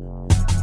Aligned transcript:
Thank 0.00 0.52
you. 0.52 0.57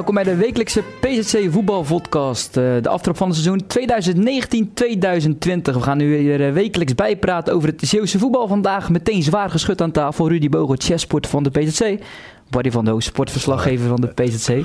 Welkom 0.00 0.22
bij 0.22 0.32
de 0.32 0.36
wekelijkse 0.36 0.82
PZC 1.00 1.52
voetbalvodcast. 1.52 2.56
Uh, 2.56 2.82
de 2.82 2.88
aftrap 2.88 3.16
van 3.16 3.28
het 3.28 3.36
seizoen 3.36 3.64
2019-2020. 5.68 5.74
We 5.74 5.80
gaan 5.80 5.98
nu 5.98 6.08
weer 6.08 6.46
uh, 6.46 6.52
wekelijks 6.52 6.94
bijpraten 6.94 7.54
over 7.54 7.68
het 7.68 7.80
Zeeuwse 7.80 8.18
voetbal. 8.18 8.48
Vandaag 8.48 8.90
meteen 8.90 9.22
zwaar 9.22 9.50
geschud 9.50 9.80
aan 9.80 9.90
tafel. 9.90 10.28
Rudy 10.28 10.48
Bogo, 10.48 10.74
chessport 10.78 11.26
van 11.26 11.42
de 11.42 11.50
PZC. 11.50 12.02
Barry 12.50 12.70
van 12.70 12.84
Doos, 12.84 13.04
sportverslaggever 13.04 13.88
van 13.88 14.00
de 14.00 14.06
PZC. 14.06 14.48
Uh, 14.48 14.64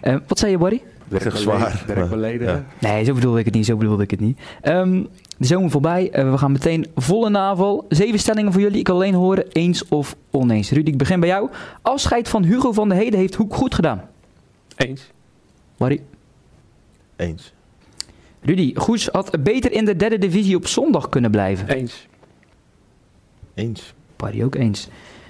eh, 0.00 0.16
wat 0.26 0.38
zei 0.38 0.50
je, 0.50 0.58
Barry? 0.58 0.82
Werk 1.08 1.36
zwaar. 1.36 1.84
Werk 1.86 2.08
beledigen. 2.08 2.66
Nee, 2.80 3.04
zo 3.04 3.14
bedoelde 3.14 3.38
ik 3.38 3.44
het 3.44 3.54
niet. 3.54 3.66
Zo 3.66 3.76
bedoelde 3.76 4.02
ik 4.02 4.10
het 4.10 4.20
niet. 4.20 4.38
Um, 4.62 5.08
de 5.38 5.46
zomer 5.46 5.70
voorbij. 5.70 6.08
we 6.12 6.38
gaan 6.38 6.52
meteen 6.52 6.86
volle 6.94 7.30
navel. 7.30 7.84
Zeven 7.88 8.18
stellingen 8.18 8.52
voor 8.52 8.60
jullie. 8.60 8.78
Ik 8.78 8.84
kan 8.84 8.94
alleen 8.94 9.14
horen 9.14 9.44
eens 9.52 9.88
of 9.88 10.16
oneens. 10.30 10.70
Rudy, 10.70 10.90
ik 10.90 10.98
begin 10.98 11.20
bij 11.20 11.28
jou. 11.28 11.50
Afscheid 11.82 12.28
van 12.28 12.42
Hugo 12.42 12.72
van 12.72 12.88
der 12.88 12.98
Heden 12.98 13.18
heeft 13.18 13.34
Hoek 13.34 13.54
goed 13.54 13.74
gedaan. 13.74 14.12
Eens. 14.76 15.10
Barry? 15.76 16.02
Eens. 17.16 17.52
Rudy, 18.40 18.74
Goes 18.74 19.06
had 19.06 19.42
beter 19.42 19.72
in 19.72 19.84
de 19.84 19.96
derde 19.96 20.18
divisie 20.18 20.56
op 20.56 20.66
zondag 20.66 21.08
kunnen 21.08 21.30
blijven. 21.30 21.68
Eens. 21.68 22.06
Eens. 23.54 23.94
Barry 24.16 24.42
ook 24.42 24.54
eens. 24.54 24.88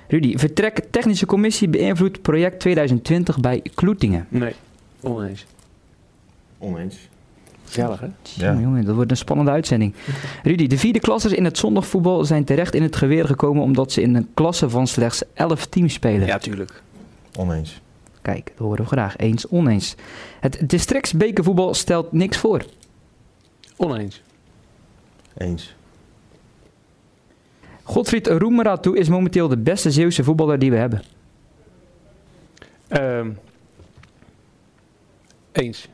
Rudy, 0.09 0.39
vertrek 0.39 0.85
technische 0.91 1.27
commissie 1.27 1.69
beïnvloedt 1.69 2.23
project 2.23 2.61
2020 2.61 3.41
bij 3.41 3.63
Kloetingen. 3.75 4.27
Nee, 4.29 4.55
oneens. 5.01 5.47
Oneens. 6.59 7.09
Gezellig, 7.65 8.01
hè? 8.01 8.07
Ja. 8.23 8.61
Jongen, 8.61 8.85
dat 8.85 8.95
wordt 8.95 9.11
een 9.11 9.17
spannende 9.17 9.51
uitzending. 9.51 9.95
Rudy, 10.43 10.67
de 10.67 10.79
vierde 10.79 11.01
klassers 11.01 11.33
in 11.33 11.45
het 11.45 11.59
zondagvoetbal 11.59 12.25
zijn 12.25 12.45
terecht 12.45 12.75
in 12.75 12.83
het 12.83 12.97
geweer 12.97 13.27
gekomen 13.27 13.63
omdat 13.63 13.93
ze 13.93 14.03
in 14.03 14.15
een 14.15 14.29
klasse 14.35 14.71
van 14.71 14.87
slechts 14.87 15.23
11 15.35 15.67
teams 15.67 15.93
spelen. 15.93 16.27
Ja, 16.27 16.39
tuurlijk. 16.39 16.83
Oneens. 17.39 17.81
Kijk, 18.25 18.47
dat 18.47 18.59
horen 18.59 18.83
we 18.83 18.91
graag. 18.91 19.17
Eens, 19.17 19.49
oneens. 19.49 19.95
Het 20.41 20.59
districtsbekervoetbal 20.71 21.75
stelt 21.75 22.13
niks 22.13 22.37
voor. 22.37 22.65
Oneens. 23.77 24.23
Eens. 25.37 25.75
Godfried 27.83 28.27
Roemeratu 28.27 28.97
is 28.97 29.09
momenteel 29.09 29.49
de 29.49 29.57
beste 29.57 29.91
Zeeuwse 29.91 30.25
voetballer 30.25 30.59
die 30.59 30.71
we 30.71 30.77
hebben. 30.77 31.03
Um, 32.89 33.39
eens. 35.53 35.89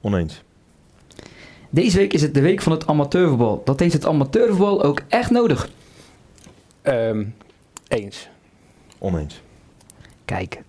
Oneens. 0.00 0.42
Deze 1.70 1.96
week 1.96 2.12
is 2.12 2.22
het 2.22 2.34
de 2.34 2.40
week 2.40 2.62
van 2.62 2.72
het 2.72 2.86
amateurvoetbal. 2.86 3.62
Dat 3.64 3.80
heeft 3.80 3.92
het 3.92 4.06
amateurvoetbal 4.06 4.82
ook 4.82 5.00
echt 5.08 5.30
nodig. 5.30 5.70
Um, 6.82 7.34
eens. 7.88 8.28
Oneens. 8.98 9.42
Kijk, 10.24 10.62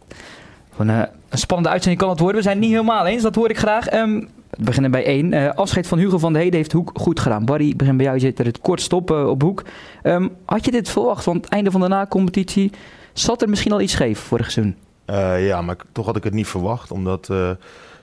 een, 0.79 0.87
uh, 0.87 1.01
een, 1.29 1.37
spannende 1.37 1.71
uitzending 1.71 2.01
kan 2.01 2.11
het 2.11 2.19
worden. 2.19 2.37
We 2.37 2.43
zijn 2.43 2.55
het 2.55 2.65
niet 2.65 2.73
helemaal 2.73 3.05
eens, 3.05 3.23
dat 3.23 3.35
hoor 3.35 3.49
ik 3.49 3.57
graag. 3.57 3.93
Um, 3.93 4.29
we 4.49 4.63
beginnen 4.63 4.91
bij 4.91 5.05
één. 5.05 5.31
Uh, 5.31 5.49
afscheid 5.49 5.87
van 5.87 5.97
Hugo 5.97 6.17
van 6.17 6.33
de 6.33 6.39
Heden 6.39 6.55
heeft 6.55 6.71
Hoek 6.71 6.91
goed 6.93 7.19
gedaan. 7.19 7.45
Barry, 7.45 7.73
begin 7.75 7.97
bij 7.97 8.05
jou. 8.05 8.17
Je 8.17 8.25
zit 8.25 8.39
er 8.39 8.45
het 8.45 8.59
kort 8.59 8.81
stoppen 8.81 9.29
op 9.29 9.41
Hoek. 9.41 9.63
Um, 10.03 10.35
had 10.45 10.65
je 10.65 10.71
dit 10.71 10.89
verwacht? 10.89 11.25
Want 11.25 11.43
het 11.43 11.53
einde 11.53 11.71
van 11.71 11.81
de 11.81 11.87
na-competitie 11.87 12.71
zat 13.13 13.41
er 13.41 13.49
misschien 13.49 13.71
al 13.71 13.81
iets 13.81 13.93
scheef 13.93 14.19
vorig 14.19 14.51
seizoen. 14.51 14.75
Uh, 15.09 15.47
ja, 15.47 15.61
maar 15.61 15.75
toch 15.91 16.05
had 16.05 16.15
ik 16.15 16.23
het 16.23 16.33
niet 16.33 16.47
verwacht. 16.47 16.91
Omdat 16.91 17.29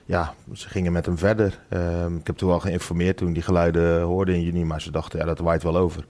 ja, 0.05 0.33
ze 0.53 0.69
gingen 0.69 0.91
met 0.91 1.05
hem 1.05 1.17
verder. 1.17 1.59
Ehm, 1.69 2.15
ik 2.15 2.27
heb 2.27 2.37
toen 2.37 2.51
al 2.51 2.59
geïnformeerd 2.59 3.17
toen 3.17 3.33
die 3.33 3.43
geluiden 3.43 4.01
hoorden 4.01 4.35
in 4.35 4.41
juni. 4.41 4.65
Maar 4.65 4.81
ze 4.81 4.91
dachten, 4.91 5.19
ja, 5.19 5.25
dat 5.25 5.39
waait 5.39 5.63
wel 5.63 5.77
over. 5.77 6.05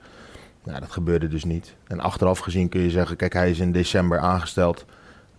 Nou, 0.63 0.79
dat 0.79 0.91
gebeurde 0.91 1.27
dus 1.27 1.43
niet. 1.43 1.75
En 1.88 1.99
achteraf 1.99 2.39
gezien 2.39 2.69
kun 2.69 2.81
je 2.81 2.89
zeggen, 2.89 3.15
kijk, 3.15 3.33
hij 3.33 3.49
is 3.49 3.59
in 3.59 3.71
december 3.71 4.19
aangesteld... 4.19 4.85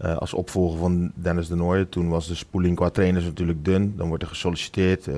Uh, 0.02 0.16
als 0.16 0.34
opvolger 0.34 0.78
van 0.78 1.12
Dennis 1.14 1.48
de 1.48 1.54
Nooijen. 1.54 1.88
Toen 1.88 2.08
was 2.08 2.28
de 2.28 2.34
spoeling 2.34 2.76
qua 2.76 2.90
trainers 2.90 3.24
natuurlijk 3.24 3.64
dun. 3.64 3.94
Dan 3.96 4.08
wordt 4.08 4.22
er 4.22 4.28
gesolliciteerd. 4.28 5.06
Uh, 5.06 5.14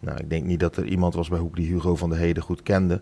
nou, 0.00 0.18
ik 0.18 0.30
denk 0.30 0.44
niet 0.44 0.60
dat 0.60 0.76
er 0.76 0.84
iemand 0.84 1.14
was 1.14 1.28
bij 1.28 1.38
Hoek 1.38 1.56
die 1.56 1.66
Hugo 1.66 1.96
van 1.96 2.10
de 2.10 2.16
Heden 2.16 2.42
goed 2.42 2.62
kende. 2.62 3.00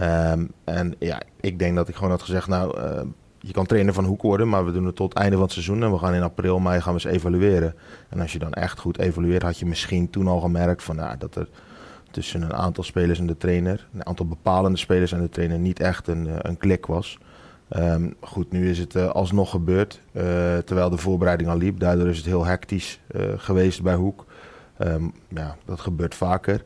Um, 0.00 0.50
en 0.64 0.94
ja, 0.98 1.20
ik 1.40 1.58
denk 1.58 1.76
dat 1.76 1.88
ik 1.88 1.94
gewoon 1.94 2.10
had 2.10 2.22
gezegd, 2.22 2.48
nou, 2.48 2.80
uh, 2.80 3.00
je 3.38 3.52
kan 3.52 3.66
trainer 3.66 3.94
van 3.94 4.04
Hoek 4.04 4.22
worden, 4.22 4.48
maar 4.48 4.64
we 4.64 4.72
doen 4.72 4.86
het 4.86 4.96
tot 4.96 5.08
het 5.08 5.18
einde 5.18 5.34
van 5.34 5.44
het 5.44 5.52
seizoen. 5.52 5.82
En 5.82 5.92
we 5.92 5.98
gaan 5.98 6.14
in 6.14 6.22
april, 6.22 6.58
mei 6.58 6.80
gaan 6.80 6.94
we 6.94 7.04
eens 7.04 7.16
evalueren. 7.16 7.74
En 8.08 8.20
als 8.20 8.32
je 8.32 8.38
dan 8.38 8.52
echt 8.52 8.78
goed 8.78 8.98
evalueert, 8.98 9.42
had 9.42 9.58
je 9.58 9.66
misschien 9.66 10.10
toen 10.10 10.26
al 10.26 10.40
gemerkt 10.40 10.82
van, 10.82 10.96
nou, 10.96 11.16
dat 11.18 11.34
er 11.34 11.48
tussen 12.10 12.42
een 12.42 12.54
aantal 12.54 12.84
spelers 12.84 13.18
en 13.18 13.26
de 13.26 13.36
trainer, 13.36 13.88
een 13.94 14.06
aantal 14.06 14.26
bepalende 14.26 14.78
spelers 14.78 15.12
en 15.12 15.20
de 15.20 15.28
trainer, 15.28 15.58
niet 15.58 15.80
echt 15.80 16.08
een, 16.08 16.28
een 16.48 16.56
klik 16.56 16.86
was. 16.86 17.18
Um, 17.70 18.14
goed, 18.20 18.52
nu 18.52 18.70
is 18.70 18.78
het 18.78 18.94
uh, 18.94 19.08
alsnog 19.08 19.50
gebeurd, 19.50 20.00
uh, 20.12 20.22
terwijl 20.58 20.90
de 20.90 20.96
voorbereiding 20.96 21.50
al 21.50 21.56
liep. 21.56 21.80
Daardoor 21.80 22.08
is 22.08 22.16
het 22.16 22.26
heel 22.26 22.44
hectisch 22.44 23.00
uh, 23.10 23.22
geweest 23.36 23.82
bij 23.82 23.94
Hoek. 23.94 24.24
Um, 24.78 25.12
ja, 25.28 25.56
dat 25.64 25.80
gebeurt 25.80 26.14
vaker. 26.14 26.64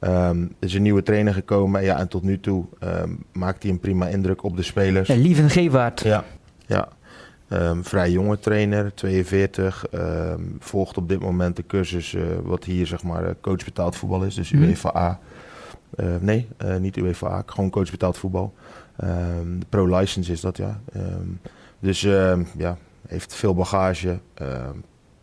Um, 0.00 0.42
er 0.58 0.66
is 0.66 0.74
een 0.74 0.82
nieuwe 0.82 1.02
trainer 1.02 1.34
gekomen 1.34 1.82
ja, 1.82 1.98
en 1.98 2.08
tot 2.08 2.22
nu 2.22 2.40
toe 2.40 2.64
maakt 3.32 3.62
hij 3.62 3.72
een 3.72 3.80
prima 3.80 4.06
indruk 4.06 4.42
op 4.42 4.56
de 4.56 4.62
spelers. 4.62 5.08
Ja, 5.08 5.14
Lieven 5.14 5.50
Gewaard. 5.50 6.00
Ja, 6.00 6.24
ja. 6.66 6.88
vrij 7.82 8.10
jonge 8.10 8.38
trainer, 8.38 8.94
42. 8.94 9.84
volgt 10.58 10.96
op 10.96 11.08
dit 11.08 11.20
moment 11.20 11.56
de 11.56 11.66
cursus 11.66 12.16
wat 12.42 12.64
hier 12.64 12.86
zeg 12.86 13.02
maar 13.02 13.34
coach 13.40 13.64
betaald 13.64 13.96
voetbal 13.96 14.22
is, 14.22 14.34
dus 14.34 14.50
mm. 14.50 14.62
UEFA 14.62 14.96
A. 14.96 15.18
nee, 16.20 16.48
niet 16.78 16.96
UEFA 16.96 17.42
gewoon 17.46 17.70
coach 17.70 17.90
betaald 17.90 18.18
voetbal. 18.18 18.54
De 18.96 19.66
pro-license 19.68 20.32
is 20.32 20.40
dat, 20.40 20.56
ja. 20.56 20.80
Um, 20.96 21.40
dus 21.78 22.02
um, 22.02 22.46
ja, 22.56 22.76
heeft 23.06 23.34
veel 23.34 23.54
bagage. 23.54 24.18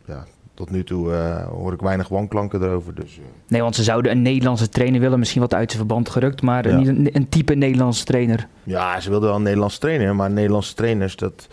ja, 0.06 0.26
tot 0.60 0.70
nu 0.70 0.84
toe 0.84 1.12
uh, 1.12 1.48
hoor 1.48 1.74
ik 1.74 1.80
weinig 1.80 2.08
wanklanken 2.08 2.64
erover. 2.64 2.96
Dus, 2.96 3.18
uh. 3.18 3.24
Nee, 3.48 3.62
want 3.62 3.76
ze 3.76 3.84
zouden 3.84 4.12
een 4.12 4.22
Nederlandse 4.22 4.70
trainer 4.70 5.00
willen, 5.00 5.20
misschien 5.20 5.42
wat 5.42 5.54
uit 5.54 5.72
zijn 5.72 5.86
verband 5.86 6.10
gerukt, 6.10 6.42
maar 6.42 6.70
ja. 6.70 6.78
niet 6.78 6.88
een, 6.88 7.10
een, 7.12 7.30
type 7.30 7.54
Nederlandse 7.54 8.06
trainer. 8.06 8.48
Ja, 8.64 9.00
ze 9.00 9.10
wilden 9.10 9.28
wel 9.28 9.38
een 9.38 9.44
Nederlandse 9.44 9.80
trainer, 9.80 10.16
maar 10.16 10.32
Nederlandse 10.32 10.74
trainers, 10.74 11.16
dat, 11.16 11.48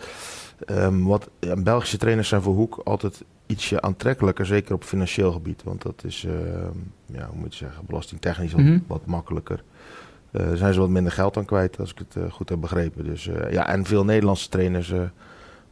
wat, 0.91 1.29
ja, 1.39 1.55
Belgische 1.55 1.97
trainers 1.97 2.27
zijn 2.27 2.41
voor 2.41 2.53
Hoek 2.53 2.81
altijd 2.83 3.23
ietsje 3.47 3.81
aantrekkelijker, 3.81 4.45
zeker 4.45 4.73
op 4.73 4.83
financieel 4.83 5.31
gebied. 5.31 5.63
Want 5.63 5.81
dat 5.81 6.03
is, 6.05 6.27
ja, 7.05 7.27
hoe 7.27 7.39
moet 7.39 7.55
je 7.55 7.65
zeggen, 7.65 7.85
belastingtechnisch 7.85 8.51
wat, 8.51 8.61
mm 8.61 8.67
-hmm. 8.67 8.83
wat 8.87 9.05
makkelijker. 9.05 9.63
Uh, 10.31 10.53
zijn 10.53 10.73
ze 10.73 10.79
wat 10.79 10.89
minder 10.89 11.11
geld 11.11 11.37
aan 11.37 11.45
kwijt, 11.45 11.79
als 11.79 11.91
ik 11.91 11.97
het 11.97 12.15
uh, 12.15 12.31
goed 12.31 12.49
heb 12.49 12.61
begrepen. 12.61 13.03
Dus, 13.03 13.27
uh, 13.27 13.51
ja, 13.51 13.67
en 13.67 13.85
veel 13.85 14.05
Nederlandse 14.05 14.49
trainers 14.49 14.93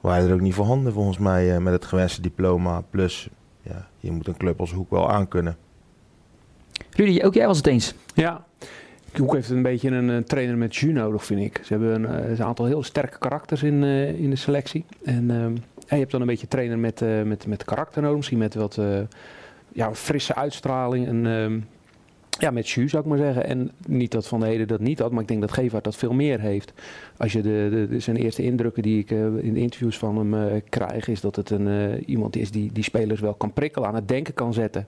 waren 0.01 0.27
er 0.27 0.33
ook 0.33 0.41
niet 0.41 0.53
voorhanden, 0.53 0.93
volgens 0.93 1.17
mij, 1.17 1.59
met 1.59 1.73
het 1.73 1.85
gewenste 1.85 2.21
diploma. 2.21 2.83
Plus, 2.89 3.29
ja, 3.61 3.87
je 3.99 4.11
moet 4.11 4.27
een 4.27 4.37
club 4.37 4.59
als 4.59 4.71
Hoek 4.71 4.89
wel 4.89 5.11
aankunnen. 5.11 5.57
Rudy, 6.89 7.21
ook 7.23 7.33
jij 7.33 7.47
was 7.47 7.57
het 7.57 7.67
eens? 7.67 7.95
Ja, 8.13 8.45
Hoek 9.17 9.33
heeft 9.33 9.49
een 9.49 9.61
beetje 9.61 9.89
een 9.89 10.23
trainer 10.23 10.57
met 10.57 10.75
jus 10.75 10.93
nodig, 10.93 11.25
vind 11.25 11.41
ik. 11.41 11.59
Ze 11.63 11.73
hebben 11.73 12.03
een, 12.03 12.31
een 12.31 12.43
aantal 12.43 12.65
heel 12.65 12.83
sterke 12.83 13.17
karakters 13.17 13.63
in, 13.63 13.83
in 14.17 14.29
de 14.29 14.35
selectie. 14.35 14.85
En 15.03 15.57
je 15.87 15.95
hebt 15.95 16.11
dan 16.11 16.21
een 16.21 16.27
beetje 16.27 16.47
trainer 16.47 16.79
met, 16.79 17.01
met, 17.25 17.47
met 17.47 17.65
karakter 17.65 18.01
nodig, 18.01 18.17
misschien 18.17 18.37
met 18.37 18.55
wat 18.55 18.79
ja, 19.71 19.95
frisse 19.95 20.35
uitstraling. 20.35 21.07
En 21.07 21.25
ehm, 21.25 21.59
ja, 22.39 22.51
met 22.51 22.69
jus 22.69 22.91
zou 22.91 23.03
ik 23.03 23.09
maar 23.09 23.17
zeggen. 23.17 23.45
En 23.45 23.71
niet 23.87 24.11
dat 24.11 24.27
Van 24.27 24.39
de 24.39 24.45
Heden 24.45 24.67
dat 24.67 24.79
niet 24.79 24.99
had, 24.99 25.11
maar 25.11 25.21
ik 25.21 25.27
denk 25.27 25.41
dat 25.41 25.51
Gevaert 25.51 25.83
dat 25.83 25.95
veel 25.95 26.13
meer 26.13 26.39
heeft. 26.39 26.73
Als 27.17 27.31
je 27.31 27.41
de, 27.41 27.87
de, 27.89 27.99
zijn 27.99 28.15
eerste 28.15 28.43
indrukken 28.43 28.83
die 28.83 28.99
ik 28.99 29.11
uh, 29.11 29.19
in 29.19 29.53
de 29.53 29.59
interviews 29.59 29.97
van 29.97 30.17
hem 30.17 30.33
uh, 30.33 30.61
krijg, 30.69 31.07
is 31.07 31.21
dat 31.21 31.35
het 31.35 31.49
een, 31.49 31.67
uh, 31.67 32.07
iemand 32.07 32.35
is 32.35 32.51
die, 32.51 32.71
die 32.71 32.83
spelers 32.83 33.19
wel 33.21 33.33
kan 33.33 33.53
prikkelen, 33.53 33.87
aan 33.87 33.95
het 33.95 34.07
denken 34.07 34.33
kan 34.33 34.53
zetten. 34.53 34.87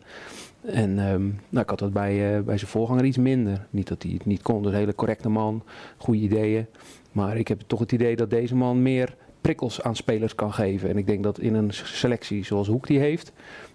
En 0.62 1.00
um, 1.00 1.40
nou, 1.50 1.64
ik 1.64 1.70
had 1.70 1.80
dat 1.80 1.94
bij, 1.94 2.44
bij 2.44 2.58
zijn 2.58 2.72
voorganger 2.72 3.06
iets 3.06 3.18
minder. 3.18 3.68
Niet 3.70 3.88
dat 3.88 4.04
hij 4.04 4.12
het 4.12 4.26
niet 4.26 4.42
kon, 4.42 4.64
dus 4.64 4.72
een 4.72 4.78
hele 4.78 4.96
correcte 4.96 5.30
man, 5.30 5.64
goede 5.98 6.20
ideeën. 6.20 6.66
Maar 7.12 7.38
ik 7.38 7.48
heb 7.48 7.62
toch 7.68 7.80
het 7.80 7.92
idee 7.92 8.16
dat 8.16 8.30
deze 8.30 8.56
man 8.56 8.82
meer 8.82 9.16
prikkels 9.48 9.82
aan 9.82 9.96
spelers 9.96 10.36
kan 10.36 10.54
geven. 10.54 10.90
En 10.90 10.98
ik 10.98 11.08
denk 11.08 11.24
dat 11.24 11.40
in 11.40 11.54
een 11.54 11.72
selectie 11.74 12.46
zoals 12.46 12.68
Hoek 12.68 12.88
die 12.88 13.00
heeft, 13.00 13.32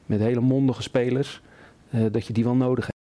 met 0.07 0.21
hele 0.21 0.41
mondige 0.41 0.83
spelers, 0.83 1.41
dat 2.11 2.27
je 2.27 2.33
die 2.33 2.45
wel 2.45 2.55
nodig 2.55 2.85
hebt. 2.85 2.99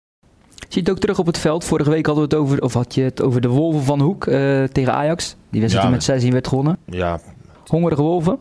Zie 0.68 0.68
je 0.68 0.80
het 0.80 0.90
ook 0.90 0.98
terug 0.98 1.18
op 1.18 1.26
het 1.26 1.38
veld? 1.38 1.64
Vorige 1.64 1.90
week 1.90 2.06
hadden 2.06 2.28
we 2.28 2.34
het 2.34 2.44
over, 2.44 2.62
of 2.62 2.72
had 2.72 2.94
je 2.94 3.02
het 3.02 3.22
over 3.22 3.40
de 3.40 3.48
Wolven 3.48 3.82
van 3.82 4.00
Hoek 4.00 4.26
uh, 4.26 4.64
tegen 4.64 4.92
Ajax. 4.92 5.36
Die 5.50 5.60
wedstrijd 5.60 5.86
ja, 5.86 5.92
met 5.92 6.04
16 6.04 6.32
werd 6.32 6.48
gewonnen. 6.48 6.78
Ja. 6.84 7.20
Hongerige 7.66 8.02
Wolven? 8.02 8.38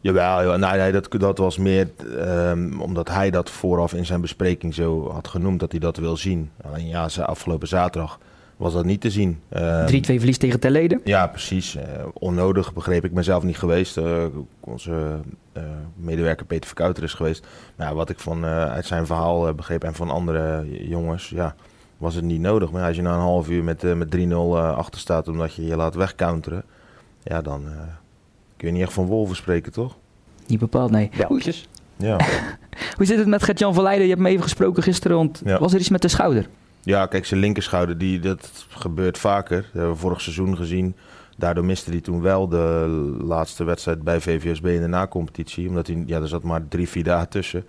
Jawel, 0.00 0.42
ja, 0.42 0.56
nou, 0.56 0.78
nee, 0.78 0.92
dat, 0.92 1.08
dat 1.10 1.38
was 1.38 1.58
meer 1.58 1.90
um, 2.18 2.80
omdat 2.80 3.08
hij 3.08 3.30
dat 3.30 3.50
vooraf 3.50 3.94
in 3.94 4.06
zijn 4.06 4.20
bespreking 4.20 4.74
zo 4.74 5.10
had 5.10 5.28
genoemd 5.28 5.60
dat 5.60 5.70
hij 5.70 5.80
dat 5.80 5.96
wil 5.96 6.16
zien. 6.16 6.50
Alleen 6.62 6.88
ja, 6.88 7.08
afgelopen 7.16 7.68
zaterdag 7.68 8.18
was 8.58 8.72
dat 8.72 8.84
niet 8.84 9.00
te 9.00 9.10
zien. 9.10 9.40
Ehm, 9.48 9.86
3-2 9.86 9.90
verlies 10.18 10.38
tegen 10.38 10.60
Terleden. 10.60 11.00
Ja, 11.04 11.26
precies. 11.26 11.76
Eh, 11.76 11.84
onnodig 12.12 12.72
begreep 12.72 13.04
ik 13.04 13.12
mezelf 13.12 13.42
niet 13.42 13.58
geweest. 13.58 13.96
Eh, 13.96 14.24
onze 14.60 15.18
eh, 15.52 15.62
medewerker 15.96 16.46
Peter 16.46 16.66
Verkouter 16.66 17.02
is 17.02 17.14
geweest. 17.14 17.46
Maar 17.76 17.86
ja, 17.88 17.94
wat 17.94 18.10
ik 18.10 18.18
van, 18.18 18.44
eh, 18.44 18.64
uit 18.70 18.86
zijn 18.86 19.06
verhaal 19.06 19.54
begreep 19.54 19.84
en 19.84 19.94
van 19.94 20.10
andere 20.10 20.64
jongens, 20.88 21.28
ja, 21.28 21.54
was 21.96 22.14
het 22.14 22.24
niet 22.24 22.40
nodig. 22.40 22.70
Maar 22.70 22.80
ja, 22.80 22.86
als 22.86 22.96
je 22.96 23.02
na 23.02 23.14
een 23.14 23.20
half 23.20 23.48
uur 23.48 23.64
met, 23.64 23.82
met 23.96 24.10
3-0 24.10 24.56
eh, 24.56 24.76
achter 24.76 25.00
staat 25.00 25.28
omdat 25.28 25.54
je 25.54 25.64
je 25.64 25.76
laat 25.76 25.94
wegcounteren, 25.94 26.62
ja, 27.22 27.42
dan 27.42 27.62
eh, 27.66 27.72
kun 28.56 28.68
je 28.68 28.74
niet 28.74 28.82
echt 28.82 28.92
van 28.92 29.06
wolven 29.06 29.36
spreken, 29.36 29.72
toch? 29.72 29.96
Niet 30.46 30.58
bepaald, 30.58 30.90
nee. 30.90 31.10
Hoe, 31.16 31.26
Beltjes. 31.28 31.68
Ja. 31.96 32.16
hoe 32.96 33.06
zit 33.06 33.18
het 33.18 33.26
met 33.26 33.42
Gert-Jan 33.42 33.74
van 33.74 33.82
Leijden? 33.82 34.04
Je 34.04 34.10
hebt 34.10 34.22
me 34.22 34.28
even 34.28 34.42
gesproken 34.42 34.82
gisteren, 34.82 35.16
want 35.16 35.42
Ja. 35.44 35.58
was 35.58 35.72
er 35.72 35.78
iets 35.80 35.88
met 35.88 36.02
de 36.02 36.08
schouder? 36.08 36.48
Ja, 36.82 37.06
kijk, 37.06 37.26
zijn 37.26 37.40
linkerschouder, 37.40 37.98
die, 37.98 38.20
dat 38.20 38.66
gebeurt 38.68 39.18
vaker. 39.18 39.62
Dat 39.62 39.72
hebben 39.72 39.90
we 39.90 39.96
vorig 39.98 40.20
seizoen 40.20 40.56
gezien. 40.56 40.96
Daardoor 41.36 41.64
miste 41.64 41.90
hij 41.90 42.00
toen 42.00 42.20
wel 42.20 42.48
de 42.48 42.86
laatste 43.22 43.64
wedstrijd 43.64 44.02
bij 44.02 44.20
VVSB 44.20 44.66
in 44.66 44.80
de 44.80 44.86
nacompetitie. 44.86 45.68
Omdat 45.68 45.86
hij, 45.86 46.02
ja, 46.06 46.20
er 46.20 46.28
zat 46.28 46.42
maar 46.42 46.68
drie, 46.68 46.88
vier 46.88 47.04
dagen 47.04 47.28
tussen. 47.28 47.64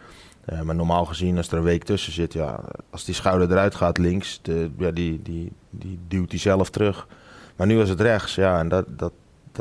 Eh, 0.45 0.61
maar 0.61 0.75
normaal 0.75 1.05
gezien, 1.05 1.37
als 1.37 1.47
er 1.47 1.57
een 1.57 1.63
week 1.63 1.83
tussen 1.83 2.13
zit, 2.13 2.33
ja, 2.33 2.63
als 2.89 3.05
die 3.05 3.15
schouder 3.15 3.51
eruit 3.51 3.75
gaat 3.75 3.97
links, 3.97 4.39
de, 4.41 4.69
ja, 4.77 4.91
die, 4.91 5.21
die, 5.21 5.51
die 5.69 5.99
duwt 6.07 6.31
hij 6.31 6.39
zelf 6.39 6.69
terug. 6.69 7.07
Maar 7.55 7.67
nu 7.67 7.77
was 7.77 7.89
het 7.89 8.01
rechts, 8.01 8.35
ja, 8.35 8.59
en 8.59 8.67
dat, 8.67 8.85
dat, 8.87 9.11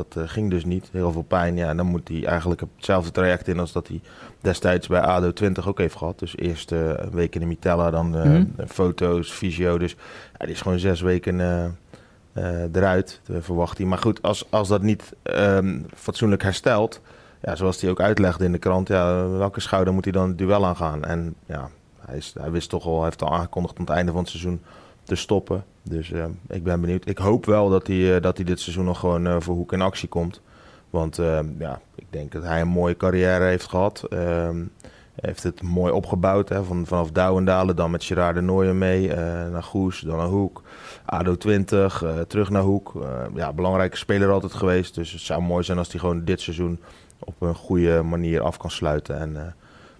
dat 0.06 0.22
eh, 0.22 0.28
ging 0.28 0.50
dus 0.50 0.64
niet. 0.64 0.88
Heel 0.92 1.12
veel 1.12 1.22
pijn, 1.22 1.56
ja, 1.56 1.68
en 1.68 1.76
dan 1.76 1.86
moet 1.86 2.08
hij 2.08 2.26
eigenlijk 2.26 2.60
hetzelfde 2.76 3.10
traject 3.10 3.48
in 3.48 3.58
als 3.58 3.72
dat 3.72 3.88
hij 3.88 4.00
destijds 4.40 4.86
bij 4.86 5.00
ADO 5.00 5.32
20 5.32 5.68
ook 5.68 5.78
heeft 5.78 5.96
gehad. 5.96 6.18
Dus 6.18 6.36
eerst 6.36 6.72
eh, 6.72 6.80
een 6.88 7.10
week 7.10 7.34
in 7.34 7.40
de 7.40 7.46
Mitella, 7.46 7.90
dan 7.90 8.16
eh, 8.16 8.24
Mhm. 8.24 8.44
foto's, 8.66 9.30
fysio. 9.30 9.78
Dus 9.78 9.96
ja, 10.38 10.44
die 10.44 10.54
is 10.54 10.60
gewoon 10.60 10.78
zes 10.78 11.00
weken 11.00 11.40
eruit, 12.72 13.20
verwacht 13.40 13.78
hij. 13.78 13.86
Maar 13.86 13.98
goed, 13.98 14.22
als, 14.22 14.46
als 14.50 14.68
dat 14.68 14.82
niet 14.82 15.14
ehm, 15.22 15.78
fatsoenlijk 15.94 16.42
herstelt, 16.42 17.00
ja, 17.42 17.56
zoals 17.56 17.80
hij 17.80 17.90
ook 17.90 18.00
uitlegde 18.00 18.44
in 18.44 18.52
de 18.52 18.58
krant, 18.58 18.88
ja, 18.88 19.28
welke 19.28 19.60
schouder 19.60 19.94
moet 19.94 20.04
hij 20.04 20.12
dan 20.12 20.28
het 20.28 20.38
duel 20.38 20.66
aangaan? 20.66 21.04
En 21.04 21.34
ja, 21.46 21.70
hij, 22.06 22.16
is, 22.16 22.34
hij 22.40 22.50
wist 22.50 22.68
toch 22.68 22.84
al, 22.86 22.94
hij 22.94 23.04
heeft 23.04 23.22
al 23.22 23.32
aangekondigd 23.32 23.78
aan 23.78 23.84
het 23.84 23.94
einde 23.94 24.12
van 24.12 24.20
het 24.20 24.30
seizoen 24.30 24.60
te 25.08 25.14
stoppen. 25.14 25.64
Dus 25.82 26.10
eh, 26.12 26.24
ik 26.48 26.64
ben 26.64 26.80
benieuwd. 26.80 27.08
Ik 27.08 27.18
hoop 27.18 27.44
wel 27.46 27.68
dat 27.68 27.86
hij, 27.86 28.16
eh, 28.16 28.22
dat 28.22 28.36
hij 28.36 28.46
dit 28.46 28.60
seizoen 28.60 28.84
nog 28.84 28.98
gewoon 29.00 29.26
eh, 29.26 29.36
voor 29.38 29.54
Hoek 29.54 29.72
in 29.72 29.80
actie 29.80 30.08
komt. 30.08 30.40
Want 30.90 31.18
eh, 31.18 31.38
ja, 31.58 31.80
ik 31.94 32.06
denk 32.10 32.32
dat 32.32 32.42
hij 32.42 32.60
een 32.60 32.68
mooie 32.68 32.96
carrière 32.96 33.44
heeft 33.44 33.68
gehad. 33.68 34.02
Ehm, 34.08 34.64
heeft 35.20 35.42
het 35.42 35.62
mooi 35.62 35.92
opgebouwd. 35.92 36.48
Hè, 36.48 36.64
van, 36.64 36.86
vanaf 36.86 37.10
Douwendalen, 37.10 37.76
dan 37.76 37.90
met 37.90 38.04
Gerard 38.04 38.34
de 38.34 38.40
Nooijen 38.40 38.78
mee. 38.78 39.12
eh, 39.12 39.50
naar 39.50 39.62
Goes, 39.62 40.00
dan 40.00 40.16
naar 40.16 40.26
Hoek. 40.26 40.62
ADO 41.04 41.36
20, 41.36 42.02
eh, 42.02 42.18
terug 42.20 42.50
naar 42.50 42.62
Hoek. 42.62 42.92
Ja, 43.34 43.52
belangrijke 43.52 43.96
speler 43.96 44.30
altijd 44.30 44.54
geweest. 44.54 44.94
Dus 44.94 45.12
het 45.12 45.20
zou 45.20 45.42
mooi 45.42 45.64
zijn 45.64 45.78
als 45.78 45.90
hij 45.90 46.00
gewoon 46.00 46.24
dit 46.24 46.40
seizoen 46.40 46.78
op 47.18 47.34
een 47.42 47.54
goede 47.54 48.02
manier 48.02 48.40
af 48.40 48.56
kan 48.56 48.70
sluiten. 48.70 49.18
En 49.18 49.54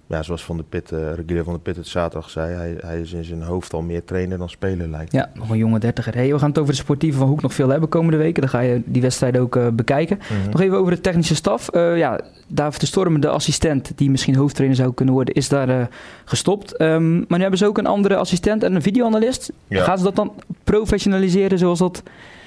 ja, 0.09 0.23
zoals 0.23 0.45
Van 0.45 0.57
de 0.57 0.63
Pit, 0.69 0.91
Regulier 0.91 1.45
van 1.45 1.53
de 1.53 1.59
Pit 1.59 1.77
het 1.77 1.87
zaterdag 1.87 2.31
zei, 2.31 2.55
hij, 2.55 2.77
hij 2.81 3.01
is 3.01 3.13
in 3.13 3.25
zijn 3.25 3.43
hoofd 3.43 3.73
al 3.73 3.83
meer 3.83 4.05
trainer 4.05 4.39
dan 4.39 4.49
speler 4.49 4.89
lijkt. 4.89 5.13
Ja, 5.13 5.31
nog 5.35 5.51
een 5.51 5.59
jonge 5.59 5.79
dertiger. 5.79 6.15
Hey, 6.15 6.33
we 6.33 6.39
gaan 6.39 6.49
het 6.49 6.59
over 6.59 6.73
de 6.73 6.79
sportieve 6.79 7.19
van 7.19 7.29
Hoek 7.29 7.43
nog 7.43 7.55
veel 7.55 7.69
hebben 7.69 7.89
komende 7.89 8.17
weken. 8.17 8.41
Dan 8.41 8.51
ga 8.51 8.61
je 8.61 8.83
die 8.85 9.03
wedstrijd 9.03 9.39
ook 9.39 9.57
eh, 9.57 9.69
bekijken. 9.69 10.19
Mhm. 10.19 10.51
Nog 10.51 10.61
even 10.61 10.77
over 10.79 10.93
de 10.93 11.01
technische 11.01 11.35
staf. 11.35 11.69
Eh, 11.69 11.97
ja, 11.97 12.21
David 12.47 12.81
de 12.81 12.87
Storm, 12.87 13.21
de 13.21 13.29
assistent 13.29 13.93
die 13.95 14.11
misschien 14.11 14.37
hoofdtrainer 14.37 14.77
zou 14.77 14.95
kunnen 14.95 15.15
worden, 15.15 15.35
is 15.35 15.49
daar 15.49 15.89
gestopt. 16.25 16.77
Ehm, 16.77 17.17
maar 17.17 17.27
nu 17.29 17.41
hebben 17.41 17.59
ze 17.59 17.67
ook 17.67 17.79
een 17.79 17.87
andere 17.87 18.17
assistent 18.17 18.63
en 18.63 18.75
een 18.75 18.83
videoanalist. 18.83 19.53
Ja. 19.67 19.85
Gaan 19.85 19.99
ze 19.99 20.05
dat 20.05 20.17
dan 20.17 20.33
professionaliseren 20.65 21.59
zoals 21.59 21.79
dat... 21.79 22.03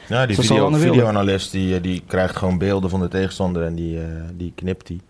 Ja, 0.07 0.25
die 0.25 0.35
video, 0.35 0.71
videoanalist 0.71 1.51
die, 1.51 1.81
die 1.81 2.03
krijgt 2.07 2.35
gewoon 2.35 2.57
beelden 2.57 2.89
van 2.89 2.99
de 2.99 3.07
tegenstander 3.07 3.63
en 3.63 3.75
die, 3.75 3.99
die 4.37 4.51
knipt 4.55 4.87
die. 4.87 5.01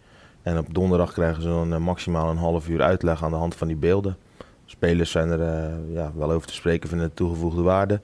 En 0.44 0.58
op 0.58 0.74
donderdag 0.74 1.14
krijgen 1.14 1.42
ze 1.42 1.48
dan 1.48 1.74
eh, 1.74 1.80
maximaal 1.80 2.30
een 2.30 2.38
half 2.38 2.68
uur 2.70 2.82
uitleg 2.82 3.24
aan 3.24 3.32
de 3.32 3.38
hand 3.38 3.56
van 3.56 3.68
die 3.68 3.76
beelden. 3.78 4.18
Spelers 4.66 5.12
zijn 5.12 5.30
er 5.30 5.42
eh, 5.42 5.94
ja, 5.94 6.12
wel 6.16 6.32
over 6.32 6.48
te 6.48 6.54
spreken, 6.54 6.90
vinden 6.90 7.08
het 7.08 7.16
toegevoegde 7.16 7.62
waarde. 7.62 8.00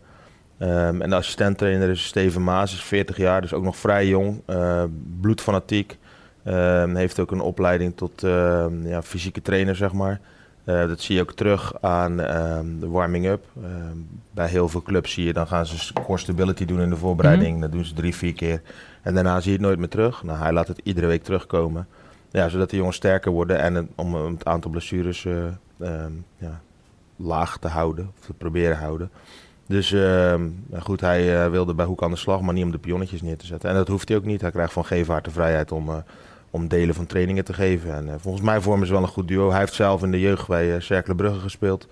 Ehm, 0.57 1.01
en 1.01 1.09
de 1.09 1.15
assistenttrainer 1.15 1.89
is 1.89 2.05
Steven 2.05 2.43
Maas, 2.43 2.73
is 2.73 2.83
40 2.83 3.17
jaar, 3.17 3.41
dus 3.41 3.53
ook 3.53 3.63
nog 3.63 3.77
vrij 3.77 4.07
jong. 4.07 4.41
eh, 4.45 4.83
bloedfanatiek. 5.21 5.97
Ehm, 6.43 6.95
heeft 6.95 7.19
ook 7.19 7.31
een 7.31 7.41
opleiding 7.41 7.95
tot 7.95 8.23
ehm, 8.23 8.87
ja, 8.87 9.01
fysieke 9.01 9.41
trainer, 9.41 9.75
zeg 9.75 9.93
maar. 9.93 10.19
Eh, 10.63 10.87
dat 10.87 11.01
zie 11.01 11.15
je 11.15 11.21
ook 11.21 11.33
terug 11.33 11.81
aan 11.81 12.19
ehm, 12.19 12.79
de 12.79 12.87
warming-up. 12.87 13.45
Ehm, 13.63 13.97
bij 14.31 14.47
heel 14.47 14.69
veel 14.69 14.81
clubs 14.81 15.11
zie 15.13 15.25
je, 15.25 15.33
dan 15.33 15.47
gaan 15.47 15.65
ze 15.65 15.93
core 15.93 16.17
stability 16.17 16.65
doen 16.65 16.81
in 16.81 16.89
de 16.89 16.95
voorbereiding. 16.95 17.61
Dat 17.61 17.71
doen 17.71 17.85
ze 17.85 17.93
drie, 17.93 18.15
vier 18.15 18.33
keer. 18.33 18.61
En 19.01 19.13
daarna 19.13 19.39
zie 19.39 19.51
je 19.51 19.57
het 19.57 19.65
nooit 19.65 19.79
meer 19.79 19.89
terug. 19.89 20.23
Nou, 20.23 20.39
hij 20.39 20.53
laat 20.53 20.67
het 20.67 20.81
iedere 20.83 21.07
week 21.07 21.23
terugkomen. 21.23 21.87
Ja, 22.37 22.49
zodat 22.49 22.69
de 22.69 22.75
jongens 22.75 22.95
sterker 22.95 23.31
worden 23.31 23.59
en 23.59 23.89
om 23.95 24.15
het 24.15 24.45
aantal 24.45 24.71
blessures 24.71 25.25
eh, 25.25 25.45
ehm, 25.79 26.11
ja, 26.37 26.61
laag 27.15 27.57
te 27.57 27.67
houden. 27.67 28.11
Of 28.19 28.25
te 28.25 28.33
proberen 28.33 28.77
houden. 28.77 29.09
Dus 29.67 29.91
ehm, 29.91 30.49
nou 30.67 30.83
goed, 30.83 31.01
hij 31.01 31.43
eh, 31.43 31.49
wilde 31.49 31.73
bij 31.73 31.85
Hoek 31.85 32.03
aan 32.03 32.11
de 32.11 32.17
slag, 32.17 32.41
maar 32.41 32.53
niet 32.53 32.63
om 32.63 32.71
de 32.71 32.77
pionnetjes 32.77 33.21
neer 33.21 33.37
te 33.37 33.45
zetten. 33.45 33.69
En 33.69 33.75
dat 33.75 33.87
hoeft 33.87 34.07
hij 34.07 34.17
ook 34.17 34.25
niet. 34.25 34.41
Hij 34.41 34.51
krijgt 34.51 34.73
van 34.73 34.85
Gevaart 34.85 35.25
de 35.25 35.31
vrijheid 35.31 35.71
om, 35.71 35.89
eh, 35.89 35.95
om 36.49 36.67
delen 36.67 36.95
van 36.95 37.05
trainingen 37.05 37.45
te 37.45 37.53
geven. 37.53 37.93
En 37.93 38.19
volgens 38.19 38.43
mij 38.43 38.61
vormen 38.61 38.87
ze 38.87 38.93
wel 38.93 39.01
een 39.01 39.07
goed 39.07 39.27
duo. 39.27 39.49
Hij 39.49 39.59
heeft 39.59 39.73
zelf 39.73 40.03
in 40.03 40.11
de 40.11 40.19
jeugd 40.19 40.47
bij 40.47 40.75
uh, 40.75 40.79
Cercle 40.79 41.15
Brugge 41.15 41.39
gespeeld. 41.39 41.87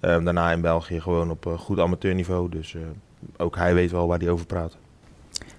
Ehm, 0.00 0.24
daarna 0.24 0.52
in 0.52 0.60
België 0.60 1.00
gewoon 1.00 1.30
op 1.30 1.54
goed 1.58 1.78
amateurniveau. 1.78 2.48
Dus 2.48 2.76
ook 3.36 3.56
hij 3.56 3.74
weet 3.74 3.90
wel 3.90 4.06
waar 4.06 4.18
hij 4.18 4.30
over 4.30 4.46
praat. 4.46 4.76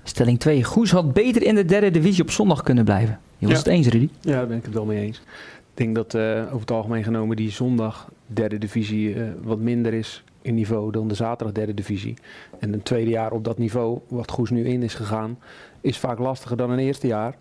Stelling 0.04 0.40
2. 0.40 0.64
Goes 0.64 0.92
had 0.92 1.14
beter 1.14 1.44
in 1.44 1.56
de 1.56 1.66
derde 1.66 1.92
divisie 1.92 2.24
op 2.24 2.32
zondag 2.32 2.62
kunnen 2.64 2.84
blijven. 2.84 3.20
Je 3.38 3.46
was 3.48 3.52
Ja. 3.56 3.58
het 3.64 3.68
eens, 3.68 3.88
Rudy? 3.88 4.10
Ja, 4.22 4.32
daar 4.32 4.48
ben 4.48 4.58
ik 4.58 4.66
het 4.66 4.74
wel 4.74 4.86
mee 4.86 5.02
eens. 5.06 5.18
Ik 5.18 5.84
denk 5.84 5.96
dat 5.96 6.14
eh, 6.14 6.42
over 6.46 6.60
het 6.60 6.72
algemeen 6.72 7.04
genomen 7.04 7.36
die 7.36 7.52
zondag 7.52 8.10
derde 8.26 8.58
divisie 8.58 9.14
eh, 9.14 9.28
wat 9.42 9.60
minder 9.60 9.94
is 9.94 10.24
in 10.42 10.56
niveau 10.56 10.92
dan 10.92 11.08
de 11.08 11.14
zaterdag 11.16 11.56
derde 11.56 11.74
divisie. 11.74 12.14
En 12.60 12.74
een 12.74 12.84
tweede 12.84 13.10
jaar 13.10 13.32
op 13.32 13.44
dat 13.44 13.58
niveau, 13.58 14.00
wat 14.08 14.32
Goes 14.32 14.50
nu 14.50 14.66
in 14.66 14.84
is 14.84 14.94
gegaan, 14.94 15.40
is 15.82 15.98
vaak 15.98 16.20
lastiger 16.20 16.58
dan 16.58 16.70
een 16.72 16.80
eerste 16.80 17.08
jaar. 17.08 17.36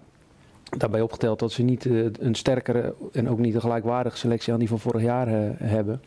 Daarbij 0.79 1.01
opgeteld 1.01 1.39
dat 1.39 1.53
ze 1.53 1.63
niet 1.63 1.87
eh, 1.87 2.05
een 2.21 2.35
sterkere 2.35 2.95
en 3.13 3.29
ook 3.29 3.39
niet 3.39 3.55
een 3.55 3.61
gelijkwaardige 3.61 4.17
selectie 4.17 4.53
aan 4.53 4.59
die 4.59 4.69
van 4.69 4.79
vorig 4.81 5.03
jaar 5.03 5.27
hebben. 5.63 6.01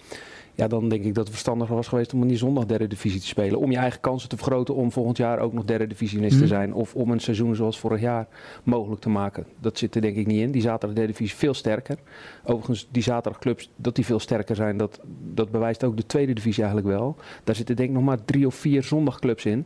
Ja, 0.56 0.68
dan 0.68 0.90
denk 0.90 1.04
ik 1.04 1.13
dat 1.13 1.24
het 1.24 1.30
verstandiger 1.30 1.75
was 1.75 1.88
geweest 1.88 2.13
om 2.13 2.22
in 2.22 2.28
die 2.28 2.38
zondag 2.38 2.66
derde 2.66 2.88
divisie 2.88 3.19
te 3.19 3.25
spelen. 3.28 3.60
Om 3.60 3.72
je 3.72 3.78
eigen 3.78 4.00
kansen 4.00 4.30
te 4.30 4.36
vergroten 4.38 4.75
om 4.75 4.92
volgend 4.92 5.18
jaar 5.18 5.40
ook 5.40 5.54
nog 5.54 5.66
derde 5.66 5.88
divisionist 5.88 6.34
te 6.34 6.38
Mhm. 6.44 6.48
zijn. 6.48 6.74
Of 6.74 6.96
om 6.96 7.12
een 7.12 7.19
seizoen 7.19 7.56
zoals 7.56 7.80
vorig 7.80 8.01
jaar 8.01 8.28
mogelijk 8.63 9.01
te 9.01 9.10
maken. 9.10 9.46
Dat 9.60 9.77
zit 9.77 9.96
er 9.96 10.01
denk 10.01 10.15
ik 10.15 10.27
niet 10.27 10.41
in. 10.41 10.51
Die 10.51 10.62
zaterdag 10.62 10.96
derde 10.98 11.12
divisie 11.12 11.34
is 11.34 11.39
veel 11.39 11.53
sterker. 11.53 11.98
Overigens, 12.44 12.88
die 12.91 13.03
zaterdagclubs, 13.03 13.70
dat 13.75 13.96
die 13.96 14.06
veel 14.06 14.20
sterker 14.20 14.56
zijn, 14.56 14.77
dat, 14.77 15.00
dat 15.34 15.51
bewijst 15.51 15.84
ook 15.84 15.98
de 15.98 16.06
tweede 16.06 16.34
divisie 16.34 16.63
eigenlijk 16.63 16.96
wel. 16.98 17.15
Daar 17.44 17.56
zitten 17.56 17.75
denk 17.75 17.89
ik 17.89 17.96
nog 17.96 18.03
maar 18.03 18.25
drie 18.25 18.46
of 18.48 18.56
vier 18.56 18.84
zondagclubs 18.84 19.46
in. 19.46 19.65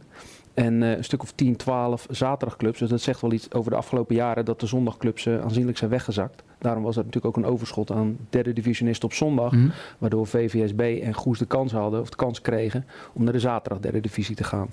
En 0.54 0.84
eh, 0.84 0.92
een 0.98 1.04
stuk 1.04 1.22
of 1.24 1.32
10, 1.32 1.56
12 1.56 2.08
zaterdagclubs. 2.10 2.80
Dus 2.80 2.90
dat 2.90 3.02
zegt 3.02 3.22
wel 3.22 3.32
iets 3.32 3.52
over 3.54 3.72
de 3.72 3.78
afgelopen 3.78 4.16
jaren 4.16 4.46
dat 4.46 4.60
de 4.60 4.66
zondagclubs 4.66 5.26
eh, 5.26 5.42
aanzienlijk 5.42 5.78
zijn 5.78 5.90
weggezakt. 5.90 6.44
Daarom 6.64 6.84
was 6.84 6.98
er 6.98 7.06
natuurlijk 7.06 7.38
ook 7.38 7.44
een 7.44 7.52
overschot 7.52 7.92
aan 7.92 8.18
derde 8.30 8.54
divisionisten 8.54 9.06
op 9.06 9.14
zondag. 9.14 9.52
Mhm. 9.52 9.70
Waardoor 9.98 10.28
VVSB 10.28 11.00
en 11.04 11.14
Goes 11.14 11.40
de 11.40 11.46
kans 11.46 11.72
hadden, 11.72 12.02
of 12.02 12.10
de 12.10 12.16
kans 12.16 12.42
kregen, 12.42 12.86
om 13.14 13.24
naar 13.24 13.34
de 13.34 13.40
zaterdag 13.40 13.82
derde 13.82 14.00
divisie 14.00 14.36
te 14.36 14.44
gaan. 14.44 14.70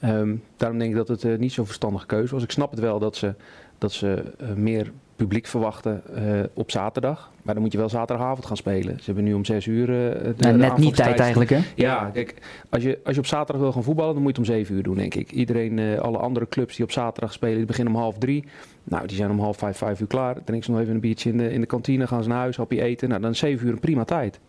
Ehm, 0.00 0.36
daarom 0.56 0.78
denk 0.78 0.90
ik 0.90 0.96
dat 0.96 1.08
het 1.08 1.24
eh, 1.24 1.38
niet 1.38 1.52
zo'n 1.52 1.66
verstandige 1.66 2.06
keuze 2.06 2.34
was. 2.34 2.42
Ik 2.42 2.50
snap 2.50 2.70
het 2.70 2.80
wel 2.80 2.98
dat 2.98 3.16
ze, 3.16 3.34
dat 3.78 3.92
ze 3.92 4.34
eh, 4.38 4.52
meer 4.52 4.92
publiek 5.24 5.46
verwachten 5.46 6.02
eh, 6.14 6.22
op 6.54 6.70
zaterdag. 6.70 7.30
Maar 7.42 7.54
dan 7.54 7.62
moet 7.62 7.72
je 7.72 7.78
wel 7.78 7.88
zaterdagavond 7.88 8.46
gaan 8.46 8.56
spelen. 8.56 8.96
Ze 8.98 9.04
hebben 9.04 9.24
nu 9.24 9.32
om 9.34 9.44
zes 9.44 9.66
uur... 9.66 9.88
eh, 9.88 10.30
de- 10.36 10.46
net 10.52 10.76
niet 10.76 10.96
tijd 10.96 11.18
eigenlijk, 11.20 11.50
hè? 11.50 11.60
Ja, 11.74 12.10
kijk, 12.12 12.34
als 12.68 12.82
je, 12.82 12.98
als 13.04 13.14
je 13.14 13.20
op 13.20 13.26
zaterdag 13.26 13.62
wil 13.62 13.72
gaan 13.72 13.82
voetballen, 13.82 14.14
dan 14.14 14.22
moet 14.22 14.36
je 14.36 14.40
het 14.42 14.50
om 14.50 14.56
7 14.56 14.74
uur 14.76 14.82
doen, 14.82 14.96
denk 14.96 15.14
ik. 15.14 15.30
Iedereen, 15.32 15.78
eh, 15.78 15.98
alle 15.98 16.18
andere 16.18 16.48
clubs 16.48 16.76
die 16.76 16.84
op 16.84 16.90
zaterdag 16.92 17.32
spelen, 17.32 17.56
die 17.56 17.66
beginnen 17.66 17.94
om 17.94 18.00
half 18.00 18.18
drie. 18.18 18.44
Nou, 18.84 19.06
die 19.06 19.16
zijn 19.16 19.30
om 19.30 19.40
half 19.40 19.56
vijf, 19.56 19.76
vijf 19.76 20.00
uur 20.00 20.06
klaar. 20.06 20.34
Dan 20.34 20.44
drinken 20.44 20.64
ze 20.66 20.70
nog 20.70 20.80
even 20.80 20.94
een 20.94 21.00
biertje 21.00 21.30
in 21.30 21.38
de, 21.38 21.52
in 21.52 21.60
de 21.60 21.66
kantine, 21.66 22.06
gaan 22.06 22.22
ze 22.22 22.28
naar 22.28 22.38
huis, 22.38 22.56
hapje 22.56 22.82
eten. 22.82 23.08
Nou, 23.08 23.20
dan 23.20 23.30
is 23.30 23.38
7 23.38 23.66
uur 23.66 23.72
een 23.72 23.80
prima 23.80 24.04
tijd. 24.04 24.40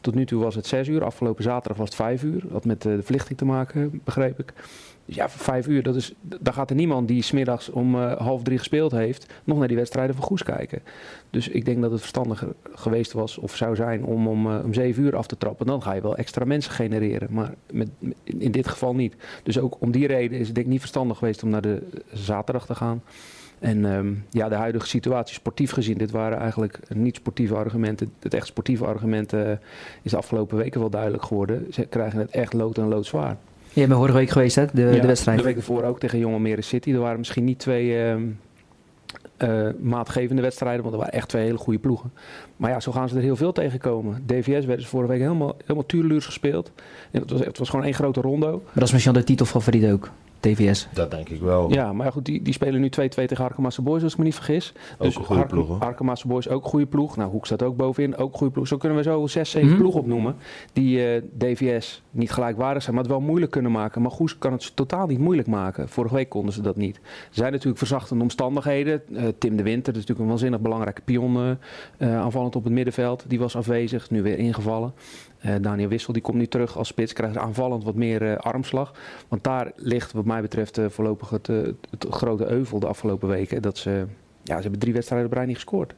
Tot 0.00 0.14
nu 0.14 0.26
toe 0.26 0.42
was 0.42 0.54
het 0.54 0.66
6 0.66 0.88
uur. 0.88 1.04
Afgelopen 1.04 1.42
zaterdag 1.44 1.76
was 1.76 1.86
het 1.88 1.96
5 1.96 2.22
uur. 2.22 2.42
Had 2.52 2.64
met 2.64 2.82
de 2.82 3.02
verlichting 3.02 3.38
te 3.38 3.44
maken, 3.44 4.00
begreep 4.04 4.38
ik. 4.38 4.52
Dus 5.04 5.14
ja, 5.14 5.28
5 5.28 5.66
uur, 5.66 5.82
dat 5.82 5.96
is, 5.96 6.14
daar 6.20 6.52
gaat 6.52 6.70
er 6.70 6.76
niemand 6.76 7.08
die 7.08 7.22
smiddags 7.22 7.70
om 7.70 7.94
eh, 7.94 8.16
half 8.16 8.42
drie 8.42 8.58
gespeeld 8.58 8.92
heeft, 8.92 9.32
nog 9.44 9.58
naar 9.58 9.68
die 9.68 9.76
wedstrijden 9.76 10.14
van 10.14 10.24
Goes 10.24 10.42
kijken. 10.42 10.82
Dus 11.30 11.48
ik 11.48 11.64
denk 11.64 11.80
dat 11.80 11.90
het 11.90 12.00
verstandiger 12.00 12.48
geweest 12.74 13.12
was, 13.12 13.38
of 13.38 13.56
zou 13.56 13.76
zijn, 13.76 14.04
om 14.04 14.28
om, 14.28 14.50
eh, 14.50 14.64
om 14.64 14.74
7 14.74 15.02
uur 15.02 15.16
af 15.16 15.26
te 15.26 15.38
trappen. 15.38 15.66
Dan 15.66 15.82
ga 15.82 15.92
je 15.92 16.00
wel 16.00 16.16
extra 16.16 16.44
mensen 16.44 16.72
genereren. 16.72 17.28
Maar 17.30 17.54
in 18.24 18.52
dit 18.52 18.68
geval 18.68 18.94
niet. 18.94 19.14
Dus 19.42 19.58
ook 19.58 19.76
om 19.80 19.90
die 19.90 20.06
reden 20.06 20.38
is 20.38 20.46
het 20.46 20.54
denk 20.54 20.66
ik 20.66 20.72
niet 20.72 20.80
verstandig 20.80 21.18
geweest 21.18 21.42
om 21.42 21.48
naar 21.48 21.62
de 21.62 21.82
zaterdag 22.12 22.66
te 22.66 22.74
gaan. 22.74 23.02
En 23.58 23.84
ehm, 23.84 24.12
ja, 24.30 24.48
de 24.48 24.54
huidige 24.54 24.86
situatie, 24.86 25.34
sportief 25.34 25.70
gezien, 25.70 25.98
dit 25.98 26.10
waren 26.10 26.38
eigenlijk 26.38 26.78
niet 26.94 27.16
sportieve 27.16 27.54
argumenten. 27.54 28.12
Het 28.18 28.34
echt 28.34 28.46
sportieve 28.46 28.86
argument 28.86 29.32
eh, 29.32 29.50
is 30.02 30.10
de 30.10 30.16
afgelopen 30.16 30.56
weken 30.56 30.80
wel 30.80 30.90
duidelijk 30.90 31.22
geworden. 31.22 31.66
Ze 31.70 31.86
krijgen 31.86 32.18
het 32.18 32.30
echt 32.30 32.52
lood 32.52 32.78
en 32.78 32.88
loodzwaar. 32.88 33.36
Je 33.74 33.80
bent 33.80 33.92
vorige 33.92 34.16
week 34.16 34.30
geweest, 34.30 34.56
hè? 34.56 34.66
De, 34.72 34.82
Ja, 34.82 35.00
de 35.00 35.06
wedstrijd. 35.06 35.38
De 35.38 35.44
week 35.44 35.56
ervoor 35.56 35.82
ook 35.82 35.98
tegen 36.00 36.18
Jong 36.18 36.34
Almere 36.34 36.62
City. 36.62 36.92
Er 36.92 36.98
waren 36.98 37.18
misschien 37.18 37.44
niet 37.44 37.58
twee 37.58 37.98
ehm, 37.98 38.22
eh, 39.36 39.68
maatgevende 39.80 40.42
wedstrijden, 40.42 40.82
want 40.82 40.94
er 40.94 41.00
waren 41.00 41.14
echt 41.14 41.28
twee 41.28 41.44
hele 41.44 41.58
goede 41.58 41.78
ploegen. 41.78 42.12
Maar 42.56 42.70
ja, 42.70 42.80
zo 42.80 42.92
gaan 42.92 43.08
ze 43.08 43.16
er 43.16 43.22
heel 43.22 43.36
veel 43.36 43.52
tegenkomen. 43.52 44.22
DVS 44.26 44.64
werd 44.64 44.78
dus 44.78 44.88
vorige 44.88 45.10
week 45.10 45.20
helemaal, 45.20 45.56
helemaal 45.60 45.86
tuurluurs 45.86 46.24
gespeeld. 46.24 46.72
En 47.10 47.20
het, 47.20 47.30
was, 47.30 47.40
het 47.40 47.58
was 47.58 47.68
gewoon 47.68 47.84
één 47.84 47.94
grote 47.94 48.20
rondo. 48.20 48.50
Maar 48.50 48.74
dat 48.74 48.82
is 48.82 48.92
misschien 48.92 49.14
de 49.14 49.24
titelfavoriet 49.24 49.92
ook. 49.92 50.10
TVS. 50.52 50.88
Dat 50.92 51.10
denk 51.10 51.28
ik 51.28 51.40
wel. 51.40 51.72
Ja, 51.72 51.92
maar 51.92 52.12
goed, 52.12 52.24
die, 52.24 52.42
die 52.42 52.52
spelen 52.52 52.80
nu 52.80 52.86
2-2 52.86 52.90
tegen 53.14 53.44
Arkemaanse 53.44 53.82
Boys, 53.82 54.02
als 54.02 54.12
ik 54.12 54.18
me 54.18 54.24
niet 54.24 54.34
vergis. 54.34 54.72
Ook 54.98 55.06
een 55.06 55.12
goede 55.24 55.46
ploeg, 55.46 55.68
hoor. 55.68 56.14
Boys 56.26 56.48
ook 56.48 56.64
een 56.64 56.70
goede 56.70 56.86
ploeg. 56.86 57.16
Nou, 57.16 57.30
Hoek 57.30 57.46
staat 57.46 57.62
ook 57.62 57.76
bovenin, 57.76 58.16
ook 58.16 58.32
een 58.32 58.38
goede 58.38 58.52
ploeg. 58.52 58.66
Zo 58.66 58.76
kunnen 58.76 58.98
we 58.98 59.04
zo 59.04 59.26
6, 59.26 59.50
7 59.50 59.68
Mhm. 59.68 59.78
ploegen 59.78 60.00
opnoemen 60.00 60.36
die 60.72 61.06
eh, 61.06 61.22
DVS 61.38 62.02
niet 62.10 62.32
gelijkwaardig 62.32 62.82
zijn, 62.82 62.94
maar 62.94 63.04
het 63.04 63.12
wel 63.12 63.20
moeilijk 63.22 63.52
kunnen 63.52 63.72
maken. 63.72 64.02
Maar 64.02 64.10
Goes 64.10 64.38
kan 64.38 64.52
het 64.52 64.76
totaal 64.76 65.06
niet 65.06 65.18
moeilijk 65.18 65.48
maken. 65.48 65.88
Vorige 65.88 66.14
week 66.14 66.28
konden 66.28 66.54
ze 66.54 66.60
dat 66.62 66.76
niet. 66.76 66.96
Er 66.96 67.02
zijn 67.30 67.50
natuurlijk 67.52 67.78
verzachtende 67.78 68.22
omstandigheden. 68.22 69.02
Eh, 69.14 69.22
Tim 69.38 69.56
de 69.56 69.62
Winter, 69.62 69.92
dat 69.92 70.02
is 70.02 70.08
natuurlijk 70.08 70.20
een 70.20 70.26
waanzinnig 70.26 70.60
belangrijke 70.60 71.02
pion 71.02 71.58
eh, 71.98 72.16
aanvallend 72.20 72.56
op 72.56 72.64
het 72.64 72.72
middenveld. 72.72 73.24
Die 73.28 73.38
was 73.38 73.56
afwezig, 73.56 74.10
nu 74.10 74.22
weer 74.22 74.38
ingevallen. 74.38 74.92
Eh, 75.44 75.54
Daniel 75.60 75.88
Wissel 75.88 76.12
die 76.12 76.22
komt 76.22 76.36
nu 76.36 76.46
terug 76.46 76.76
als 76.76 76.88
spits, 76.88 77.12
krijgt 77.12 77.36
aanvallend 77.36 77.84
wat 77.84 77.94
meer 77.94 78.22
eh, 78.22 78.36
armslag. 78.36 78.92
Want 79.28 79.44
daar 79.44 79.72
ligt 79.76 80.12
wat 80.12 80.24
mij 80.24 80.40
betreft 80.40 80.78
eh, 80.78 80.84
voorlopig 80.88 81.30
het, 81.30 81.46
het 81.90 82.06
grote 82.10 82.46
euvel 82.46 82.78
de 82.78 82.86
afgelopen 82.86 83.28
weken. 83.28 83.62
Dat 83.62 83.78
ze, 83.78 83.90
ja, 84.42 84.56
ze 84.56 84.62
hebben 84.62 84.80
drie 84.80 84.92
wedstrijden 84.92 85.28
op 85.28 85.34
rij 85.34 85.46
niet 85.46 85.54
gescoord. 85.54 85.94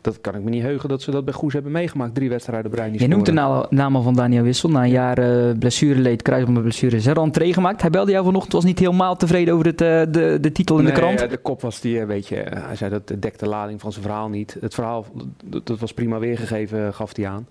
Dat 0.00 0.20
kan 0.20 0.34
ik 0.34 0.42
me 0.42 0.50
niet 0.50 0.62
heugen 0.62 0.88
dat 0.88 1.02
ze 1.02 1.10
dat 1.10 1.24
bij 1.24 1.34
Goes 1.34 1.52
hebben 1.52 1.72
meegemaakt. 1.72 2.14
Drie 2.14 2.28
wedstrijden 2.28 2.70
op 2.70 2.76
rij 2.76 2.90
niet 2.90 3.00
Je 3.00 3.08
noemt 3.08 3.26
de 3.26 3.66
naam 3.70 3.96
al 3.96 4.02
van 4.02 4.14
Daniel 4.14 4.42
Wissel. 4.42 4.68
Na 4.68 4.82
een 4.82 4.90
jaar 4.90 5.18
eh 5.18 5.58
blessureleed, 5.58 6.22
kruisbandblessure, 6.22 6.96
is 6.96 7.06
er 7.06 7.16
al 7.16 7.30
een 7.34 7.54
gemaakt. 7.54 7.80
Hij 7.80 7.90
belde 7.90 8.10
jou 8.10 8.24
vanochtend, 8.24 8.52
was 8.52 8.64
niet 8.64 8.78
helemaal 8.78 9.16
tevreden 9.16 9.54
over 9.54 9.66
het, 9.66 9.78
de, 9.78 10.38
de 10.40 10.52
titel 10.52 10.78
in 10.78 10.84
de 10.84 10.92
krant. 10.92 11.20
ja, 11.20 11.26
de 11.26 11.36
kop 11.36 11.60
was 11.60 11.80
die, 11.80 12.04
weet 12.04 12.26
je, 12.26 12.36
hij 12.36 12.76
zei 12.76 12.90
dat 12.90 13.06
dekte 13.06 13.44
de 13.44 13.50
lading 13.50 13.80
van 13.80 13.92
zijn 13.92 14.04
verhaal 14.04 14.28
niet. 14.28 14.56
Het 14.60 14.74
verhaal, 14.74 15.06
dat, 15.44 15.66
dat 15.66 15.78
was 15.78 15.92
prima 15.92 16.18
weergegeven, 16.18 16.94
gaf 16.94 17.16
hij 17.16 17.26
aan. 17.26 17.46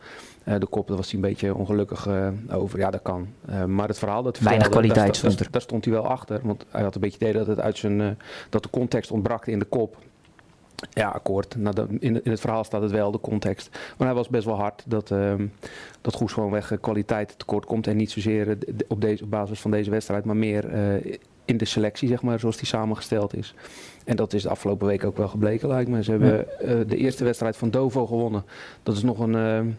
Eh, 0.48 0.60
de 0.60 0.66
kop, 0.66 0.88
daar 0.88 0.98
was 0.98 1.12
hij 1.12 1.16
een 1.16 1.30
beetje 1.30 1.56
ongelukkig 1.56 2.08
eh, 2.08 2.28
over. 2.52 2.80
Ja, 2.80 2.90
dat 2.92 3.02
kan. 3.02 3.28
Eh, 3.46 3.64
maar 3.66 3.88
het 3.88 3.98
verhaal 4.00 4.24
dat 4.24 4.38
hij 4.38 4.46
Weinig 4.48 4.70
kwaliteit 4.70 5.06
daar, 5.06 5.16
stond 5.16 5.38
daar, 5.38 5.48
daar 5.52 5.62
stond 5.62 5.86
hij 5.86 5.94
wel 5.94 6.08
achter. 6.08 6.40
Want 6.44 6.66
hij 6.70 6.82
had 6.84 6.96
een 6.96 7.02
beetje 7.02 7.18
het 7.20 7.28
idee 7.30 7.46
dat, 7.46 7.48
het 7.56 7.60
uit 7.66 7.78
zijn, 7.78 8.18
dat 8.50 8.64
de 8.64 8.70
context 8.70 9.12
ontbrak 9.12 9.48
in 9.48 9.60
de 9.60 9.66
kop. 9.66 9.98
Ja, 10.90 11.10
akkoord. 11.10 11.56
Nou, 11.56 11.76
dat- 11.76 11.90
in, 11.90 12.24
in 12.24 12.32
het 12.32 12.40
verhaal 12.40 12.64
staat 12.64 12.82
het 12.82 12.92
wel, 12.92 13.12
de 13.12 13.20
context. 13.20 13.70
Maar 13.98 14.08
hij 14.08 14.16
was 14.16 14.28
best 14.28 14.46
wel 14.46 14.56
hard 14.56 14.84
dat, 14.86 15.12
ehm 15.12 15.46
dat 16.02 16.14
Goes 16.14 16.34
gewoonweg 16.34 16.78
kwaliteit 16.82 17.34
tekort 17.40 17.66
komt. 17.66 17.88
En 17.88 17.98
niet 17.98 18.12
zozeer 18.12 18.58
op, 18.88 19.02
deze, 19.02 19.24
op 19.24 19.30
basis 19.30 19.60
van 19.62 19.72
deze 19.72 19.90
wedstrijd, 19.90 20.26
maar 20.26 20.36
meer 20.38 20.66
in 21.46 21.58
de 21.58 21.66
selectie, 21.66 22.08
zeg 22.08 22.22
maar, 22.22 22.40
zoals 22.40 22.58
die 22.58 22.68
samengesteld 22.68 23.36
is. 23.36 23.54
En 24.06 24.16
dat 24.16 24.34
is 24.34 24.42
de 24.44 24.50
afgelopen 24.50 24.88
week 24.88 25.04
ook 25.04 25.18
wel 25.18 25.28
gebleken, 25.28 25.68
lijkt 25.68 25.90
me. 25.90 26.04
Ze 26.04 26.12
hebben 26.12 26.48
de 26.88 26.98
eerste 26.98 27.24
wedstrijd 27.24 27.58
van 27.58 27.70
Dovo 27.70 28.06
gewonnen. 28.06 28.44
Dat 28.84 28.96
is 28.96 29.04
nog 29.04 29.20
een... 29.20 29.78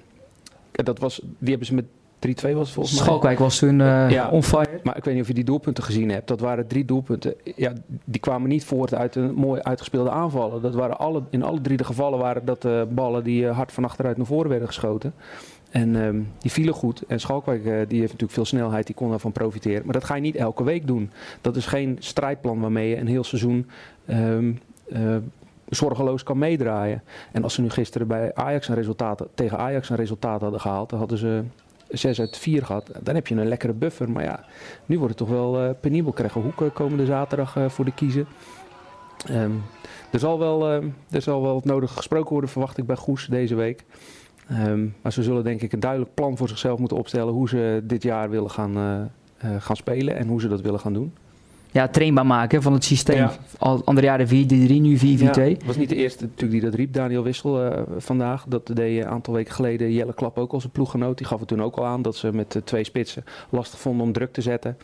dat 0.73 0.99
was, 0.99 1.21
die 1.39 1.49
hebben 1.49 1.67
ze 1.67 1.75
met 1.75 1.85
3-2 2.27 2.55
was 2.55 2.73
volgens 2.73 2.95
mij. 2.95 3.05
Schalkwijk 3.05 3.39
was 3.39 3.59
toen 3.59 3.81
eh 3.81 4.11
Ja. 4.11 4.29
on 4.29 4.43
fire. 4.43 4.81
Maar 4.83 4.97
ik 4.97 5.05
weet 5.05 5.15
niet 5.15 5.23
of 5.23 5.29
je 5.29 5.35
die 5.35 5.45
doelpunten 5.45 5.85
gezien 5.85 6.11
hebt. 6.11 6.29
Dat 6.29 6.41
waren 6.41 6.67
drie 6.67 6.85
doelpunten. 6.85 7.35
Ja, 7.57 7.73
die 8.05 8.21
kwamen 8.21 8.49
niet 8.49 8.65
voort 8.65 8.95
uit 8.95 9.15
een 9.15 9.35
mooi 9.35 9.61
uitgespeelde 9.61 10.11
aanvallen. 10.11 10.63
Dat 10.63 10.75
waren 10.75 10.99
alle, 10.99 11.23
in 11.31 11.43
alle 11.43 11.61
drie 11.61 11.77
de 11.77 11.85
gevallen 11.85 12.19
waren 12.19 12.45
dat 12.45 12.65
eh, 12.65 12.83
ballen 12.91 13.25
die 13.25 13.49
eh, 13.49 13.57
hard 13.57 13.73
van 13.73 13.85
achteruit 13.85 14.17
naar 14.17 14.27
voren 14.27 14.49
werden 14.51 14.69
geschoten. 14.69 15.15
En 15.71 15.97
ehm, 16.03 16.21
die 16.39 16.51
vielen 16.51 16.75
goed. 16.75 17.03
En 17.09 17.21
Schalkwijk 17.21 17.63
die 17.63 17.73
heeft 17.99 18.13
natuurlijk 18.13 18.33
veel 18.33 18.45
snelheid, 18.45 18.87
die 18.87 18.95
kon 18.95 19.11
daarvan 19.11 19.33
profiteren. 19.33 19.83
Maar 19.85 19.95
dat 19.95 20.05
ga 20.05 20.15
je 20.15 20.21
niet 20.21 20.37
elke 20.37 20.65
week 20.65 20.87
doen. 20.87 21.11
Dat 21.41 21.57
is 21.57 21.67
geen 21.67 21.97
strijdplan 22.01 22.61
waarmee 22.61 22.89
je 22.89 22.97
een 22.97 23.07
heel 23.07 23.25
seizoen 23.25 23.67
eh, 24.05 25.17
zorgeloos 25.69 26.23
kan 26.23 26.39
meedraaien. 26.39 27.03
En 27.33 27.43
als 27.43 27.55
ze 27.55 27.61
nu 27.61 27.71
gisteren 27.71 28.07
bij 28.07 28.35
Ajax 28.35 28.69
een 28.69 28.75
resultaat, 28.75 29.27
tegen 29.35 29.59
Ajax 29.59 29.89
een 29.91 29.97
resultaat 29.97 30.41
hadden 30.41 30.61
gehaald, 30.61 30.91
dan 30.91 30.99
hadden 30.99 31.19
ze 31.19 31.43
6 31.89 32.21
uit 32.21 32.37
4 32.37 32.65
gehad. 32.65 32.91
Dan 33.03 33.15
heb 33.15 33.27
je 33.27 33.35
een 33.35 33.49
lekkere 33.49 33.73
buffer. 33.73 34.11
Maar 34.11 34.23
ja, 34.23 34.45
nu 34.87 34.99
wordt 34.99 35.19
het 35.19 35.29
toch 35.29 35.37
wel 35.37 35.61
eh, 35.61 35.71
penibel. 35.81 36.13
Krijgen 36.13 36.41
hoeken 36.41 36.73
komende 36.73 37.07
zaterdag 37.07 37.57
eh, 37.57 37.69
voor 37.69 37.85
de 37.85 37.95
kiezen. 37.95 38.27
Ehm, 39.27 39.53
er, 40.11 40.19
zal 40.19 40.39
wel, 40.39 40.71
ehm, 40.71 40.89
er 41.11 41.23
zal 41.23 41.43
wel 41.43 41.55
het 41.55 41.65
nodige 41.65 41.97
gesproken 41.97 42.33
worden, 42.33 42.51
verwacht 42.51 42.79
ik 42.79 42.87
bij 42.87 42.97
Goes 42.97 43.27
deze 43.27 43.55
week. 43.55 43.85
Ehm, 44.49 44.87
maar 45.03 45.13
ze 45.13 45.23
zullen 45.23 45.45
denk 45.45 45.63
ik 45.63 45.73
een 45.73 45.81
duidelijk 45.81 46.15
plan 46.15 46.37
voor 46.37 46.49
zichzelf 46.49 46.79
moeten 46.79 46.97
opstellen 46.97 47.33
hoe 47.33 47.49
ze 47.49 47.81
dit 47.85 48.03
jaar 48.03 48.31
willen 48.31 48.51
gaan, 48.51 49.11
gaan 49.59 49.77
spelen 49.77 50.17
en 50.17 50.29
hoe 50.29 50.41
ze 50.41 50.49
dat 50.49 50.61
willen 50.61 50.81
gaan 50.81 50.93
doen. 50.93 51.13
Ja, 51.71 51.89
trainbaar 51.89 52.27
maken 52.27 52.63
van 52.63 52.73
het 52.73 52.85
systeem. 52.85 53.17
Ja. 53.17 53.33
Al 53.59 53.83
andere 53.85 54.07
jaren 54.07 54.27
4-3, 54.27 54.31
nu 54.31 54.97
4-4-2. 54.97 55.01
Ja, 55.01 55.55
was 55.65 55.77
niet 55.77 55.89
de 55.89 55.97
eerste 55.97 56.25
natuurlijk 56.25 56.53
die 56.53 56.71
dat 56.71 56.75
riep, 56.75 56.93
Daniel 56.93 57.23
Wissel 57.23 57.63
eh, 57.63 57.83
vandaag. 57.97 58.45
Dat 58.49 58.71
deed 58.75 59.01
een 59.01 59.09
aantal 59.09 59.35
weken 59.35 59.55
geleden 59.55 59.93
Jelle 59.93 60.15
Klap 60.15 60.39
ook 60.39 60.53
als 60.53 60.65
een 60.65 60.71
ploeggenoot. 60.71 61.19
Die 61.19 61.27
gaf 61.27 61.39
het 61.39 61.49
toen 61.49 61.63
ook 61.63 61.77
al 61.77 61.87
aan 61.87 62.03
dat 62.03 62.17
ze 62.17 62.33
met 62.33 62.57
eh, 62.57 62.63
twee 62.63 62.85
spitsen 62.85 63.25
lastig 63.49 63.79
vonden 63.79 64.07
om 64.07 64.13
druk 64.13 64.33
te 64.33 64.41
zetten. 64.41 64.77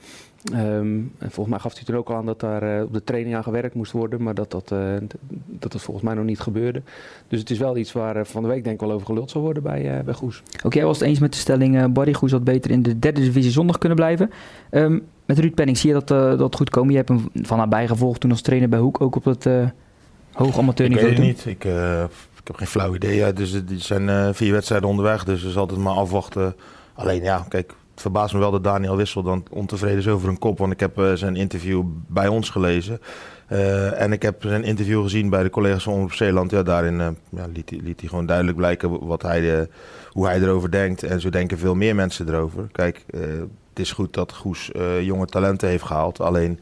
Ehm, 0.52 0.98
en 1.18 1.30
volgens 1.30 1.48
mij 1.48 1.58
gaf 1.58 1.74
hij 1.74 1.84
toen 1.84 1.96
ook 1.96 2.08
al 2.08 2.16
aan 2.16 2.26
dat 2.26 2.40
daar 2.40 2.62
eh, 2.62 2.82
op 2.82 2.92
de 2.92 3.04
training 3.04 3.36
aan 3.36 3.42
gewerkt 3.42 3.74
moest 3.74 3.92
worden. 3.92 4.22
Maar 4.22 4.34
dat 4.34 4.50
dat, 4.50 4.72
eh, 4.72 4.94
dat 5.46 5.72
dat 5.72 5.82
volgens 5.82 6.06
mij 6.06 6.14
nog 6.14 6.24
niet 6.24 6.40
gebeurde. 6.40 6.82
Dus 7.28 7.40
het 7.40 7.50
is 7.50 7.58
wel 7.58 7.76
iets 7.76 7.92
waar 7.92 8.26
van 8.26 8.42
de 8.42 8.48
week 8.48 8.64
denk 8.64 8.74
ik 8.74 8.86
wel 8.86 8.92
over 8.92 9.06
geluld 9.06 9.30
zal 9.30 9.40
worden 9.40 9.62
bij, 9.62 9.98
eh, 9.98 10.04
bij 10.04 10.14
Goes. 10.14 10.42
Ook 10.64 10.74
jij 10.74 10.84
was 10.84 10.98
het 10.98 11.08
eens 11.08 11.18
met 11.18 11.32
de 11.32 11.38
stelling, 11.38 11.92
Barry 11.92 12.12
Goes 12.12 12.30
had 12.30 12.44
beter 12.44 12.70
in 12.70 12.82
de 12.82 12.98
derde 12.98 13.20
divisie 13.20 13.50
zondag 13.50 13.78
kunnen 13.78 13.98
blijven. 13.98 14.30
Ehm, 14.70 14.98
met 15.26 15.38
Ruud 15.38 15.54
Penning 15.54 15.78
zie 15.78 15.88
je 15.88 15.94
dat, 16.04 16.10
eh, 16.10 16.38
dat 16.38 16.54
goed 16.54 16.70
komen. 16.70 16.90
Je 16.90 16.96
hebt 16.96 17.08
hem 17.08 17.28
van 17.32 17.58
nabij 17.58 17.86
gevolgd 17.86 18.20
toen 18.20 18.30
als 18.30 18.40
trainer 18.40 18.68
bij 18.68 18.78
Hoek, 18.78 19.00
ook 19.00 19.16
op 19.16 19.24
het 19.24 19.46
eh 19.46 19.68
hoog 20.32 20.52
Ik 20.52 20.58
amateurniveau. 20.58 21.08
weet 21.08 21.18
het 21.18 21.26
niet. 21.26 21.46
Ik, 21.46 21.64
eh, 21.64 22.02
ik 22.40 22.46
heb 22.46 22.56
geen 22.56 22.66
flauw 22.66 22.94
idee. 22.94 23.16
Ja, 23.16 23.32
dus 23.32 23.50
het 23.50 23.70
zijn 23.76 24.34
vier 24.34 24.52
wedstrijden 24.52 24.88
onderweg, 24.88 25.24
dus 25.24 25.42
er 25.42 25.48
is 25.48 25.56
altijd 25.56 25.80
maar 25.80 25.94
afwachten. 25.94 26.54
Alleen 26.94 27.22
ja, 27.22 27.46
kijk, 27.48 27.74
het 27.92 28.00
verbaast 28.00 28.34
me 28.34 28.40
wel 28.40 28.50
dat 28.50 28.64
Daniel 28.64 28.96
Wissel 28.96 29.22
dan 29.22 29.44
ontevreden 29.50 29.98
is 29.98 30.08
over 30.08 30.28
een 30.28 30.38
kop. 30.38 30.58
Want 30.58 30.72
ik 30.72 30.80
heb 30.80 31.00
zijn 31.14 31.36
interview 31.36 31.82
bij 32.06 32.28
ons 32.28 32.50
gelezen. 32.50 33.00
En 33.96 34.12
ik 34.12 34.22
heb 34.22 34.42
zijn 34.42 34.64
interview 34.64 35.02
gezien 35.02 35.30
bij 35.30 35.42
de 35.42 35.50
collega's 35.50 35.82
van 35.82 35.92
Omroep 35.92 36.12
Zeeland. 36.12 36.50
Ja, 36.50 36.62
daarin 36.62 36.96
ja, 37.28 37.46
liet, 37.52 37.70
hij, 37.70 37.80
liet 37.82 38.00
hij 38.00 38.08
gewoon 38.08 38.26
duidelijk 38.26 38.56
blijken 38.56 39.06
wat 39.06 39.22
hij, 39.22 39.68
hoe 40.10 40.26
hij 40.26 40.40
erover 40.40 40.70
denkt. 40.70 41.02
En 41.02 41.20
zo 41.20 41.30
denken 41.30 41.58
veel 41.58 41.74
meer 41.74 41.94
mensen 41.94 42.28
erover. 42.28 42.68
Kijk, 42.72 43.04
het 43.74 43.86
is 43.86 43.92
goed 43.92 44.14
dat 44.14 44.32
Goes 44.32 44.72
eh, 44.72 45.02
jonge 45.02 45.26
talenten 45.26 45.68
heeft 45.68 45.84
gehaald. 45.84 46.20
Alleen 46.20 46.60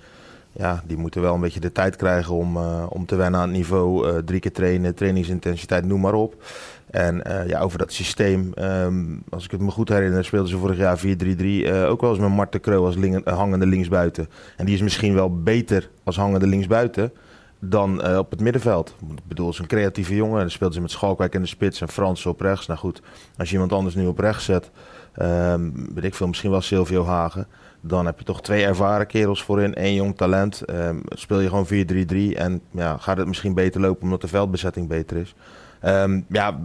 ja, 0.52 0.83
die 0.87 0.97
moeten 0.97 1.23
wel 1.23 1.35
een 1.35 1.40
beetje 1.40 1.61
de 1.61 1.73
tijd 1.73 1.97
krijgen 1.97 2.35
om, 2.35 2.57
eh, 2.57 2.87
om 2.88 3.07
te 3.07 3.16
wennen 3.16 3.40
aan 3.40 3.49
het 3.49 3.57
niveau. 3.57 4.09
eh, 4.09 4.16
drie 4.16 4.40
keer 4.40 4.52
trainen, 4.52 4.95
trainingsintensiteit, 4.95 5.85
noem 5.85 6.00
maar 6.00 6.14
op. 6.14 6.45
En 6.90 7.23
ja, 7.47 7.61
over 7.61 7.78
dat 7.78 7.92
systeem, 7.92 8.52
ehm, 8.54 9.04
als 9.31 9.45
ik 9.45 9.50
het 9.50 9.61
me 9.61 9.71
goed 9.71 9.88
herinner, 9.88 10.25
speelden 10.25 10.49
ze 10.50 10.57
vorig 10.59 10.76
jaar 10.76 10.99
4-3-3. 10.99 11.64
eh, 11.66 11.90
ook 11.90 12.00
wel 12.00 12.11
eens 12.11 12.19
met 12.19 12.31
Marten 12.31 12.61
Kroo 12.61 12.85
als 12.87 12.97
hangende 13.25 13.66
linksbuiten. 13.66 14.28
En 14.57 14.64
die 14.66 14.75
is 14.75 14.83
misschien 14.83 15.14
wel 15.14 15.42
beter 15.42 15.90
als 16.04 16.16
hangende 16.16 16.47
linksbuiten 16.47 17.12
dan 17.59 18.16
op 18.19 18.31
het 18.31 18.40
middenveld. 18.40 18.95
Ik 19.00 19.25
bedoel, 19.28 19.47
het 19.47 19.54
is 19.54 19.61
een 19.61 19.66
creatieve 19.66 20.14
jongen. 20.14 20.35
En 20.35 20.40
dan 20.40 20.50
speelt 20.50 20.75
ze 20.75 20.81
met 20.81 20.90
Schalkwijk 20.90 21.35
in 21.35 21.40
de 21.40 21.47
spits 21.47 21.81
en 21.81 21.88
Frans 21.88 22.26
op 22.26 22.40
rechts. 22.40 22.66
Nou 22.66 22.78
goed, 22.78 23.02
als 23.37 23.49
je 23.49 23.54
iemand 23.54 23.73
anders 23.73 23.95
nu 23.95 24.07
op 24.07 24.19
rechts 24.19 24.45
zet, 24.45 24.71
ehm 25.14 25.71
weet 25.95 26.04
ik 26.04 26.14
veel, 26.14 26.26
misschien 26.26 26.50
wel 26.50 26.61
Silvio 26.61 27.04
Hagen. 27.04 27.47
Dan 27.81 28.07
heb 28.07 28.19
je 28.19 28.25
toch 28.25 28.42
twee 28.42 28.64
ervaren 28.64 29.07
kerels 29.07 29.42
voorin, 29.42 29.75
één 29.75 29.95
jong 29.95 30.16
talent. 30.16 30.62
Ehm, 30.62 30.97
speel 31.09 31.40
je 31.40 31.49
gewoon 31.49 31.66
4-3-3 31.66 32.37
en 32.37 32.61
ja, 32.71 32.97
gaat 32.97 33.16
het 33.16 33.26
misschien 33.26 33.54
beter 33.54 33.81
lopen 33.81 34.02
omdat 34.02 34.21
de 34.21 34.28
veldbezetting 34.28 34.88
beter 34.88 35.16
is. 35.16 35.35
Ehm, 35.81 36.21
ja, 36.28 36.59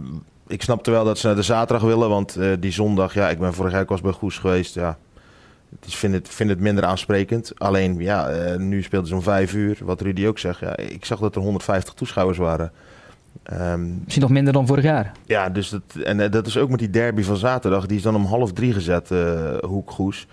ik 0.46 0.62
snapte 0.62 0.90
wel 0.90 1.04
dat 1.04 1.18
ze 1.18 1.26
naar 1.26 1.36
de 1.36 1.42
zaterdag 1.42 1.86
willen, 1.86 2.08
want 2.08 2.36
eh, 2.36 2.52
die 2.60 2.72
zondag, 2.72 3.14
ja, 3.14 3.28
ik 3.28 3.38
ben 3.38 3.54
vorig 3.54 3.72
jaar 3.72 3.80
ook 3.80 3.88
was 3.88 4.00
bij 4.00 4.12
Goes 4.12 4.38
geweest, 4.38 4.74
ja. 4.74 4.98
Het 5.78 5.86
is, 5.86 5.96
vind, 5.96 6.14
het, 6.14 6.28
vind 6.28 6.50
het 6.50 6.60
minder 6.60 6.84
aansprekend. 6.84 7.52
Alleen, 7.58 7.98
ja, 7.98 8.28
eh, 8.28 8.58
nu 8.58 8.82
speelden 8.82 9.08
ze 9.08 9.14
om 9.14 9.22
vijf 9.22 9.54
uur, 9.54 9.78
wat 9.82 10.00
Rudy 10.00 10.26
ook 10.26 10.38
zegt. 10.38 10.60
Ja, 10.60 10.76
ik 10.76 11.04
zag 11.04 11.18
dat 11.18 11.34
er 11.34 11.40
150 11.40 11.94
toeschouwers 11.94 12.38
waren. 12.38 12.72
Ehm, 13.42 13.88
Misschien 14.02 14.22
nog 14.22 14.30
minder 14.30 14.52
dan 14.52 14.66
vorig 14.66 14.84
jaar. 14.84 15.12
ja, 15.26 15.48
dus 15.48 15.68
dat, 15.68 15.82
en 16.04 16.20
eh, 16.20 16.30
dat 16.30 16.46
is 16.46 16.56
ook 16.56 16.68
met 16.70 16.78
die 16.78 16.90
derby 16.90 17.22
van 17.22 17.36
zaterdag. 17.36 17.86
Die 17.86 17.96
is 17.96 18.02
dan 18.02 18.14
om 18.14 18.24
half 18.24 18.52
drie 18.52 18.72
gezet, 18.72 19.10
eh 19.10 19.56
Hoek 19.60 19.90
Goes. 19.90 20.26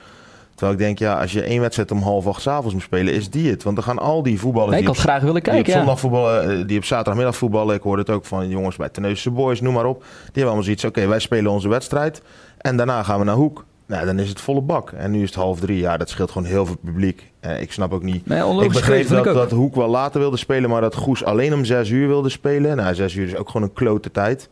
Terwijl 0.55 0.77
ik 0.79 0.83
denk, 0.85 0.99
ja, 0.99 1.19
als 1.21 1.31
je 1.31 1.41
één 1.41 1.61
wedstrijd 1.61 1.91
om 1.91 2.01
half 2.01 2.27
acht 2.27 2.41
's 2.41 2.47
avonds 2.47 2.73
moet 2.73 2.83
spelen, 2.83 3.13
is 3.13 3.29
die 3.29 3.49
het. 3.49 3.63
Want 3.63 3.75
dan 3.75 3.85
gaan 3.85 3.99
al 3.99 4.23
die 4.23 4.39
voetballers 4.39 4.71
Nee, 4.71 4.79
ik 4.79 4.85
die 4.85 4.95
had 4.95 5.03
graag 5.03 5.21
willen 5.21 5.43
die 5.43 5.51
op 5.51 5.53
kijken. 5.53 5.71
Ja. 5.73 5.77
zondag 5.77 5.99
voetballen, 5.99 6.59
eh, 6.59 6.67
die 6.67 6.77
op 6.77 6.83
zaterdagmiddag 6.85 7.35
voetballen. 7.35 7.75
Ik 7.75 7.81
hoorde 7.81 8.01
het 8.01 8.09
ook 8.11 8.25
van 8.25 8.49
jongens 8.49 8.75
bij 8.75 8.89
Tenneuze 8.89 9.31
Boys, 9.31 9.61
noem 9.61 9.73
maar 9.73 9.85
op. 9.85 9.99
Die 9.99 10.09
hebben 10.23 10.43
allemaal 10.43 10.63
zoiets, 10.63 10.85
oké, 10.85 11.07
wij 11.07 11.19
spelen 11.19 11.51
onze 11.51 11.67
wedstrijd. 11.69 12.21
En 12.57 12.77
daarna 12.77 13.03
gaan 13.03 13.19
we 13.19 13.25
naar 13.25 13.35
Hoek. 13.35 13.65
Nou, 13.85 14.05
dan 14.05 14.19
is 14.19 14.29
het 14.29 14.41
volle 14.41 14.61
bak. 14.61 14.91
En 14.91 15.11
nu 15.11 15.21
is 15.21 15.29
het 15.29 15.37
half 15.37 15.59
drie. 15.59 15.77
Ja, 15.77 15.97
dat 15.97 16.09
scheelt 16.09 16.31
gewoon 16.31 16.47
heel 16.47 16.65
veel 16.65 16.77
publiek. 16.83 17.31
Eh, 17.39 17.61
ik 17.61 17.71
snap 17.71 17.93
ook 17.93 18.03
niet... 18.03 18.25
Nee, 18.25 18.63
Ik 18.63 18.71
begreep 18.71 19.07
dat, 19.07 19.25
ik 19.25 19.33
dat 19.33 19.51
Hoek 19.51 19.75
wel 19.75 19.87
later 19.87 20.19
wilde 20.19 20.37
spelen, 20.37 20.69
maar 20.69 20.81
dat 20.81 20.95
Goes 20.95 21.23
alleen 21.23 21.53
om 21.53 21.65
zes 21.65 21.89
uur 21.89 22.07
wilde 22.07 22.29
spelen. 22.29 22.77
Nou, 22.77 22.95
zes 22.95 23.15
uur 23.15 23.27
is 23.27 23.35
ook 23.35 23.49
gewoon 23.49 23.67
een 23.67 23.73
klote 23.73 24.11
tijd. 24.11 24.49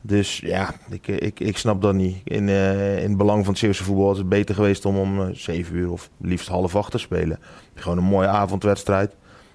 Dus 0.00 0.38
ja, 0.38 0.74
ik, 0.90 1.06
ik, 1.06 1.40
ik 1.40 1.58
snap 1.58 1.82
dat 1.82 1.94
niet. 1.94 2.16
In, 2.24 2.48
uh, 2.48 3.02
in 3.02 3.08
het 3.08 3.16
belang 3.16 3.44
van 3.44 3.52
het 3.52 3.58
Zeeuwse 3.58 3.84
voetbal 3.84 4.12
is 4.12 4.18
het 4.18 4.28
beter 4.28 4.54
geweest 4.54 4.84
om 4.84 4.96
om 4.96 5.20
uh, 5.20 5.26
7 5.32 5.76
uur 5.76 5.90
of 5.90 6.10
liefst 6.20 6.48
half 6.48 6.76
acht 6.76 6.90
te 6.90 6.98
spelen. 6.98 7.38
Gewoon 7.74 7.98
een 7.98 8.04
mooie 8.04 8.28
avondwedstrijd. 8.28 9.14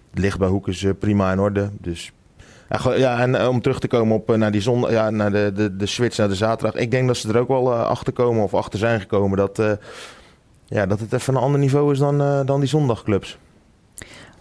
Het 0.09 0.19
licht 0.19 0.39
bij 0.39 0.47
Hoek 0.47 0.67
is 0.67 0.81
uh, 0.81 0.91
prima 0.99 1.31
in 1.31 1.39
orde. 1.39 1.69
Dus 1.79 2.11
ja, 2.71 2.93
ja 2.93 3.19
en 3.19 3.47
om 3.47 3.61
terug 3.61 3.79
te 3.79 3.87
komen 3.87 4.15
op 4.15 4.35
naar 4.35 4.51
die 4.51 4.61
zondag, 4.61 4.91
ja, 4.91 5.09
naar 5.09 5.31
de, 5.31 5.51
de, 5.55 5.75
de 5.75 5.85
switch 5.85 6.17
naar 6.17 6.29
de 6.29 6.35
zaterdag. 6.35 6.81
Ik 6.81 6.91
denk 6.91 7.07
dat 7.07 7.17
ze 7.17 7.29
er 7.29 7.39
ook 7.39 7.47
wel 7.47 7.73
achter 7.73 8.13
komen 8.13 8.43
of 8.43 8.53
achter 8.53 8.79
zijn 8.79 8.99
gekomen 8.99 9.37
dat, 9.37 9.61
ja, 10.65 10.85
dat 10.85 10.99
het 10.99 11.13
even 11.13 11.35
een 11.35 11.41
ander 11.41 11.59
niveau 11.59 11.91
is 11.91 11.99
dan, 11.99 12.45
dan 12.45 12.59
die 12.59 12.69
zondagclubs. 12.69 13.37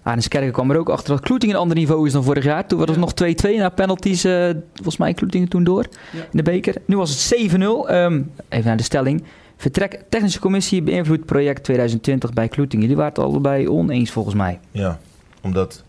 Arnes 0.03 0.29
Kerken 0.29 0.53
kwam 0.53 0.71
er 0.71 0.79
ook 0.79 0.89
achter 0.89 1.15
dat 1.15 1.25
Kloeting 1.25 1.53
een 1.53 1.59
ander 1.59 1.77
niveau 1.77 2.07
is 2.07 2.13
dan 2.13 2.25
vorig 2.25 2.45
jaar. 2.45 2.67
Toen 2.67 2.79
was 2.79 2.89
het 2.89 2.99
nog 2.99 3.13
2-2 3.53 3.57
na 3.57 3.69
penalties. 3.69 4.25
Uh, 4.25 4.51
volgens 4.75 4.97
mij 4.97 5.15
Kloeting 5.15 5.51
toen 5.51 5.65
door 5.65 5.87
ja. 6.13 6.19
in 6.19 6.29
de 6.31 6.43
beker. 6.43 6.75
Nu 6.85 6.97
was 6.97 7.31
het 7.31 7.51
7-0. 7.53 7.59
Um, 7.59 8.33
even 8.49 8.67
naar 8.67 8.77
de 8.77 8.83
stelling. 8.83 9.25
Vertrek 9.57 10.03
technische 10.09 10.41
commissie 10.41 10.83
beïnvloedt 10.83 11.25
project 11.25 11.65
2020 11.65 12.33
bij 12.33 12.49
Kloeting. 12.49 12.83
Jullie 12.83 12.97
waren 12.97 13.13
het 13.13 13.23
allebei 13.23 13.69
oneens 13.69 14.11
volgens 14.11 14.35
mij. 14.35 14.61
Ja, 14.71 14.99
omdat... 15.43 15.85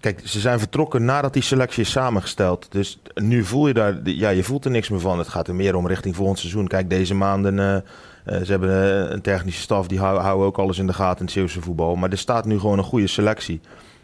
Kijk, 0.00 0.20
ze 0.24 0.40
zijn 0.40 0.58
vertrokken 0.58 1.04
nadat 1.04 1.32
die 1.32 1.42
selectie 1.42 1.82
is 1.82 1.90
samengesteld. 1.90 2.66
Dus 2.72 3.00
nu 3.14 3.44
voel 3.44 3.66
je 3.66 3.74
daar... 3.74 4.00
Ja, 4.04 4.28
je 4.28 4.42
voelt 4.42 4.64
er 4.64 4.70
niks 4.70 4.88
meer 4.88 5.00
van. 5.00 5.18
Het 5.18 5.28
gaat 5.28 5.48
er 5.48 5.54
meer 5.54 5.74
om 5.74 5.86
richting 5.86 6.16
volgend 6.16 6.38
seizoen. 6.38 6.66
Kijk, 6.66 6.90
deze 6.90 7.14
maanden... 7.14 7.56
Uh, 7.56 7.74
uh, 7.74 8.44
ze 8.44 8.50
hebben 8.50 8.70
uh, 8.70 9.10
een 9.10 9.20
technische 9.20 9.60
staf, 9.60 9.86
die 9.86 9.98
houden, 9.98 10.46
ook 10.46 10.58
alles 10.58 10.78
in 10.78 10.86
de 10.86 10.92
gaten 10.92 11.18
in 11.18 11.24
het 11.24 11.32
Zeeuwse 11.32 11.60
voetbal. 11.60 11.96
Maar 11.96 12.10
er 12.10 12.18
staat 12.18 12.44
nu 12.44 12.58
gewoon 12.58 12.78
een 12.78 12.84
goede 12.84 13.06
selectie. 13.06 13.60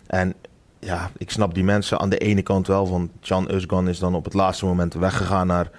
En 0.06 0.34
ja, 0.78 1.10
ik 1.16 1.30
snap 1.30 1.54
die 1.54 1.64
mensen 1.64 1.98
aan 1.98 2.08
de 2.08 2.18
ene 2.18 2.42
kant 2.42 2.66
wel. 2.66 2.86
Van 2.86 3.10
Jan 3.20 3.50
Usgan 3.50 3.88
is 3.88 3.98
dan 3.98 4.14
op 4.14 4.24
het 4.24 4.34
laatste 4.34 4.64
moment 4.64 4.94
weggegaan 4.94 5.46
naar 5.46 5.70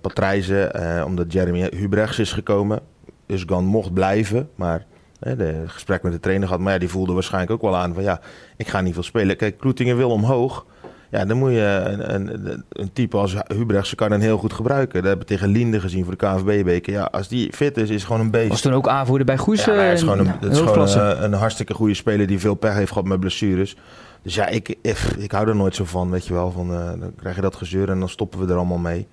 Patrijzen. 0.00 1.04
omdat 1.04 1.32
Jeremy 1.32 1.70
Hubrechts 1.76 2.18
is 2.18 2.32
gekomen. 2.32 2.80
Usgan 3.26 3.64
mocht 3.64 3.92
blijven, 3.92 4.50
maar 4.54 4.86
de 5.20 5.62
gesprek 5.66 6.02
met 6.02 6.12
de 6.12 6.20
trainer 6.20 6.46
gehad. 6.46 6.62
Maar 6.62 6.72
ja, 6.72 6.78
die 6.78 6.88
voelde 6.88 7.12
waarschijnlijk 7.12 7.52
ook 7.52 7.62
wel 7.62 7.76
aan 7.76 7.94
van 7.94 8.02
ja, 8.02 8.20
ik 8.56 8.68
ga 8.68 8.80
niet 8.80 8.94
veel 8.94 9.02
spelen. 9.02 9.36
Kijk, 9.36 9.58
Kloetingen 9.58 9.96
wil 9.96 10.10
omhoog. 10.10 10.66
Ja, 11.10 11.24
dan 11.24 11.36
moet 11.36 11.50
je 11.50 11.82
een, 11.86 12.14
een, 12.14 12.64
een 12.68 12.92
type 12.92 13.16
als 13.16 13.34
Hubrecht, 13.46 13.94
kan 13.94 14.08
dan 14.10 14.20
heel 14.20 14.38
goed 14.38 14.52
gebruiken. 14.52 14.94
Dat 14.94 15.04
hebben 15.04 15.26
we 15.26 15.34
tegen 15.34 15.48
Linde 15.48 15.80
gezien 15.80 16.04
voor 16.04 16.16
de 16.16 16.26
KNVB-beker. 16.26 16.92
Ja, 16.92 17.02
als 17.02 17.28
die 17.28 17.52
fit 17.52 17.76
is, 17.76 17.90
is 17.90 18.04
gewoon 18.04 18.20
een 18.20 18.30
beest. 18.30 18.48
Was 18.48 18.60
toen 18.60 18.72
ook 18.72 18.88
aanvoerder 18.88 19.26
bij 19.26 19.38
Goes? 19.38 19.64
Ja, 19.64 19.72
hij 19.72 19.92
is 19.92 20.00
gewoon, 20.00 20.18
een, 20.18 20.32
dat 20.40 20.52
is 20.52 20.58
gewoon 20.58 20.88
een, 20.88 21.24
een, 21.24 21.32
hartstikke 21.32 21.74
goede 21.74 21.94
speler 21.94 22.26
die 22.26 22.38
veel 22.38 22.54
pech 22.54 22.74
heeft 22.74 22.92
gehad 22.92 23.06
met 23.06 23.20
blessures. 23.20 23.76
Dus 24.22 24.34
ja, 24.34 24.46
ik, 24.46 24.68
ik, 24.82 24.98
ik 25.18 25.32
hou 25.32 25.48
er 25.48 25.56
nooit 25.56 25.74
zo 25.74 25.84
van, 25.84 26.10
weet 26.10 26.26
je 26.26 26.34
wel. 26.34 26.50
Van, 26.50 26.70
uh, 26.72 26.90
dan 27.00 27.12
krijg 27.16 27.34
je 27.34 27.42
dat 27.42 27.56
gezeur 27.56 27.90
en 27.90 27.98
dan 27.98 28.08
stoppen 28.08 28.40
we 28.40 28.52
er 28.52 28.56
allemaal 28.56 28.78
mee. 28.78 29.08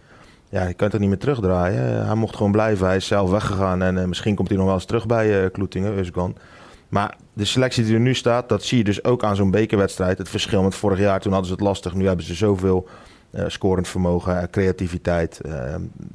Ja, 0.50 0.68
je 0.68 0.74
kan 0.74 0.89
het 0.89 1.00
niet 1.00 1.10
meer 1.10 1.18
terugdraaien. 1.18 2.06
Hij 2.06 2.16
mocht 2.16 2.36
gewoon 2.36 2.51
blijven. 2.51 2.88
Hij 2.88 2.96
is 2.96 3.08
zelf 3.08 3.30
weggegaan 3.30 3.82
en 3.82 3.98
uh, 3.98 4.04
misschien 4.04 4.36
komt 4.36 4.48
hij 4.48 4.58
nog 4.58 4.66
wel 4.66 4.75
eens 4.75 4.86
terug 4.86 5.06
bij 5.06 5.44
uh, 5.44 5.51
Kloetingen, 5.51 5.98
Usgan. 5.98 6.36
Maar 6.89 7.16
de 7.34 7.46
selectie 7.46 7.84
die 7.84 7.94
er 7.94 8.00
nu 8.00 8.13
staat, 8.13 8.50
dat 8.50 8.63
zie 8.63 8.77
je 8.77 8.84
dus 8.84 9.04
ook 9.04 9.24
aan 9.24 9.36
zo'n 9.36 9.51
bekerwedstrijd. 9.51 10.18
Het 10.18 10.30
verschil 10.30 10.63
met 10.63 10.75
vorig 10.75 11.00
jaar, 11.00 11.20
toen 11.20 11.32
hadden 11.32 11.50
ze 11.50 11.56
het 11.56 11.63
lastig. 11.63 11.94
Nu 11.94 12.08
hebben 12.08 12.25
ze 12.25 12.34
zoveel 12.34 12.88
uh, 13.32 13.44
scorend 13.48 13.88
vermogen, 13.88 14.50
creativiteit. 14.50 15.39
Uh, 15.46 15.51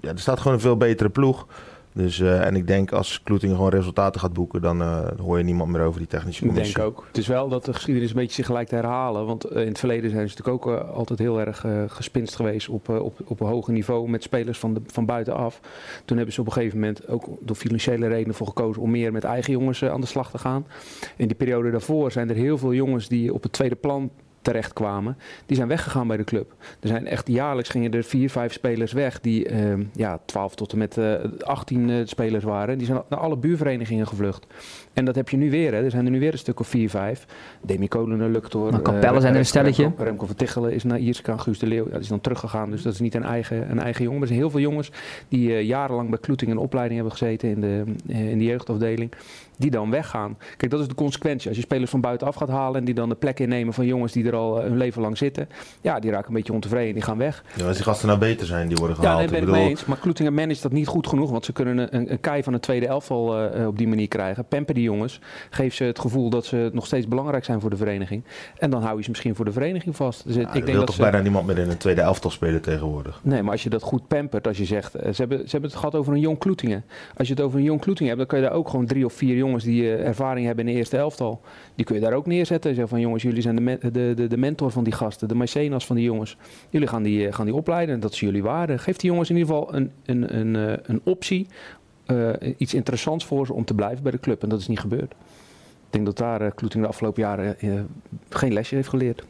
ja, 0.00 0.10
er 0.10 0.18
staat 0.18 0.38
gewoon 0.38 0.52
een 0.52 0.60
veel 0.62 0.76
betere 0.76 1.08
ploeg. 1.08 1.46
Dus, 1.94 2.18
uh, 2.18 2.46
en 2.46 2.56
ik 2.56 2.66
denk 2.66 2.92
als 2.92 3.22
Kloeting 3.22 3.54
gewoon 3.54 3.70
resultaten 3.70 4.20
gaat 4.20 4.32
boeken, 4.32 4.62
dan 4.62 4.82
uh, 4.82 5.06
hoor 5.18 5.38
je 5.38 5.44
niemand 5.44 5.70
meer 5.70 5.80
over 5.80 5.98
die 5.98 6.08
technische 6.08 6.46
commissie. 6.46 6.68
Ik 6.68 6.76
denk 6.76 6.88
ook. 6.88 7.04
Het 7.06 7.18
is 7.18 7.26
wel 7.26 7.48
dat 7.48 7.64
de 7.64 7.72
geschiedenis 7.72 8.10
een 8.10 8.16
beetje 8.16 8.34
zich 8.34 8.46
gelijk 8.46 8.68
te 8.68 8.74
herhalen. 8.74 9.26
Want 9.26 9.52
uh, 9.52 9.60
in 9.60 9.68
het 9.68 9.78
verleden 9.78 10.10
zijn 10.10 10.28
ze 10.28 10.34
natuurlijk 10.36 10.66
ook 10.66 10.78
altijd 10.80 11.18
heel 11.18 11.40
erg 11.40 11.64
gespinst 11.86 12.36
geweest 12.36 12.68
op, 12.68 12.88
op, 12.88 13.18
op 13.24 13.40
een 13.40 13.46
hoger 13.46 13.72
niveau 13.72 14.08
met 14.08 14.22
spelers 14.22 14.58
van, 14.58 14.74
de, 14.74 14.80
van 14.86 15.06
buitenaf. 15.06 15.60
Toen 16.04 16.16
hebben 16.16 16.34
ze 16.34 16.40
op 16.40 16.46
een 16.46 16.52
gegeven 16.52 16.78
moment 16.78 17.08
ook 17.08 17.28
door 17.40 17.56
financiële 17.56 18.08
redenen 18.08 18.34
voor 18.34 18.46
gekozen 18.46 18.82
om 18.82 18.90
meer 18.90 19.12
met 19.12 19.24
eigen 19.24 19.52
jongens 19.52 19.84
aan 19.84 20.00
de 20.00 20.06
slag 20.06 20.30
te 20.30 20.38
gaan. 20.38 20.66
In 21.16 21.26
die 21.26 21.36
periode 21.36 21.70
daarvoor 21.70 22.12
zijn 22.12 22.28
er 22.28 22.36
heel 22.36 22.58
veel 22.58 22.74
jongens 22.74 23.08
die 23.08 23.34
op 23.34 23.42
het 23.42 23.52
tweede 23.52 23.76
plan 23.76 24.10
terechtkwamen, 24.42 25.18
die 25.46 25.56
zijn 25.56 25.68
weggegaan 25.68 26.06
bij 26.06 26.16
de 26.16 26.24
club. 26.24 26.54
Er 26.80 26.88
zijn 26.88 27.06
echt 27.06 27.28
jaarlijks 27.28 27.68
gingen 27.68 27.92
er 27.92 28.02
vier, 28.02 28.30
vijf 28.30 28.52
spelers 28.52 28.92
weg 28.92 29.20
die 29.20 29.48
uh, 29.48 29.74
ja, 29.92 30.20
12 30.26 30.54
tot 30.54 30.72
en 30.72 30.78
met 30.78 30.96
uh, 30.96 31.14
18 31.40 31.88
uh, 31.88 32.06
spelers 32.06 32.44
waren. 32.44 32.78
Die 32.78 32.86
zijn 32.86 33.02
naar 33.08 33.18
alle 33.18 33.36
buurverenigingen 33.36 34.06
gevlucht. 34.06 34.46
En 34.92 35.04
dat 35.04 35.14
heb 35.14 35.28
je 35.28 35.36
nu 35.36 35.50
weer. 35.50 35.72
Hè. 35.72 35.84
Er 35.84 35.90
zijn 35.90 36.04
er 36.04 36.10
nu 36.10 36.20
weer 36.20 36.32
een 36.32 36.38
stuk 36.38 36.60
of 36.60 36.66
vier, 36.66 36.90
vijf. 36.90 37.26
Demi 37.62 37.88
Kolen, 37.88 38.30
Luctor. 38.30 38.70
Maar 38.70 38.82
Capelle 38.82 39.20
zijn 39.20 39.32
er 39.32 39.38
een 39.38 39.46
stelletje. 39.46 39.82
Remco, 39.82 40.02
Remco 40.02 40.26
van 40.26 40.34
Tichelen 40.34 40.72
is 40.72 40.84
naar 40.84 40.98
Ierska. 40.98 41.36
Guus 41.36 41.58
de 41.58 41.66
Leeuw 41.66 41.88
ja, 41.90 41.98
is 41.98 42.08
dan 42.08 42.20
teruggegaan. 42.20 42.70
Dus 42.70 42.82
dat 42.82 42.92
is 42.92 43.00
niet 43.00 43.14
een 43.14 43.24
eigen, 43.24 43.70
een 43.70 43.80
eigen 43.80 44.04
jongen. 44.04 44.20
er 44.20 44.26
zijn 44.26 44.38
heel 44.38 44.50
veel 44.50 44.60
jongens 44.60 44.90
die 45.28 45.66
jarenlang 45.66 46.10
bij 46.10 46.18
Kloeting 46.18 46.50
een 46.50 46.58
opleiding 46.58 47.00
hebben 47.00 47.18
gezeten 47.18 47.48
in 47.48 47.60
de, 47.60 47.84
in 48.06 48.38
de 48.38 48.44
jeugdafdeling 48.44 49.12
die 49.62 49.70
dan 49.70 49.90
weggaan. 49.90 50.38
Kijk, 50.56 50.70
dat 50.70 50.80
is 50.80 50.88
de 50.88 50.94
consequentie. 50.94 51.48
Als 51.48 51.56
je 51.56 51.62
spelers 51.62 51.90
van 51.90 52.00
buitenaf 52.00 52.34
gaat 52.34 52.48
halen 52.48 52.78
en 52.78 52.84
die 52.84 52.94
dan 52.94 53.08
de 53.08 53.14
plek 53.14 53.40
innemen 53.40 53.74
van 53.74 53.86
jongens 53.86 54.12
die 54.12 54.26
er 54.26 54.34
al 54.34 54.62
hun 54.62 54.76
leven 54.76 55.02
lang 55.02 55.18
zitten, 55.18 55.48
ja, 55.80 56.00
die 56.00 56.10
raken 56.10 56.28
een 56.28 56.34
beetje 56.34 56.52
ontevreden, 56.52 56.94
die 56.94 57.02
gaan 57.02 57.18
weg. 57.18 57.44
Ja, 57.56 57.66
als 57.66 57.76
die 57.76 57.84
gasten 57.84 58.08
nou 58.08 58.18
beter 58.20 58.46
zijn, 58.46 58.68
die 58.68 58.76
worden 58.76 58.96
gehaald. 58.96 59.14
Ja, 59.14 59.30
nee, 59.30 59.40
ben 59.40 59.48
ik 59.48 59.54
mee 59.54 59.68
eens. 59.68 59.84
Maar 59.84 59.98
Kloetingen 59.98 60.34
managt 60.34 60.62
dat 60.62 60.72
niet 60.72 60.86
goed 60.86 61.06
genoeg, 61.06 61.30
want 61.30 61.44
ze 61.44 61.52
kunnen 61.52 61.78
een, 61.78 61.96
een, 61.96 62.12
een 62.12 62.20
kei 62.20 62.42
van 62.42 62.52
de 62.52 62.60
tweede 62.60 62.86
elftal 62.86 63.54
uh, 63.56 63.66
op 63.66 63.78
die 63.78 63.88
manier 63.88 64.08
krijgen. 64.08 64.44
Pemper 64.44 64.74
die 64.74 64.81
jongens, 64.82 65.20
geef 65.50 65.74
ze 65.74 65.84
het 65.84 65.98
gevoel 65.98 66.30
dat 66.30 66.44
ze 66.44 66.70
nog 66.72 66.86
steeds 66.86 67.08
belangrijk 67.08 67.44
zijn 67.44 67.60
voor 67.60 67.70
de 67.70 67.76
vereniging. 67.76 68.24
En 68.58 68.70
dan 68.70 68.82
hou 68.82 68.96
je 68.96 69.02
ze 69.02 69.10
misschien 69.10 69.34
voor 69.34 69.44
de 69.44 69.52
vereniging 69.52 69.96
vast. 69.96 70.26
Dus 70.26 70.34
ja, 70.34 70.40
ik 70.40 70.52
denk 70.52 70.64
wil 70.64 70.74
dat 70.74 70.86
toch 70.86 70.94
ze... 70.94 71.02
bijna 71.02 71.20
niemand 71.20 71.46
meer 71.46 71.58
in 71.58 71.70
een 71.70 71.76
tweede 71.76 72.00
elftal 72.00 72.30
spelen 72.30 72.60
tegenwoordig. 72.60 73.20
Nee, 73.22 73.42
maar 73.42 73.52
als 73.52 73.62
je 73.62 73.70
dat 73.70 73.82
goed 73.82 74.08
pampert, 74.08 74.46
als 74.46 74.58
je 74.58 74.64
zegt, 74.64 74.96
uh, 74.96 75.02
ze, 75.02 75.20
hebben, 75.20 75.38
ze 75.38 75.50
hebben 75.50 75.70
het 75.70 75.78
gehad 75.78 75.94
over 75.94 76.12
een 76.12 76.20
jong 76.20 76.38
Kloetingen. 76.38 76.84
Als 77.16 77.28
je 77.28 77.34
het 77.34 77.42
over 77.42 77.58
een 77.58 77.64
jong 77.64 77.80
Kloetingen 77.80 78.16
hebt, 78.16 78.18
dan 78.18 78.28
kun 78.28 78.38
je 78.38 78.50
daar 78.50 78.58
ook 78.60 78.68
gewoon 78.68 78.86
drie 78.86 79.04
of 79.04 79.12
vier 79.12 79.36
jongens 79.36 79.64
die 79.64 79.82
uh, 79.82 80.06
ervaring 80.06 80.46
hebben 80.46 80.66
in 80.66 80.72
de 80.72 80.78
eerste 80.78 80.96
elftal. 80.96 81.40
Die 81.74 81.84
kun 81.84 81.94
je 81.94 82.00
daar 82.00 82.12
ook 82.12 82.26
neerzetten. 82.26 82.74
Zeg 82.74 82.88
van 82.88 83.00
jongens, 83.00 83.22
jullie 83.22 83.42
zijn 83.42 83.54
de, 83.54 83.60
me 83.60 83.78
de, 83.92 84.12
de, 84.14 84.26
de 84.26 84.36
mentor 84.36 84.70
van 84.70 84.84
die 84.84 84.92
gasten, 84.92 85.28
de 85.28 85.34
mecenas 85.34 85.86
van 85.86 85.96
die 85.96 86.04
jongens. 86.04 86.36
Jullie 86.70 86.88
gaan 86.88 87.02
die, 87.02 87.32
gaan 87.32 87.46
die 87.46 87.54
opleiden, 87.54 88.00
dat 88.00 88.12
is 88.12 88.20
jullie 88.20 88.42
waarde. 88.42 88.78
Geef 88.78 88.96
die 88.96 89.10
jongens 89.10 89.30
in 89.30 89.36
ieder 89.36 89.54
geval 89.54 89.74
een, 89.74 89.90
een, 90.04 90.38
een, 90.38 90.78
een 90.82 91.00
optie, 91.04 91.46
uh, 92.12 92.54
iets 92.56 92.74
interessants 92.74 93.24
voor 93.24 93.46
ze 93.46 93.52
om 93.52 93.64
te 93.64 93.74
blijven 93.74 94.02
bij 94.02 94.12
de 94.12 94.20
club. 94.20 94.42
En 94.42 94.48
dat 94.48 94.60
is 94.60 94.68
niet 94.68 94.80
gebeurd. 94.80 95.12
Ik 95.92 95.98
denk 95.98 96.06
dat 96.06 96.16
daar 96.16 96.42
uh, 96.42 96.50
de 96.68 96.86
afgelopen 96.86 97.22
jaren 97.22 97.56
uh, 97.60 97.80
geen 98.28 98.52
lesje 98.52 98.74
heeft 98.74 98.88
geleerd. 98.88 99.24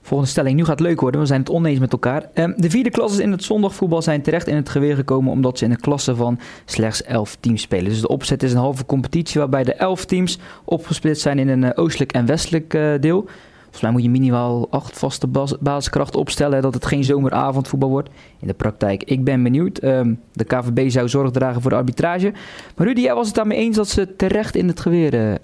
Volgende 0.00 0.32
stelling, 0.32 0.56
nu 0.56 0.64
gaat 0.64 0.78
het 0.78 0.88
leuk 0.88 1.00
worden, 1.00 1.20
we 1.20 1.26
zijn 1.26 1.40
het 1.40 1.50
oneens 1.50 1.78
met 1.78 1.92
elkaar. 1.92 2.28
Um, 2.34 2.54
de 2.56 2.70
vierde 2.70 2.90
klassen 2.90 3.22
in 3.22 3.32
het 3.32 3.44
zondagvoetbal 3.44 4.02
zijn 4.02 4.22
terecht 4.22 4.46
in 4.46 4.56
het 4.56 4.68
geweer 4.68 4.96
gekomen 4.96 5.32
omdat 5.32 5.58
ze 5.58 5.64
in 5.64 5.70
een 5.70 5.80
klasse 5.80 6.16
van 6.16 6.38
slechts 6.64 7.02
11 7.02 7.36
teams 7.40 7.62
spelen. 7.62 7.84
Dus 7.84 8.00
de 8.00 8.08
opzet 8.08 8.42
is 8.42 8.52
een 8.52 8.58
halve 8.58 8.86
competitie 8.86 9.40
waarbij 9.40 9.64
de 9.64 9.74
11 9.74 10.04
teams 10.04 10.38
opgesplitst 10.64 11.22
zijn 11.22 11.38
in 11.38 11.48
een 11.48 11.76
oostelijk 11.76 12.12
en 12.12 12.26
westelijk 12.26 12.78
deel. 13.00 13.28
Volgens 13.76 13.94
mij 13.94 14.04
moet 14.04 14.14
je 14.14 14.20
minimaal 14.20 14.70
acht 14.70 14.98
vaste 14.98 15.26
bas 15.26 15.54
basiskrachten 15.60 16.20
opstellen 16.20 16.62
dat 16.62 16.74
het 16.74 16.86
geen 16.86 17.04
zomeravondvoetbal 17.04 17.88
wordt. 17.88 18.08
In 18.40 18.46
de 18.46 18.54
praktijk, 18.54 19.02
ik 19.04 19.24
ben 19.24 19.42
benieuwd. 19.42 19.82
Um, 19.82 20.20
de 20.32 20.44
KVB 20.44 20.90
zou 20.90 21.08
zorg 21.08 21.30
dragen 21.30 21.62
voor 21.62 21.70
de 21.70 21.76
arbitrage. 21.76 22.32
Maar 22.76 22.86
Rudy, 22.86 23.00
jij 23.00 23.14
was 23.14 23.26
het 23.26 23.34
daarmee 23.36 23.58
eens 23.58 23.76
dat 23.76 23.88
ze 23.88 24.16
terecht 24.16 24.54
in 24.54 24.68
het 24.68 24.80
geweer 24.80 25.14
uh, 25.14 25.34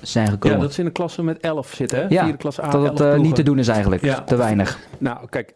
zijn 0.00 0.28
gekomen. 0.28 0.56
Ja, 0.56 0.62
dat 0.62 0.72
ze 0.72 0.80
in 0.80 0.86
een 0.86 0.92
klasse 0.92 1.22
met 1.22 1.40
11 1.40 1.74
zitten. 1.74 1.98
Hè? 1.98 2.06
Ja, 2.08 2.22
Vierde 2.22 2.38
klasse 2.38 2.62
A, 2.62 2.68
dat 2.68 2.82
het 2.82 3.00
uh, 3.00 3.22
niet 3.22 3.34
te 3.34 3.42
doen 3.42 3.58
is 3.58 3.68
eigenlijk. 3.68 4.02
Ja. 4.02 4.20
Te 4.20 4.36
weinig. 4.36 4.78
Nou, 4.98 5.18
kijk, 5.28 5.54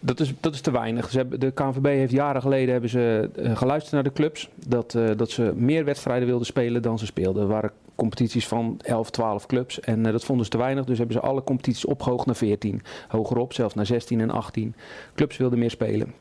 dat 0.00 0.20
is, 0.20 0.34
dat 0.40 0.54
is 0.54 0.60
te 0.60 0.70
weinig. 0.70 1.10
Ze 1.10 1.16
hebben, 1.16 1.40
de 1.40 1.50
KNVB 1.50 1.84
heeft 1.84 2.12
jaren 2.12 2.42
geleden 2.42 2.72
hebben 2.72 2.90
ze, 2.90 3.30
uh, 3.36 3.56
geluisterd 3.56 3.94
naar 3.94 4.02
de 4.02 4.12
clubs. 4.12 4.48
Dat, 4.66 4.94
uh, 4.94 5.08
dat 5.16 5.30
ze 5.30 5.52
meer 5.56 5.84
wedstrijden 5.84 6.28
wilden 6.28 6.46
spelen 6.46 6.82
dan 6.82 6.98
ze 6.98 7.06
speelden. 7.06 7.42
Er 7.42 7.48
waren 7.48 7.70
competities 7.94 8.48
van 8.48 8.80
11, 8.82 9.10
12 9.10 9.46
clubs. 9.46 9.80
En 9.80 10.02
dat 10.02 10.24
vonden 10.24 10.44
ze 10.44 10.50
te 10.50 10.58
weinig. 10.58 10.84
Dus 10.84 10.98
hebben 10.98 11.16
ze 11.16 11.22
alle 11.22 11.44
competities 11.44 11.84
opgehoogd 11.84 12.26
naar 12.26 12.36
14. 12.36 12.82
Hogerop, 13.08 13.52
zelfs 13.52 13.74
naar 13.74 13.86
16 13.86 14.20
en 14.20 14.30
18. 14.30 14.74
Clubs 15.14 15.36
wilden 15.36 15.58
meer 15.58 15.70
spelen. 15.70 16.14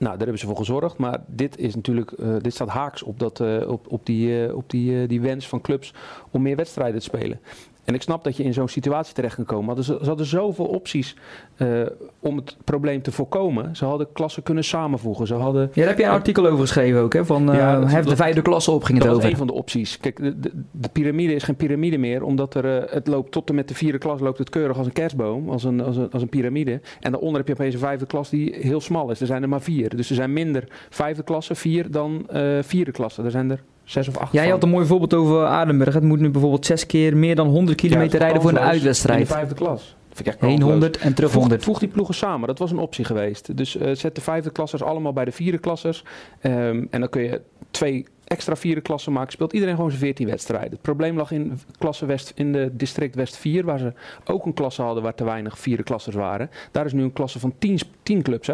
Nou, 0.00 0.12
daar 0.12 0.26
hebben 0.26 0.38
ze 0.38 0.46
voor 0.46 0.56
gezorgd. 0.56 0.96
Maar 0.96 1.18
dit 1.26 1.58
is 1.58 1.74
natuurlijk, 1.74 2.10
uh, 2.10 2.36
dit 2.40 2.54
staat 2.54 2.68
haaks 2.68 3.02
op, 3.02 3.18
dat, 3.18 3.40
uh, 3.40 3.68
op, 3.68 3.92
op, 3.92 4.06
die, 4.06 4.46
uh, 4.46 4.54
op 4.54 4.70
die, 4.70 5.06
die 5.06 5.20
wens 5.20 5.48
van 5.48 5.60
clubs 5.60 5.94
om 6.30 6.42
meer 6.42 6.56
wedstrijden 6.56 6.98
te 6.98 7.04
spelen. 7.04 7.40
En 7.84 7.94
ik 7.94 8.02
snap 8.02 8.24
dat 8.24 8.36
je 8.36 8.42
in 8.42 8.52
zo'n 8.52 8.68
situatie 8.68 9.14
terecht 9.14 9.34
kan 9.34 9.44
komen. 9.44 9.64
Maar 9.64 9.84
ze, 9.84 9.98
ze 10.00 10.08
hadden 10.08 10.26
zoveel 10.26 10.64
opties 10.64 11.16
uh, 11.56 11.86
om 12.20 12.36
het 12.36 12.56
probleem 12.64 13.02
te 13.02 13.12
voorkomen. 13.12 13.76
Ze 13.76 13.84
hadden 13.84 14.12
klassen 14.12 14.42
kunnen 14.42 14.64
samenvoegen. 14.64 15.26
Ze 15.26 15.34
hadden, 15.34 15.62
ja, 15.62 15.68
daar 15.74 15.86
heb 15.86 15.98
je 15.98 16.04
een 16.04 16.10
artikel 16.10 16.46
over 16.46 16.60
geschreven 16.60 17.00
ook. 17.00 17.12
Hè? 17.12 17.24
Van, 17.24 17.50
uh, 17.50 17.56
ja, 17.56 17.86
hef 17.86 18.04
de 18.04 18.16
vijfde 18.16 18.42
klasse 18.42 18.70
op 18.70 18.84
ging 18.84 18.98
het 18.98 19.06
dat 19.06 19.16
over. 19.16 19.30
Dat 19.30 19.32
is 19.32 19.40
een 19.40 19.46
van 19.46 19.54
de 19.54 19.60
opties. 19.62 19.98
Kijk, 19.98 20.16
de, 20.16 20.40
de, 20.40 20.50
de 20.70 20.88
piramide 20.92 21.34
is 21.34 21.42
geen 21.42 21.56
piramide 21.56 21.98
meer. 21.98 22.22
Omdat 22.22 22.54
er, 22.54 22.64
uh, 22.64 22.92
het 22.92 23.06
loopt 23.06 23.32
tot 23.32 23.48
en 23.48 23.54
met 23.54 23.68
de 23.68 23.74
vierde 23.74 23.98
klas 23.98 24.20
loopt 24.20 24.38
het 24.38 24.50
keurig 24.50 24.78
als 24.78 24.86
een 24.86 24.92
kerstboom. 24.92 25.50
Als 25.50 25.64
een, 25.64 25.80
als 25.80 25.96
een, 25.96 26.10
als 26.10 26.22
een 26.22 26.28
piramide. 26.28 26.80
En 27.00 27.10
daaronder 27.10 27.38
heb 27.38 27.48
je 27.48 27.54
opeens 27.54 27.74
een 27.74 27.80
vijfde 27.80 28.06
klas 28.06 28.30
die 28.30 28.56
heel 28.60 28.80
smal 28.80 29.10
is. 29.10 29.20
Er 29.20 29.26
zijn 29.26 29.42
er 29.42 29.48
maar 29.48 29.62
vier. 29.62 29.96
Dus 29.96 30.08
er 30.08 30.14
zijn 30.14 30.32
minder 30.32 30.64
vijfde 30.90 31.22
klasse, 31.22 31.54
vier 31.54 31.90
dan 31.90 32.26
vierde 32.60 32.90
klasse. 32.92 33.22
Er 33.22 33.30
zijn 33.30 33.50
er 33.50 33.62
zes 33.90 34.08
of 34.08 34.16
acht. 34.16 34.32
Ja, 34.32 34.42
je 34.42 34.50
had 34.50 34.62
een 34.62 34.68
mooi 34.68 34.86
voorbeeld 34.86 35.14
over 35.14 35.46
Adenburg. 35.46 35.94
Het 35.94 36.02
moet 36.02 36.20
nu 36.20 36.30
bijvoorbeeld 36.30 36.66
zes 36.66 36.86
keer 36.86 37.16
meer 37.16 37.34
dan 37.34 37.46
100 37.46 37.76
kilometer 37.76 38.18
ja, 38.18 38.24
rijden 38.24 38.42
voor 38.42 38.50
een 38.50 38.58
uitwedstrijd. 38.58 39.20
In 39.20 39.26
de 39.26 39.32
vijfde 39.32 39.54
klas. 39.54 39.96
Kansloos. 40.22 40.70
100 40.70 40.96
en 40.96 41.14
terug 41.14 41.30
Voeg, 41.30 41.40
100. 41.40 41.64
voeg 41.64 41.78
die 41.78 41.88
ploegen 41.88 42.14
samen, 42.14 42.46
dat 42.46 42.58
was 42.58 42.70
een 42.70 42.78
optie 42.78 43.04
geweest. 43.04 43.56
Dus 43.56 43.76
eh, 43.76 43.94
zet 43.94 44.14
de 44.14 44.20
vijfde 44.20 44.50
klassers 44.50 44.82
allemaal 44.82 45.12
bij 45.12 45.24
de 45.24 45.32
vierde 45.32 45.58
klassers. 45.58 46.04
Ehm, 46.40 46.84
en 46.90 47.00
dan 47.00 47.08
kun 47.08 47.22
je 47.22 47.40
twee 47.70 48.06
extra 48.30 48.56
vierde 48.56 48.80
klassen 48.80 49.12
maken. 49.12 49.32
Speelt 49.32 49.52
iedereen 49.52 49.74
gewoon 49.74 49.90
zijn 49.90 50.02
14 50.02 50.26
wedstrijden. 50.26 50.70
Het 50.70 50.82
probleem 50.82 51.16
lag 51.16 51.30
in 51.30 51.58
klasse 51.78 52.06
West, 52.06 52.32
in 52.34 52.52
de 52.52 52.70
district 52.72 53.14
West 53.14 53.36
4, 53.36 53.64
waar 53.64 53.78
ze 53.78 53.92
ook 54.24 54.46
een 54.46 54.54
klasse 54.54 54.82
hadden 54.82 55.02
waar 55.02 55.14
te 55.14 55.24
weinig 55.24 55.58
vierde 55.58 55.82
klassers 55.82 56.16
waren. 56.16 56.50
Daar 56.70 56.84
is 56.84 56.92
nu 56.92 57.02
een 57.02 57.12
klasse 57.12 57.38
van 57.38 57.54
10, 57.58 57.78
10 58.02 58.22
clubs. 58.22 58.46
Hè? 58.46 58.52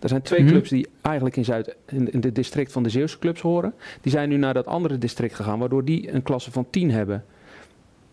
Er 0.00 0.08
zijn 0.08 0.22
twee 0.22 0.40
Mhm. 0.40 0.50
clubs 0.50 0.68
die 0.70 0.86
eigenlijk 1.02 1.36
in, 1.36 1.44
Zuid, 1.44 1.76
in, 1.86 2.12
in 2.12 2.20
het 2.20 2.34
district 2.34 2.72
van 2.72 2.82
de 2.82 2.88
Zeeuwse 2.88 3.18
clubs 3.18 3.40
horen. 3.40 3.74
Die 4.00 4.12
zijn 4.12 4.28
nu 4.28 4.36
naar 4.36 4.54
dat 4.54 4.66
andere 4.66 4.98
district 4.98 5.34
gegaan, 5.34 5.58
waardoor 5.58 5.84
die 5.84 6.12
een 6.12 6.22
klasse 6.22 6.52
van 6.52 6.66
10 6.70 6.90
hebben. 6.90 7.24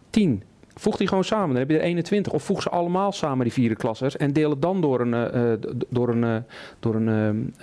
10. 0.09 0.43
Voeg 0.81 0.97
die 0.97 1.07
gewoon 1.07 1.23
samen, 1.23 1.47
dan 1.49 1.57
heb 1.57 1.69
je 1.69 1.77
er 1.77 1.83
21. 1.83 2.33
Of 2.33 2.43
voeg 2.43 2.61
ze 2.61 2.69
allemaal 2.69 3.11
samen, 3.11 3.43
die 3.43 3.53
vierde 3.53 3.75
klassers. 3.75 4.17
En 4.17 4.33
deel 4.33 4.49
het 4.49 4.61
dan 4.61 4.81
door, 4.81 4.99
een, 5.01 5.13
eh, 5.13 5.53
eh, 5.53 5.59
door, 5.89 6.09
een, 6.09 6.23
eh, 6.23 6.35
door, 6.79 6.95
een, 6.95 7.53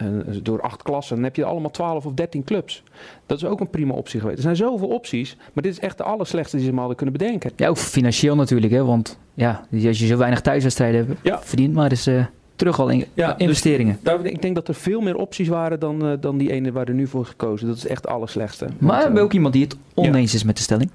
door 0.42 0.60
acht 0.60 0.82
klassen. 0.82 1.14
Dan 1.16 1.24
heb 1.24 1.36
je 1.36 1.44
allemaal 1.44 1.70
12 1.70 2.06
of 2.06 2.12
13 2.12 2.44
clubs. 2.44 2.82
Dat 3.26 3.36
is 3.36 3.44
ook 3.44 3.60
een 3.60 3.70
prima 3.70 3.94
optie 3.94 4.20
geweest. 4.20 4.36
Er 4.36 4.42
zijn 4.42 4.56
zoveel 4.56 4.88
opties, 4.88 5.36
maar 5.52 5.62
dit 5.62 5.72
is 5.72 5.78
echt 5.80 5.96
de 5.96 6.02
allerslechtste 6.02 6.56
die 6.56 6.64
ze 6.64 6.70
maar 6.70 6.80
hadden 6.80 6.96
kunnen 6.96 7.18
bedenken. 7.18 7.50
Ja, 7.56 7.68
ook 7.68 7.76
financieel 7.78 8.36
natuurlijk, 8.36 8.72
hè. 8.72 8.84
Want 8.84 9.18
ja, 9.34 9.66
als 9.86 9.98
je 9.98 10.06
zo 10.06 10.16
weinig 10.16 10.40
thuiswedstrijden 10.40 11.06
hebt, 11.06 11.20
Ja. 11.22 11.40
verdient 11.42 11.74
maar 11.74 11.90
eens 11.90 12.10
terug 12.56 12.80
al 12.80 12.88
in 12.88 13.04
Ja, 13.14 13.32
dus- 13.32 13.36
investeringen. 13.42 13.98
Daar, 14.02 14.24
ik 14.24 14.42
denk 14.42 14.54
dat 14.54 14.68
er 14.68 14.74
veel 14.74 15.00
meer 15.00 15.16
opties 15.16 15.48
waren 15.48 15.80
dan, 15.80 16.16
dan 16.20 16.38
die 16.38 16.52
ene 16.52 16.72
waar 16.72 16.88
er 16.88 16.94
nu 16.94 17.06
voor 17.06 17.24
gekozen. 17.24 17.66
Dat 17.66 17.76
is 17.76 17.86
echt 17.86 18.02
het 18.04 18.12
allerslechtste. 18.12 18.64
maar 18.64 18.74
Want, 18.80 18.96
we 18.96 19.02
hebben 19.04 19.22
ook 19.22 19.32
iemand 19.32 19.52
die 19.52 19.62
het 19.62 19.76
oneens 19.94 20.34
is 20.34 20.44
met 20.44 20.56
de 20.56 20.62
stelling. 20.62 20.90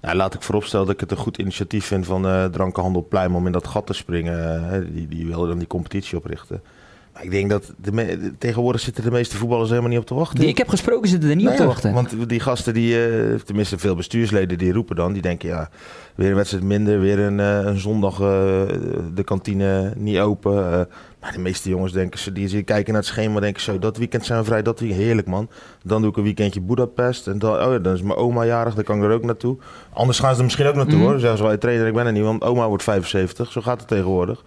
Nou, 0.00 0.16
laat 0.16 0.34
ik 0.34 0.42
vooropstellen 0.42 0.86
dat 0.86 0.94
ik 0.94 1.00
het 1.00 1.10
een 1.10 1.16
goed 1.16 1.38
initiatief 1.38 1.84
vind 1.84 2.06
van 2.06 2.26
eh 2.26 2.44
Drankenhandel 2.44 3.06
Pluim 3.08 3.36
om 3.36 3.46
in 3.46 3.52
dat 3.52 3.66
gat 3.66 3.86
te 3.86 3.92
springen. 3.92 4.92
die, 4.94 5.08
die 5.08 5.26
wilden 5.26 5.48
dan 5.48 5.58
die 5.58 5.66
competitie 5.66 6.16
oprichten. 6.16 6.62
Maar 7.12 7.24
ik 7.24 7.30
denk 7.30 7.50
dat 7.50 7.72
de 7.76 8.32
tegenwoordig 8.38 8.80
zitten 8.80 9.04
de 9.04 9.10
meeste 9.10 9.36
voetballers 9.36 9.68
helemaal 9.68 9.90
niet 9.90 9.98
op 9.98 10.06
te 10.06 10.14
wachten. 10.14 10.38
Die 10.38 10.48
ik 10.48 10.58
heb 10.58 10.68
gesproken 10.68 11.08
zitten 11.08 11.30
er 11.30 11.36
niet 11.36 11.48
op 11.48 11.54
te 11.54 11.66
wachten. 11.66 11.92
Want 11.92 12.28
die 12.28 12.40
gasten, 12.40 12.74
die, 12.74 13.06
eh, 13.06 13.34
tenminste 13.34 13.78
veel 13.78 13.94
bestuursleden, 13.94 14.58
die 14.58 14.72
roepen 14.72 14.96
dan. 14.96 15.12
Die 15.12 15.22
denken, 15.22 15.48
ja, 15.48 15.70
weer 16.14 16.28
een 16.28 16.34
wedstrijd 16.34 16.64
minder, 16.64 17.00
weer 17.00 17.18
een, 17.18 17.40
eh, 17.40 17.58
een 17.58 17.78
zondag 17.78 18.16
de 18.16 19.22
kantine 19.24 19.92
niet 19.96 20.18
open. 20.18 20.88
Maar 21.20 21.32
de 21.32 21.38
meeste 21.38 21.68
jongens 21.68 21.92
denken, 21.92 22.18
ze, 22.18 22.32
die 22.32 22.48
die 22.48 22.62
kijken 22.62 22.92
naar 22.92 23.02
het 23.02 23.10
schema 23.10 23.40
denken 23.40 23.62
zo, 23.62 23.78
dat 23.78 23.96
weekend 23.96 24.24
zijn 24.26 24.38
we 24.38 24.44
vrij, 24.44 24.62
dat 24.62 24.80
weekend, 24.80 25.00
heerlijk 25.02 25.26
man. 25.26 25.48
Dan 25.82 26.00
doe 26.02 26.10
ik 26.10 26.16
een 26.16 26.22
weekendje 26.22 26.60
Budapest 26.60 27.26
en 27.26 27.38
dan, 27.38 27.52
oh 27.52 27.72
ja, 27.72 27.78
dan 27.78 27.94
is 27.94 28.02
mijn 28.02 28.18
oma 28.18 28.44
jarig, 28.44 28.74
dan 28.74 28.84
kan 28.84 28.96
ik 28.98 29.02
er 29.04 29.10
ook 29.10 29.24
naartoe. 29.24 29.56
Anders 29.92 30.18
gaan 30.18 30.30
ze 30.32 30.38
er 30.38 30.44
misschien 30.44 30.66
ook 30.66 30.74
naartoe 30.74 30.94
Mhm. 30.98 31.04
hoor. 31.04 31.18
Zeggen 31.18 31.38
ze 31.38 31.44
wel, 31.44 31.58
trainer, 31.58 31.86
ik 31.86 31.94
ben 31.94 32.06
er 32.06 32.12
niet, 32.12 32.22
want 32.22 32.42
oma 32.44 32.68
wordt 32.68 32.82
75. 32.82 33.52
Zo 33.52 33.60
gaat 33.60 33.78
het 33.78 33.88
tegenwoordig. 33.88 34.44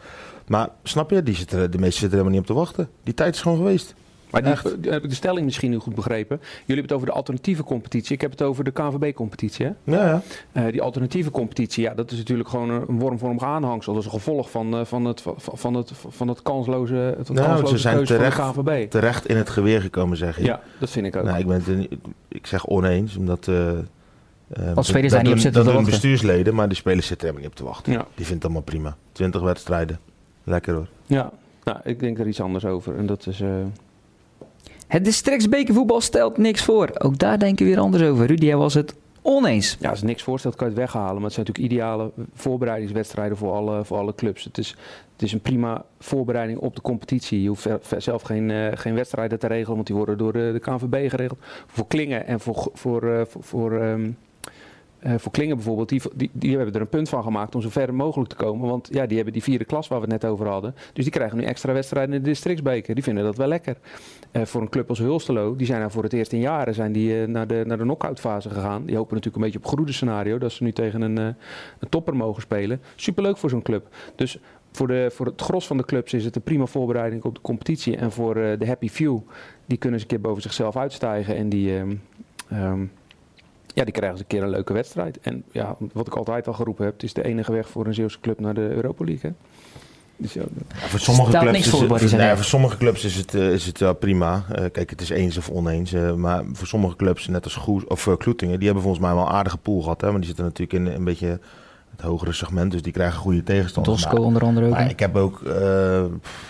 Maar 0.48 0.70
snap 0.84 1.10
je, 1.10 1.24
die 1.24 1.36
zitten, 1.36 1.72
de 1.72 1.78
meesten 1.78 2.00
zitten 2.00 2.20
er 2.20 2.24
helemaal 2.26 2.32
niet 2.32 2.50
op 2.50 2.56
te 2.56 2.62
wachten. 2.62 2.90
Die 3.04 3.14
tijd 3.14 3.36
is 3.36 3.42
gewoon 3.42 3.58
geweest. 3.58 3.94
Maar 4.34 4.44
die, 4.82 4.92
heb 4.92 5.04
ik 5.04 5.10
de 5.10 5.16
stelling 5.16 5.46
misschien 5.46 5.70
nu 5.70 5.78
goed 5.78 5.96
begrepen. 5.96 6.38
Jullie 6.40 6.52
hebben 6.66 6.84
het 6.84 6.92
over 6.92 7.06
de 7.08 7.14
alternatieve 7.14 7.64
competitie. 7.64 8.16
Ik 8.16 8.22
heb 8.22 8.32
het 8.32 8.42
over 8.42 8.64
de 8.64 8.72
KNVB-competitie. 8.72 9.66
Hè? 9.66 9.72
Ja, 9.84 10.06
ja. 10.06 10.22
Eh, 10.52 10.72
die 10.72 10.82
alternatieve 10.82 11.32
competitie, 11.32 11.84
ja, 11.84 11.94
dat 11.94 12.12
is 12.12 12.18
natuurlijk 12.18 12.50
gewoon 12.50 12.70
een 12.70 13.00
wormvormig 13.00 13.44
aanhangsel. 13.44 13.94
Dat 13.94 14.02
is 14.02 14.08
een 14.08 14.14
gevolg 14.16 14.52
van, 14.52 14.74
eh, 14.78 14.86
van, 14.86 15.06
het, 15.06 15.22
van, 15.22 15.36
van, 15.38 15.74
het, 15.74 15.92
van 16.08 16.28
het 16.28 16.42
kansloze, 16.42 16.96
het 16.96 17.30
Nou, 17.30 17.48
kansloze 17.48 17.76
ze 17.76 17.82
zijn 17.82 17.96
keuze 17.96 18.16
terecht- 18.16 18.36
van 18.38 18.54
de 18.54 18.64
KNVB. 18.64 18.90
Terecht 18.90 19.26
in 19.28 19.38
het 19.38 19.50
geweer 19.50 19.82
gekomen, 19.82 20.18
zeg 20.18 20.38
je. 20.38 20.44
Ja, 20.44 20.62
dat 20.80 20.90
vind 20.90 21.06
ik 21.06 21.16
ook. 21.16 21.24
Nou, 21.24 21.38
ik, 21.40 21.48
ben 21.48 21.64
het 21.66 21.88
ik 22.28 22.48
zeg 22.48 22.68
oneens, 22.68 23.16
omdat... 23.18 23.48
eh 23.48 23.70
eh, 24.50 24.76
dat- 24.76 24.86
spelers 24.86 25.14
daar 25.14 25.24
niet 25.24 25.32
op 25.32 25.38
zitten 25.38 25.64
Dat 25.64 25.72
te 25.74 25.78
doen 25.78 25.84
wachten. 25.86 26.02
bestuursleden, 26.02 26.56
maar 26.56 26.68
die 26.68 26.78
spelers 26.78 27.08
zitten 27.08 27.28
helemaal 27.28 27.50
niet 27.50 27.60
op 27.60 27.66
te 27.66 27.72
wachten. 27.72 27.94
ja. 27.94 28.00
Die 28.16 28.26
vindt 28.26 28.32
het 28.34 28.44
allemaal 28.44 28.62
prima. 28.62 28.96
20 29.12 29.42
wedstrijden. 29.42 30.00
Lekker 30.44 30.74
hoor. 30.74 30.88
ja, 31.06 31.32
nou, 31.64 31.78
ik 31.84 32.00
denk 32.00 32.20
er 32.20 32.28
iets 32.28 32.42
anders 32.42 32.66
over. 32.66 32.98
En 32.98 33.06
dat 33.06 33.28
is... 33.28 33.42
Het 34.94 35.06
districtsbekervoetbal 35.06 36.02
stelt 36.02 36.38
niks 36.38 36.64
voor. 36.64 36.90
Ook 36.98 37.18
daar 37.20 37.40
denken 37.40 37.66
we 37.66 37.72
weer 37.72 37.82
anders 37.82 38.04
over. 38.04 38.26
Rudy, 38.26 38.46
jij 38.46 38.56
was 38.56 38.74
het 38.74 38.96
oneens. 39.22 39.78
Ja, 39.80 39.90
als 39.90 40.02
niks 40.02 40.24
voorstelt, 40.24 40.56
kan 40.56 40.70
je 40.70 40.74
het 40.74 40.82
weghalen. 40.82 41.14
Maar 41.14 41.24
het 41.24 41.34
zijn 41.34 41.46
natuurlijk 41.46 41.74
ideale 41.74 42.12
voorbereidingswedstrijden 42.34 43.38
voor 43.38 43.52
alle, 43.52 43.86
voor 43.86 43.98
alle 43.98 44.16
clubs. 44.16 44.44
Het 44.44 44.58
is, 44.58 44.70
het 45.14 45.22
is 45.22 45.32
een 45.34 45.42
prima 45.42 45.86
voorbereiding 46.00 46.60
op 46.60 46.76
de 46.76 46.82
competitie. 46.82 47.42
Je 47.42 47.48
hoeft 47.48 47.68
zelf 47.98 48.22
geen, 48.22 48.52
eh, 48.52 48.68
geen 48.74 48.94
wedstrijden 48.94 49.40
te 49.40 49.48
regelen, 49.48 49.76
want 49.76 49.88
die 49.88 49.96
worden 49.96 50.18
door 50.18 50.34
de, 50.34 50.50
de 50.54 50.60
KNVB 50.60 51.10
geregeld. 51.10 51.40
Voor 51.68 51.88
Klingen 51.88 52.28
en 52.28 52.40
voor, 52.40 52.70
voor, 52.74 53.14
eh, 53.14 53.22
voor, 53.26 53.44
voor, 53.44 53.80
ehm, 53.82 54.12
eh, 55.04 55.14
voor 55.18 55.32
Klingen 55.32 55.56
bijvoorbeeld, 55.56 55.90
die, 55.90 56.02
die, 56.16 56.30
die 56.34 56.56
hebben 56.56 56.76
er 56.76 56.82
een 56.82 56.88
punt 56.88 57.10
van 57.10 57.24
gemaakt 57.24 57.56
om 57.56 57.62
zo 57.62 57.70
ver 57.70 57.94
mogelijk 57.94 58.30
te 58.30 58.36
komen. 58.36 58.70
Want 58.70 58.90
ja, 58.92 59.06
die 59.06 59.16
hebben 59.16 59.34
die 59.34 59.44
vierde 59.44 59.66
klas 59.66 59.88
waar 59.88 60.00
we 60.00 60.06
het 60.12 60.22
net 60.22 60.32
over 60.32 60.48
hadden. 60.48 60.76
Dus 60.94 61.04
die 61.04 61.14
krijgen 61.14 61.38
nu 61.38 61.44
extra 61.44 61.74
wedstrijden 61.74 62.16
in 62.16 62.24
de 62.24 62.30
districtsbeker. 62.30 62.96
Die 62.96 63.04
vinden 63.04 63.24
dat 63.24 63.38
wel 63.38 63.48
lekker. 63.48 63.78
Eh, 64.32 64.46
voor 64.46 64.62
een 64.62 64.70
club 64.70 64.90
als 64.90 65.00
Hulstelo, 65.00 65.56
die 65.56 65.66
zijn 65.66 65.80
nou 65.80 65.92
voor 65.92 66.04
het 66.04 66.14
eerst 66.14 66.32
in 66.32 66.40
jaren 66.40 66.74
zijn 66.74 66.92
die, 66.92 67.22
eh, 67.22 67.28
naar 67.28 67.48
de, 67.48 67.64
naar 67.66 67.78
de 67.78 67.84
knock-out 67.84 68.20
fase 68.20 68.50
gegaan. 68.50 68.86
Die 68.86 68.96
hopen 68.96 69.16
natuurlijk 69.16 69.36
een 69.36 69.42
beetje 69.42 69.58
op 69.58 69.66
het 69.66 69.74
goede 69.74 69.94
scenario, 69.94 70.38
dat 70.38 70.52
ze 70.52 70.64
nu 70.64 70.72
tegen 70.72 71.02
een, 71.02 71.18
een 71.18 71.90
topper 71.90 72.16
mogen 72.16 72.42
spelen. 72.42 72.82
Superleuk 72.96 73.38
voor 73.38 73.50
zo'n 73.50 73.62
club. 73.62 73.88
Dus 74.16 74.40
voor, 74.72 74.88
de, 74.88 75.10
voor 75.14 75.26
het 75.26 75.42
gros 75.42 75.68
van 75.68 75.78
de 75.78 75.86
clubs 75.86 76.14
is 76.14 76.26
het 76.26 76.36
een 76.36 76.42
prima 76.42 76.66
voorbereiding 76.66 77.24
op 77.24 77.36
de 77.36 77.42
competitie. 77.42 77.98
En 77.98 78.12
voor 78.12 78.34
de 78.34 78.66
happy 78.66 78.90
few, 78.90 79.20
die 79.66 79.78
kunnen 79.78 80.00
eens 80.00 80.10
een 80.10 80.16
keer 80.16 80.28
boven 80.28 80.42
zichzelf 80.42 80.78
uitstijgen. 80.78 81.36
En 81.36 81.50
die, 81.50 81.78
ehm, 81.78 81.96
ehm, 82.50 82.86
ja, 83.74 83.84
die 83.84 83.94
krijgen 83.94 84.12
eens 84.12 84.20
een 84.20 84.28
keer 84.28 84.44
een 84.44 84.50
leuke 84.50 84.74
wedstrijd. 84.74 85.20
En 85.22 85.44
ja, 85.52 85.76
wat 85.94 86.08
ik 86.08 86.16
altijd 86.16 86.48
al 86.48 86.54
geroepen 86.54 86.84
heb, 86.86 86.94
het 86.94 87.04
is 87.04 87.14
de 87.14 87.24
enige 87.24 87.52
weg 87.52 87.70
voor 87.70 87.86
een 87.86 87.94
Zeeuwse 87.94 88.20
club 88.20 88.40
naar 88.40 88.54
de 88.54 88.62
Europa 88.70 89.06
League. 89.06 89.30
Hè? 89.30 89.36
Dus 90.18 90.34
ja, 90.34 90.42
Ja, 90.42 90.76
voor 90.88 91.00
sommige 91.00 91.32
clubs 91.32 91.58
is 91.58 91.70
voor, 91.70 91.98
het, 91.98 92.36
voor 92.36 92.44
sommige 92.44 92.78
clubs 92.78 93.04
is 93.06 93.16
het, 93.16 93.34
is 93.34 93.66
het 93.66 93.80
wel 93.80 93.94
prima. 93.96 94.44
Eh, 94.52 94.66
kijk, 94.72 94.90
het 94.90 95.02
is 95.02 95.10
eens 95.10 95.38
of 95.38 95.50
oneens. 95.50 95.94
eh, 95.94 96.14
maar 96.14 96.44
voor 96.52 96.68
sommige 96.68 96.96
clubs, 96.96 97.28
net 97.28 97.44
als 97.44 97.56
Goes, 97.56 97.86
of 97.86 98.08
eh, 98.08 98.18
Kloetingen, 98.18 98.56
die 98.56 98.66
hebben 98.66 98.84
volgens 98.84 99.04
mij 99.06 99.14
wel 99.14 99.24
een 99.26 99.32
aardige 99.32 99.58
pool 99.58 99.82
gehad. 99.82 100.02
Hè? 100.02 100.08
Maar 100.08 100.18
die 100.18 100.26
zitten 100.28 100.46
natuurlijk 100.46 100.74
in 100.74 100.86
een 100.94 101.04
beetje 101.04 101.40
het 101.92 102.02
hogere 102.02 102.34
segment. 102.34 102.72
Dus 102.72 102.82
die 102.82 102.94
krijgen 102.94 103.20
goede 103.20 103.44
tegenstanders. 103.44 104.02
Tosco 104.02 104.18
Maar- 104.18 104.26
onder 104.28 104.42
andere 104.44 104.66
ook. 104.66 104.72
Maar 104.72 104.90
ik 104.90 105.00
heb 105.00 105.16
ook 105.16 105.42
eh 105.42 106.04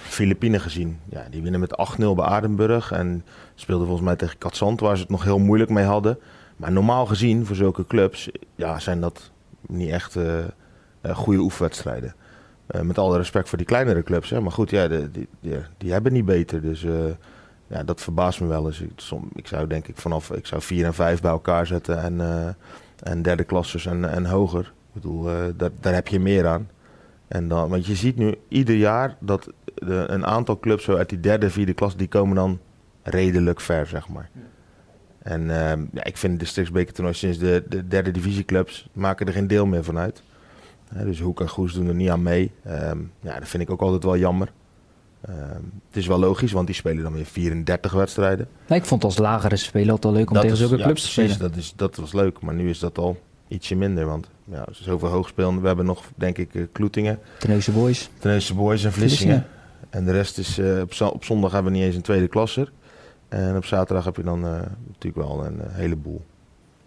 Filipijnen 0.04 0.62
gezien. 0.62 1.00
Ja, 1.10 1.26
die 1.30 1.42
winnen 1.42 1.60
met 1.60 1.78
8-0 1.78 2.16
bij 2.16 2.26
Adenburg. 2.26 2.92
En 2.92 3.26
speelden 3.56 3.86
volgens 3.88 4.08
mij 4.08 4.16
tegen 4.16 4.38
Katzand, 4.38 4.80
waar 4.80 4.96
ze 4.96 5.02
het 5.02 5.12
nog 5.12 5.24
heel 5.24 5.40
moeilijk 5.40 5.70
mee 5.70 5.86
hadden. 5.86 6.18
Maar 6.58 6.72
normaal 6.72 7.06
gezien, 7.06 7.46
voor 7.46 7.56
zulke 7.56 7.88
clubs, 7.88 8.30
ja, 8.56 8.80
zijn 8.80 9.02
dat 9.02 9.32
niet 9.68 9.90
echt 9.90 10.16
eh, 10.16 10.40
eh, 11.02 11.16
goede 11.16 11.40
oefenwedstrijden. 11.40 12.16
Eh, 12.66 12.82
met 12.82 12.98
alle 12.98 13.18
respect 13.18 13.50
voor 13.50 13.58
die 13.58 13.68
kleinere 13.68 14.04
clubs. 14.04 14.30
Hè. 14.30 14.42
Maar 14.42 14.52
goed, 14.52 14.70
ja, 14.70 14.88
die, 14.88 15.28
die, 15.40 15.60
die 15.78 15.92
hebben 15.92 16.14
niet 16.14 16.26
beter. 16.26 16.62
Dus 16.62 16.86
ja, 17.68 17.84
dat 17.84 18.02
verbaast 18.02 18.42
me 18.42 18.48
wel 18.48 18.66
eens. 18.66 18.82
Ik, 19.34 19.48
zou 19.48 19.68
denk 19.68 19.88
ik 19.88 19.98
vanaf 19.98 20.32
ik 20.32 20.46
zou 20.46 20.62
4 20.62 20.86
en 20.86 20.94
5 20.94 21.22
bij 21.22 21.32
elkaar 21.32 21.68
zetten. 21.68 22.02
En, 22.02 22.22
en 23.04 23.22
derde 23.22 23.44
klassers 23.44 23.86
en, 23.86 24.10
en 24.10 24.26
hoger. 24.26 24.62
Ik 24.62 25.02
bedoel, 25.02 25.24
daar, 25.56 25.70
daar 25.80 25.94
heb 25.94 26.08
je 26.08 26.20
meer 26.20 26.48
aan. 26.48 26.70
En 27.28 27.48
dan, 27.48 27.70
want 27.70 27.86
je 27.86 27.96
ziet 27.96 28.18
nu 28.18 28.36
ieder 28.48 28.76
jaar 28.76 29.18
dat 29.20 29.50
de, 29.76 30.04
een 30.08 30.26
aantal 30.26 30.60
clubs 30.60 30.84
zo 30.84 30.96
uit 30.96 31.10
die 31.10 31.20
derde, 31.20 31.50
vierde 31.50 31.74
klas, 31.74 31.96
die 31.96 32.08
komen 32.08 32.36
dan 32.36 32.60
redelijk 33.04 33.62
ver, 33.62 33.88
zeg 33.88 34.08
maar. 34.10 34.30
En 35.24 35.42
ehm, 35.70 35.86
ja, 35.94 36.04
ik 36.04 36.18
vind 36.18 36.32
het 36.34 36.42
districtsbekertoernooi 36.42 37.16
sinds 37.16 37.38
de, 37.38 37.64
de 37.70 37.88
derde 37.88 38.12
divisieclubs 38.12 38.88
maken 38.94 39.28
er 39.28 39.34
geen 39.34 39.48
deel 39.48 39.66
meer 39.66 39.84
van 39.84 39.98
uit. 39.98 40.24
Dus 41.04 41.20
Hoek 41.20 41.42
en 41.42 41.50
Goes 41.50 41.74
doen 41.74 41.88
er 41.88 41.96
niet 41.96 42.10
aan 42.10 42.24
mee. 42.24 42.52
Ehm, 42.64 42.98
ja, 43.22 43.40
dat 43.40 43.48
vind 43.48 43.64
ik 43.64 43.70
ook 43.70 43.82
altijd 43.82 44.04
wel 44.04 44.18
jammer. 44.18 44.52
Ehm, 45.22 45.38
het 45.88 45.98
is 45.98 46.08
wel 46.08 46.20
logisch, 46.20 46.52
want 46.52 46.66
die 46.68 46.76
spelen 46.76 47.04
dan 47.04 47.14
weer 47.14 47.26
34 47.26 47.92
wedstrijden. 47.92 48.48
Nee, 48.68 48.80
ik 48.80 48.86
vond 48.86 49.04
als 49.04 49.18
lagere 49.18 49.56
speler 49.56 49.92
altijd 49.92 50.14
leuk 50.14 50.30
om 50.30 50.36
tegen 50.36 50.52
is- 50.52 50.58
zulke 50.60 50.78
ja, 50.78 50.84
clubs 50.84 51.02
te 51.02 51.08
spelen. 51.08 51.40
Dat, 51.40 51.56
is, 51.56 51.74
dat 51.76 51.96
was 51.96 52.14
leuk, 52.14 52.42
maar 52.42 52.54
nu 52.54 52.70
is 52.70 52.80
dat 52.80 52.98
al 52.98 53.20
ietsje 53.48 53.76
minder. 53.76 54.06
Want 54.06 54.28
ja, 54.46 54.66
zoveel 54.72 55.10
hoog 55.10 55.28
spelen. 55.28 55.62
We 55.62 55.68
hebben 55.68 55.86
nog, 55.86 56.04
denk 56.16 56.38
ik, 56.38 56.56
eh, 56.56 56.64
Kloetingen, 56.72 57.20
Teneuze 57.40 57.72
Boys. 57.72 58.10
Teneuze 58.20 58.54
Boys 58.54 58.84
en 58.84 58.94
Vlissingen. 58.94 59.46
En 59.90 60.06
de 60.06 60.12
rest 60.12 60.38
is, 60.38 60.58
eh, 60.58 60.80
op, 60.82 61.14
op 61.14 61.24
zondag 61.26 61.52
hebben 61.52 61.72
we 61.72 61.78
niet 61.78 61.88
eens 61.88 61.96
een 61.96 62.02
tweede 62.02 62.28
klasser. 62.28 62.72
En 63.34 63.56
op 63.56 63.66
zaterdag 63.66 64.06
heb 64.06 64.16
je 64.16 64.24
dan 64.24 64.46
eh, 64.46 64.52
natuurlijk 64.88 65.28
wel 65.28 65.46
een 65.46 65.62
eh, 65.62 65.68
heleboel. 65.70 66.22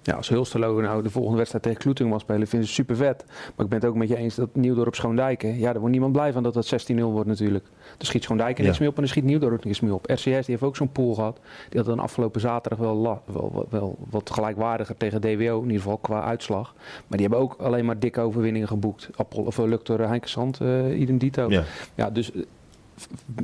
Ja, 0.02 0.14
als 0.14 0.28
Hulsterlo 0.28 0.80
nou 0.80 1.02
de 1.02 1.10
volgende 1.10 1.36
wedstrijd 1.36 1.64
tegen 1.64 1.80
Kloetingen 1.80 2.12
mag 2.12 2.20
spelen, 2.20 2.46
vinden 2.46 2.68
ze 2.68 2.74
super 2.74 2.96
vet. 2.96 3.24
Maar 3.26 3.64
ik 3.64 3.70
ben 3.70 3.78
het 3.80 3.84
ook 3.84 3.94
met 3.94 4.08
je 4.08 4.16
eens 4.16 4.34
dat 4.34 4.54
Nieuwdorp 4.54 4.94
Schoondijken, 4.94 5.58
ja, 5.58 5.64
daar 5.64 5.74
wordt 5.74 5.90
niemand 5.90 6.12
blij 6.12 6.32
van 6.32 6.42
dat 6.42 6.54
dat 6.54 6.90
16-0 6.92 6.94
wordt 6.94 7.28
natuurlijk. 7.28 7.64
Dan 7.96 8.06
schiet 8.06 8.22
Schoondijken 8.22 8.64
niks 8.64 8.78
meer 8.78 8.88
op 8.88 8.94
en 8.94 9.00
dan 9.00 9.10
schiet 9.10 9.24
Nieuwdorp 9.24 9.64
niks 9.64 9.80
meer 9.80 9.94
op. 9.94 10.10
RCS 10.10 10.22
die 10.22 10.42
heeft 10.46 10.62
ook 10.62 10.76
zo'n 10.76 10.92
pool 10.92 11.14
gehad. 11.14 11.40
Die 11.68 11.80
had 11.80 11.88
dan 11.88 11.98
afgelopen 11.98 12.40
zaterdag 12.40 12.78
wel, 12.78 13.02
wel, 13.02 13.22
wel, 13.52 13.66
wel 13.70 13.96
wat 14.10 14.30
gelijkwaardiger 14.30 14.96
tegen 14.96 15.20
DWO, 15.20 15.56
in 15.56 15.66
ieder 15.66 15.82
geval 15.82 15.96
qua 15.96 16.22
uitslag. 16.22 16.74
Maar 16.76 17.18
die 17.18 17.26
hebben 17.26 17.38
ook 17.38 17.54
alleen 17.58 17.84
maar 17.84 17.98
dikke 17.98 18.20
overwinningen 18.20 18.68
geboekt. 18.68 19.08
Appel, 19.16 19.42
of 19.42 19.58
uh, 19.58 19.64
Luctor 19.64 20.08
Heinkensand, 20.08 20.60
uh, 20.60 21.00
idem 21.00 21.18
dito. 21.18 21.50
Ja. 21.50 21.64
Ja, 21.94 22.10
dus 22.10 22.32
eh, 22.32 22.42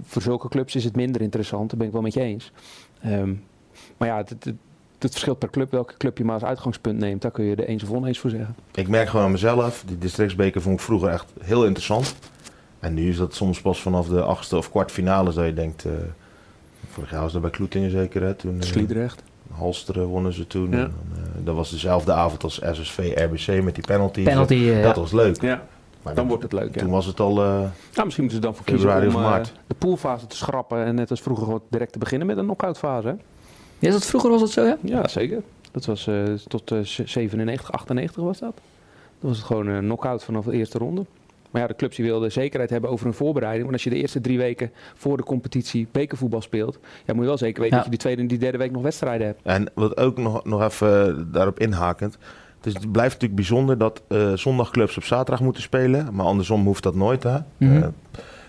voor 0.03 0.23
zulke 0.23 0.49
clubs 0.49 0.75
is 0.75 0.85
het 0.85 0.97
minder 0.97 1.21
interessant, 1.21 1.71
daar 1.71 1.79
ben 1.79 1.87
ik 1.87 1.93
wel 1.93 2.03
met 2.03 2.15
je 2.15 2.21
eens. 2.21 2.53
Ehm, 3.03 3.33
maar 3.97 4.09
ja, 4.09 4.17
het, 4.17 4.29
het, 4.31 4.45
het 4.99 5.11
verschilt 5.11 5.39
per 5.39 5.51
club 5.51 5.71
welke 5.71 5.97
club 5.97 6.19
je 6.19 6.25
maar 6.25 6.35
als 6.35 6.45
uitgangspunt 6.45 6.99
neemt. 6.99 7.23
Daar 7.23 7.31
kun 7.31 7.45
je 7.45 7.57
er 7.57 7.65
eens 7.65 7.83
of 7.83 7.91
oneens 7.91 8.19
voor 8.19 8.31
zeggen. 8.31 8.55
Ik 8.75 8.89
merk 8.89 9.09
gewoon 9.09 9.25
aan 9.25 9.31
mezelf, 9.33 9.83
die 9.87 9.99
districtsbeker 9.99 10.63
vond 10.63 10.79
ik 10.79 10.85
vroeger 10.85 11.09
echt 11.09 11.33
heel 11.41 11.65
interessant. 11.65 12.15
En 12.81 12.95
nu 12.95 13.09
is 13.09 13.17
dat 13.17 13.35
soms 13.35 13.61
pas 13.61 13.83
vanaf 13.83 14.09
de 14.09 14.23
achtste 14.23 14.57
of 14.57 14.71
kwartfinale 14.71 15.33
dat 15.33 15.45
je 15.47 15.55
denkt... 15.55 15.85
eh, 15.85 15.93
vorig 16.91 17.11
jaar 17.11 17.21
was 17.21 17.33
dat 17.33 17.41
bij 17.43 17.51
Kloetingen 17.51 17.91
zeker, 17.91 18.23
hè? 18.23 18.35
Toen, 18.35 18.63
Sliedrecht. 18.63 19.23
Halsteren 19.53 20.07
wonnen 20.07 20.33
ze 20.33 20.47
toen. 20.47 20.71
Ja. 20.71 20.77
En, 20.79 20.95
eh, 21.15 21.45
dat 21.45 21.55
was 21.55 21.71
dezelfde 21.71 22.13
avond 22.13 22.43
als 22.43 22.61
SSV 22.73 23.13
RBC 23.15 23.63
met 23.63 23.75
die 23.75 23.85
penalty. 23.87 24.23
Penalty, 24.23 24.67
Dat 24.83 24.95
ja. 24.95 25.01
was 25.01 25.13
leuk. 25.13 25.41
Ja, 25.41 25.67
Maar 26.03 26.15
dan 26.15 26.29
wordt 26.29 26.43
het 26.43 26.53
leuk. 26.53 26.73
Toen 26.73 26.87
Ja. 26.87 26.93
was 26.93 27.07
het 27.07 27.21
al... 27.21 27.31
eh, 27.43 27.45
Nou, 27.45 27.71
misschien 28.05 28.25
moeten 28.25 28.29
ze 28.31 28.39
dan 28.41 28.55
voor 28.55 28.65
kiezen 28.65 28.89
Februari 28.89 29.09
om 29.09 29.15
of 29.15 29.21
eh, 29.23 29.29
maart. 29.31 29.53
de 29.67 29.75
poolfase 29.75 30.27
te 30.27 30.37
schrappen 30.37 30.85
en 30.85 30.95
net 30.95 31.11
als 31.11 31.21
vroeger 31.21 31.45
gewoon 31.45 31.63
direct 31.69 31.93
te 31.93 31.99
beginnen 31.99 32.27
met 32.27 32.37
een 32.37 32.45
knock-out 32.45 32.79
fase. 32.79 33.07
Hè? 33.09 33.15
Ja, 33.79 33.89
is 33.89 33.93
dat 33.93 34.07
vroeger 34.07 34.31
was 34.31 34.41
dat 34.41 34.51
zo, 34.51 34.65
ja? 34.65 34.77
Ja, 34.81 35.09
zeker. 35.09 35.43
Dat 35.71 35.85
was 35.85 36.07
eh, 36.07 36.23
tot 36.49 36.71
eh, 36.71 36.79
97, 36.83 37.73
98 37.73 38.23
was 38.23 38.39
dat. 38.39 38.55
Dan 39.21 39.29
was 39.31 39.37
het 39.37 39.47
gewoon 39.47 39.67
een 39.67 39.85
knock-out 39.85 40.25
vanaf 40.25 40.45
de 40.45 40.53
eerste 40.53 40.79
ronde. 40.79 41.05
Maar 41.51 41.63
ja, 41.63 41.67
de 41.69 41.77
clubs 41.77 41.97
die 41.97 42.05
wilden 42.05 42.33
zekerheid 42.33 42.71
hebben 42.71 42.91
over 42.91 43.07
een 43.07 43.15
voorbereiding. 43.15 43.63
Want 43.63 43.73
als 43.75 43.85
je 43.85 43.91
de 43.91 43.97
eerste 43.97 44.21
drie 44.21 44.39
weken 44.39 44.71
voor 44.95 45.17
de 45.17 45.23
competitie 45.23 45.89
bekervoetbal 45.93 46.41
speelt, 46.41 46.79
ja, 47.05 47.13
moet 47.15 47.23
je 47.23 47.29
wel 47.29 47.39
zeker 47.39 47.61
weten 47.63 47.77
Ja. 47.77 47.83
dat 47.83 47.85
je 47.85 47.91
die 47.91 47.99
tweede 47.99 48.23
en 48.23 48.29
die 48.29 48.39
derde 48.39 48.59
week 48.59 48.71
nog 48.71 48.83
wedstrijden 48.83 49.27
hebt. 49.27 49.41
En 49.43 49.71
wat 49.75 49.97
ook 49.97 50.17
nog, 50.19 50.45
nog 50.45 50.63
even 50.63 51.29
daarop 51.33 51.59
inhakend. 51.59 52.19
Het, 52.63 52.75
is, 52.75 52.81
het 52.81 52.93
blijft 52.93 53.13
natuurlijk 53.13 53.41
bijzonder 53.41 53.79
dat 53.79 54.03
eh, 54.09 54.33
zondagclubs 54.35 54.97
op 54.97 55.05
zaterdag 55.05 55.41
moeten 55.41 55.63
spelen. 55.63 56.09
Maar 56.15 56.27
andersom 56.27 56.65
hoeft 56.65 56.83
dat 56.83 56.95
nooit. 56.95 57.23
Hè? 57.23 57.37
Mhm. 57.57 57.83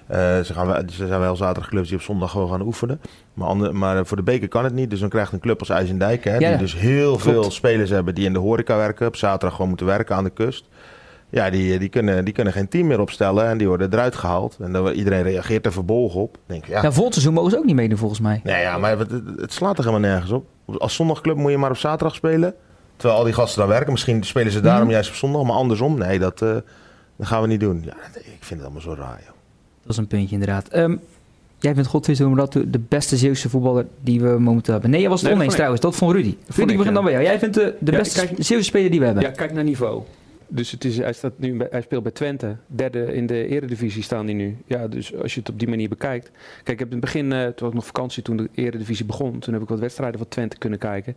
Eh, 0.08 0.38
eh, 0.38 0.44
ze, 0.46 0.54
gaan 0.54 0.76
er 0.76 0.84
zijn 0.88 1.20
wel 1.20 1.36
zaterdagclubs 1.36 1.88
die 1.88 1.98
op 1.98 2.04
zondag 2.04 2.32
gewoon 2.32 2.50
gaan 2.50 2.62
oefenen. 2.62 3.02
Maar, 3.34 3.48
ander, 3.48 3.76
maar 3.76 4.06
voor 4.06 4.18
de 4.18 4.24
beker 4.24 4.48
kan 4.48 4.64
het 4.64 4.74
niet. 4.74 4.90
Dus 4.90 5.00
dan 5.00 5.10
krijgt 5.10 5.32
een 5.34 5.40
club 5.40 5.60
als 5.60 5.70
IJsendijk... 5.70 6.24
Hè, 6.24 6.38
Ja, 6.38 6.50
die 6.50 6.58
dus 6.58 6.76
heel 6.76 7.08
Klopt. 7.10 7.24
veel 7.24 7.52
spelers 7.52 7.90
hebben 7.90 8.16
die 8.16 8.26
in 8.26 8.34
de 8.34 8.40
horeca 8.40 8.76
werken... 8.78 9.08
op 9.08 9.16
zaterdag 9.16 9.52
gewoon 9.52 9.68
moeten 9.68 9.86
werken 9.86 10.16
aan 10.16 10.24
de 10.24 10.30
kust. 10.30 10.66
Ja, 11.30 11.50
die, 11.50 11.80
die, 11.80 11.90
kunnen, 11.90 12.26
die 12.26 12.34
kunnen 12.34 12.54
geen 12.54 12.68
team 12.68 12.88
meer 12.88 13.00
opstellen 13.00 13.46
en 13.48 13.58
die 13.58 13.68
worden 13.68 13.94
eruit 13.94 14.16
gehaald. 14.16 14.58
En 14.62 14.72
dan, 14.72 14.88
iedereen 14.92 15.24
reageert 15.24 15.66
er 15.66 15.72
verbolgen 15.72 16.20
op. 16.22 16.38
Denk 16.46 16.66
ja, 16.66 16.82
Ja, 16.82 16.92
volgend 16.92 17.14
seizoen 17.14 17.34
mogen 17.34 17.52
ze 17.52 17.58
ook 17.58 17.66
niet 17.66 17.76
meedoen 17.76 17.98
volgens 17.98 18.20
mij. 18.20 18.42
Nee, 18.44 18.62
ja, 18.62 18.78
maar 18.78 18.98
het- 18.98 19.12
het 19.38 19.54
slaat 19.54 19.78
er 19.78 19.86
helemaal 19.86 20.10
nergens 20.10 20.32
op. 20.32 20.46
Als 20.78 20.96
zondagclub 20.96 21.36
moet 21.38 21.52
je 21.52 21.58
maar 21.58 21.70
op 21.70 21.78
zaterdag 21.78 22.16
spelen. 22.16 22.54
Terwijl 23.04 23.22
al 23.24 23.28
die 23.32 23.38
gasten 23.38 23.60
dan 23.60 23.70
werken. 23.70 23.92
Misschien 23.92 24.24
spelen 24.24 24.52
ze 24.52 24.60
daarom 24.62 24.84
Mhm. 24.84 24.92
juist 24.92 25.10
op 25.10 25.16
zondag, 25.16 25.44
maar 25.44 25.56
andersom. 25.56 25.98
Nee, 25.98 26.20
dat, 26.20 26.42
eh, 26.42 26.50
dat 27.16 27.28
gaan 27.28 27.42
we 27.42 27.48
niet 27.48 27.60
doen. 27.60 27.82
Ja, 27.86 27.94
ik 28.16 28.24
vind 28.40 28.50
het 28.50 28.62
allemaal 28.62 28.82
zo 28.82 28.94
raar, 28.94 29.20
joh. 29.26 29.34
Dat 29.82 29.92
is 29.92 29.98
een 29.98 30.08
puntje 30.08 30.34
inderdaad. 30.34 30.68
Ehm, 30.68 30.96
jij 31.60 31.74
vindt 31.74 31.90
Godfried 31.90 32.18
dat 32.36 32.52
de 32.54 32.80
beste 32.88 33.18
Zeeuwse 33.18 33.50
voetballer 33.50 33.86
die 34.02 34.22
we 34.22 34.40
momenteel 34.40 34.74
hebben. 34.74 34.92
Nee, 34.92 35.00
jij 35.02 35.10
was 35.10 35.20
het 35.22 35.30
Nee, 35.30 35.40
oneens 35.40 35.54
trouwens. 35.54 35.82
Dat 35.82 35.96
vond 35.96 36.12
Rudy. 36.16 36.36
Rudy, 36.48 36.62
ik, 36.62 36.70
ik 36.70 36.78
begin 36.78 36.86
ja. 36.86 36.92
dan 36.92 37.04
bij 37.04 37.12
jou. 37.14 37.24
Jij 37.26 37.40
vindt 37.40 37.56
de, 37.56 37.76
de 37.80 37.92
Ja, 37.92 37.98
beste 37.98 38.26
kijk- 38.26 38.44
Zeeuwse 38.44 38.64
speler 38.66 38.92
die 38.92 39.00
we 39.00 39.06
hebben. 39.06 39.24
Ja, 39.24 39.30
kijk 39.32 39.54
naar 39.54 39.64
niveau. 39.64 40.02
Dus 40.56 40.72
het 40.72 40.86
is, 40.86 40.98
hij, 40.98 41.14
staat 41.14 41.34
nu, 41.40 41.58
hij 41.70 41.82
speelt 41.82 42.04
bij 42.04 42.12
Twente. 42.12 42.56
Derde 42.68 43.14
in 43.14 43.26
de 43.26 43.48
eredivisie 43.48 44.04
staan 44.04 44.26
die 44.26 44.36
nu. 44.36 44.58
Ja, 44.66 44.88
dus 44.88 45.16
als 45.16 45.34
je 45.34 45.40
het 45.40 45.50
op 45.50 45.60
die 45.60 45.68
manier 45.68 45.90
bekijkt. 45.90 46.32
Kijk, 46.56 46.70
ik 46.70 46.80
heb 46.80 46.88
in 46.88 46.92
het 46.98 47.02
begin, 47.02 47.32
eh, 47.32 47.46
toen 47.46 47.66
was 47.68 47.74
nog 47.74 47.86
vakantie, 47.86 48.24
toen 48.24 48.38
de 48.38 48.50
eredivisie 48.54 49.06
begon. 49.06 49.40
Toen 49.40 49.54
heb 49.54 49.64
ik 49.64 49.70
wat 49.70 49.80
wedstrijden 49.80 50.18
van 50.20 50.28
Twente 50.28 50.58
kunnen 50.58 50.80
kijken. 50.80 51.16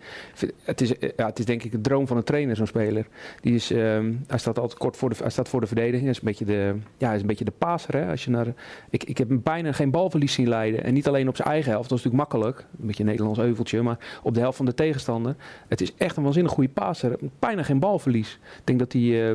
Het 0.63 0.81
is, 0.81 0.99
eh, 0.99 1.11
ja, 1.17 1.27
het 1.27 1.39
is 1.39 1.45
denk 1.45 1.63
ik 1.63 1.73
een 1.73 1.83
droom 1.83 2.07
van 2.07 2.17
een 2.17 2.23
trainer, 2.25 2.57
zo'n 2.57 2.67
speler. 2.67 3.07
Die 3.41 3.55
is, 3.55 3.71
ehm, 3.71 4.13
hij 4.27 4.39
staat 4.39 4.59
altijd 4.59 4.79
kort 4.79 4.97
voor 4.97 5.09
de, 5.09 5.17
hij 5.19 5.31
staat 5.31 5.49
voor 5.49 5.61
de 5.61 5.67
verdediging. 5.67 6.03
Hij 6.03 6.11
is 6.11 6.19
een 6.19 6.25
beetje 6.25 6.45
de, 6.45 6.75
ja, 6.97 7.07
hij 7.07 7.15
is 7.15 7.21
een 7.21 7.27
beetje 7.27 7.45
de 7.45 7.53
paser. 7.59 7.97
Hè? 7.97 8.11
Als 8.11 8.25
je 8.25 8.31
naar, 8.31 8.47
ik, 8.91 9.05
ik 9.05 9.19
heb 9.19 9.29
bijna 9.31 9.73
geen 9.73 9.91
balverlies 9.91 10.33
zien 10.33 10.49
leiden. 10.49 10.85
En 10.85 10.95
niet 10.95 11.09
alleen 11.09 11.29
op 11.29 11.37
zijn 11.37 11.49
eigen 11.49 11.71
helft, 11.71 11.89
dat 11.89 11.99
is 11.99 12.05
natuurlijk 12.05 12.31
makkelijk. 12.33 12.67
Een 12.81 12.87
beetje 12.87 13.03
een 13.03 13.09
Nederlands 13.09 13.39
euveltje. 13.39 13.83
Maar 13.83 13.99
op 14.23 14.35
de 14.35 14.41
helft 14.41 14.57
van 14.57 14.67
de 14.67 14.75
tegenstander. 14.75 15.37
Het 15.69 15.81
is 15.81 15.95
echt 15.95 16.17
een 16.17 16.23
waanzinnig 16.23 16.53
goede 16.53 16.71
paser. 16.71 17.17
Bijna 17.39 17.63
geen 17.63 17.79
balverlies. 17.79 18.39
Ik 18.59 18.61
denk 18.65 18.79
dat 18.79 18.93
hij... 18.93 19.03
ik- 19.03 19.26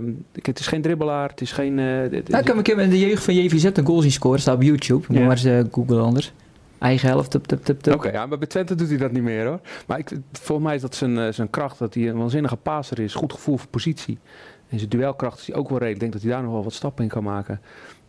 het 0.42 0.60
is 0.60 0.68
geen 0.68 0.82
dribbelaar, 0.82 1.30
het 1.30 1.42
is 1.42 1.52
geen... 1.52 1.80
eh, 1.80 1.86
Nou, 1.86 2.42
ik 2.42 2.48
heb 2.48 2.56
een 2.56 2.62
keer 2.62 2.80
in 2.80 2.90
de 2.90 3.00
jeugd 3.00 3.24
van 3.24 3.36
JVZ 3.36 3.64
een 3.64 3.86
goal 3.86 4.02
zien 4.02 4.12
scoren. 4.12 4.40
Staat 4.40 4.56
op 4.56 4.62
YouTube. 4.62 5.06
Moet 5.10 5.20
maar 5.26 5.46
eens 5.46 5.68
googlen 5.72 6.02
anders. 6.04 6.34
Eigen 6.80 7.08
helft. 7.08 7.32
Tup, 7.32 7.46
tup, 7.46 7.64
tup. 7.64 7.94
Oké, 7.94 8.10
ja, 8.12 8.26
maar 8.26 8.38
bij 8.38 8.48
Twente 8.48 8.76
doet 8.76 8.90
hij 8.90 8.98
dat 8.98 9.12
niet 9.12 9.24
meer 9.24 9.46
hoor. 9.46 9.60
Maar 9.88 10.00
ik, 10.00 10.12
volgens 10.32 10.68
mij 10.68 10.76
is 10.76 10.82
dat 10.82 10.96
zijn, 10.96 11.18
eh, 11.20 11.32
zijn 11.32 11.50
kracht, 11.50 11.80
dat 11.80 11.94
hij 11.94 12.10
een 12.10 12.18
waanzinnige 12.18 12.56
paser 12.56 13.00
is. 13.00 13.14
Goed 13.14 13.34
gevoel 13.34 13.58
voor 13.58 13.68
positie. 13.70 14.18
En 14.70 14.78
zijn 14.78 14.90
duelkracht 14.90 15.40
is 15.40 15.48
hij 15.48 15.56
ook 15.56 15.70
wel 15.70 15.78
redelijk. 15.78 15.94
Ik 15.94 16.00
denk 16.00 16.14
dat 16.14 16.22
hij 16.22 16.32
daar 16.32 16.42
nog 16.44 16.52
wel 16.52 16.64
wat 16.64 16.74
stappen 16.74 17.04
in 17.04 17.10
kan 17.10 17.24
maken. 17.24 17.60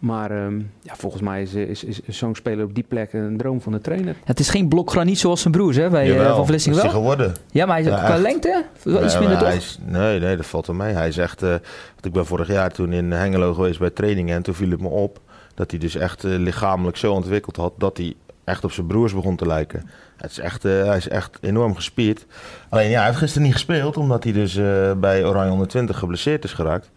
Maar 0.03 0.31
ehm, 0.31 0.59
ja, 0.83 0.95
volgens 0.97 1.23
mij 1.23 1.43
is, 1.43 1.55
is, 1.55 1.85
is, 1.85 2.01
is 2.01 2.17
zo'n 2.19 2.35
speler 2.35 2.65
op 2.65 2.75
die 2.75 2.85
plek 2.89 3.13
een 3.13 3.37
droom 3.37 3.61
van 3.61 3.73
de 3.73 3.79
trainer. 3.81 4.17
Het 4.25 4.41
is 4.41 4.49
geen 4.49 4.69
blokgraniet 4.69 5.19
zoals 5.19 5.41
zijn 5.41 5.53
broers 5.55 5.77
hè, 5.77 5.89
bij 5.91 6.03
eh, 6.03 6.09
Jawel, 6.09 6.37
Van 6.37 6.47
Vlissingen 6.47 6.77
is 6.79 6.83
wel. 6.85 6.93
hij 6.93 7.01
geworden. 7.01 7.35
Ja, 7.51 7.67
maar 7.67 7.77
hij 7.77 7.85
is 7.85 7.91
Ja, 7.91 7.99
qua 7.99 8.13
echt. 8.13 8.21
lengte 8.23 8.65
wel 8.83 9.05
iets 9.05 9.13
Nee, 9.15 9.23
minder 9.29 9.39
toch? 9.39 9.53
is- 9.53 9.79
nee, 9.85 10.21
nee, 10.21 10.37
dat 10.37 10.47
valt 10.47 10.67
er 10.67 10.75
mee. 10.75 10.95
Hij 10.95 11.09
is 11.09 11.17
echt... 11.19 11.43
eh, 11.43 11.49
want 11.49 12.05
ik 12.05 12.13
ben 12.13 12.27
vorig 12.27 12.49
jaar 12.49 12.71
toen 12.73 12.93
in 12.93 13.11
Hengelo 13.13 13.55
geweest 13.55 13.79
bij 13.79 13.91
trainingen. 13.91 14.37
En 14.37 14.43
toen 14.43 14.55
viel 14.55 14.71
het 14.71 14.81
me 14.81 14.89
op 14.89 15.21
dat 15.55 15.71
hij 15.71 15.81
dus 15.81 15.95
echt 15.97 16.25
eh, 16.25 16.31
lichamelijk 16.39 16.97
zo 16.97 17.13
ontwikkeld 17.13 17.57
had... 17.57 17.73
dat 17.79 17.97
hij 17.97 18.15
echt 18.45 18.65
op 18.65 18.73
zijn 18.73 18.87
broers 18.87 19.15
begon 19.15 19.37
te 19.37 19.47
lijken. 19.47 19.91
Het 20.17 20.31
is 20.31 20.39
echt, 20.39 20.63
hij 20.63 20.97
is 20.97 21.09
echt 21.09 21.39
enorm 21.41 21.75
gespierd. 21.75 22.27
Alleen 22.69 22.89
ja, 22.91 22.97
hij 22.97 23.07
heeft 23.07 23.19
gisteren 23.19 23.43
niet 23.47 23.53
gespeeld... 23.53 23.97
omdat 23.97 24.25
hij 24.25 24.33
dus 24.33 24.57
eh, 24.57 24.93
bij 24.97 25.25
Oranje 25.25 25.51
120 25.51 25.99
geblesseerd 25.99 26.45
is 26.45 26.53
geraakt. 26.53 26.91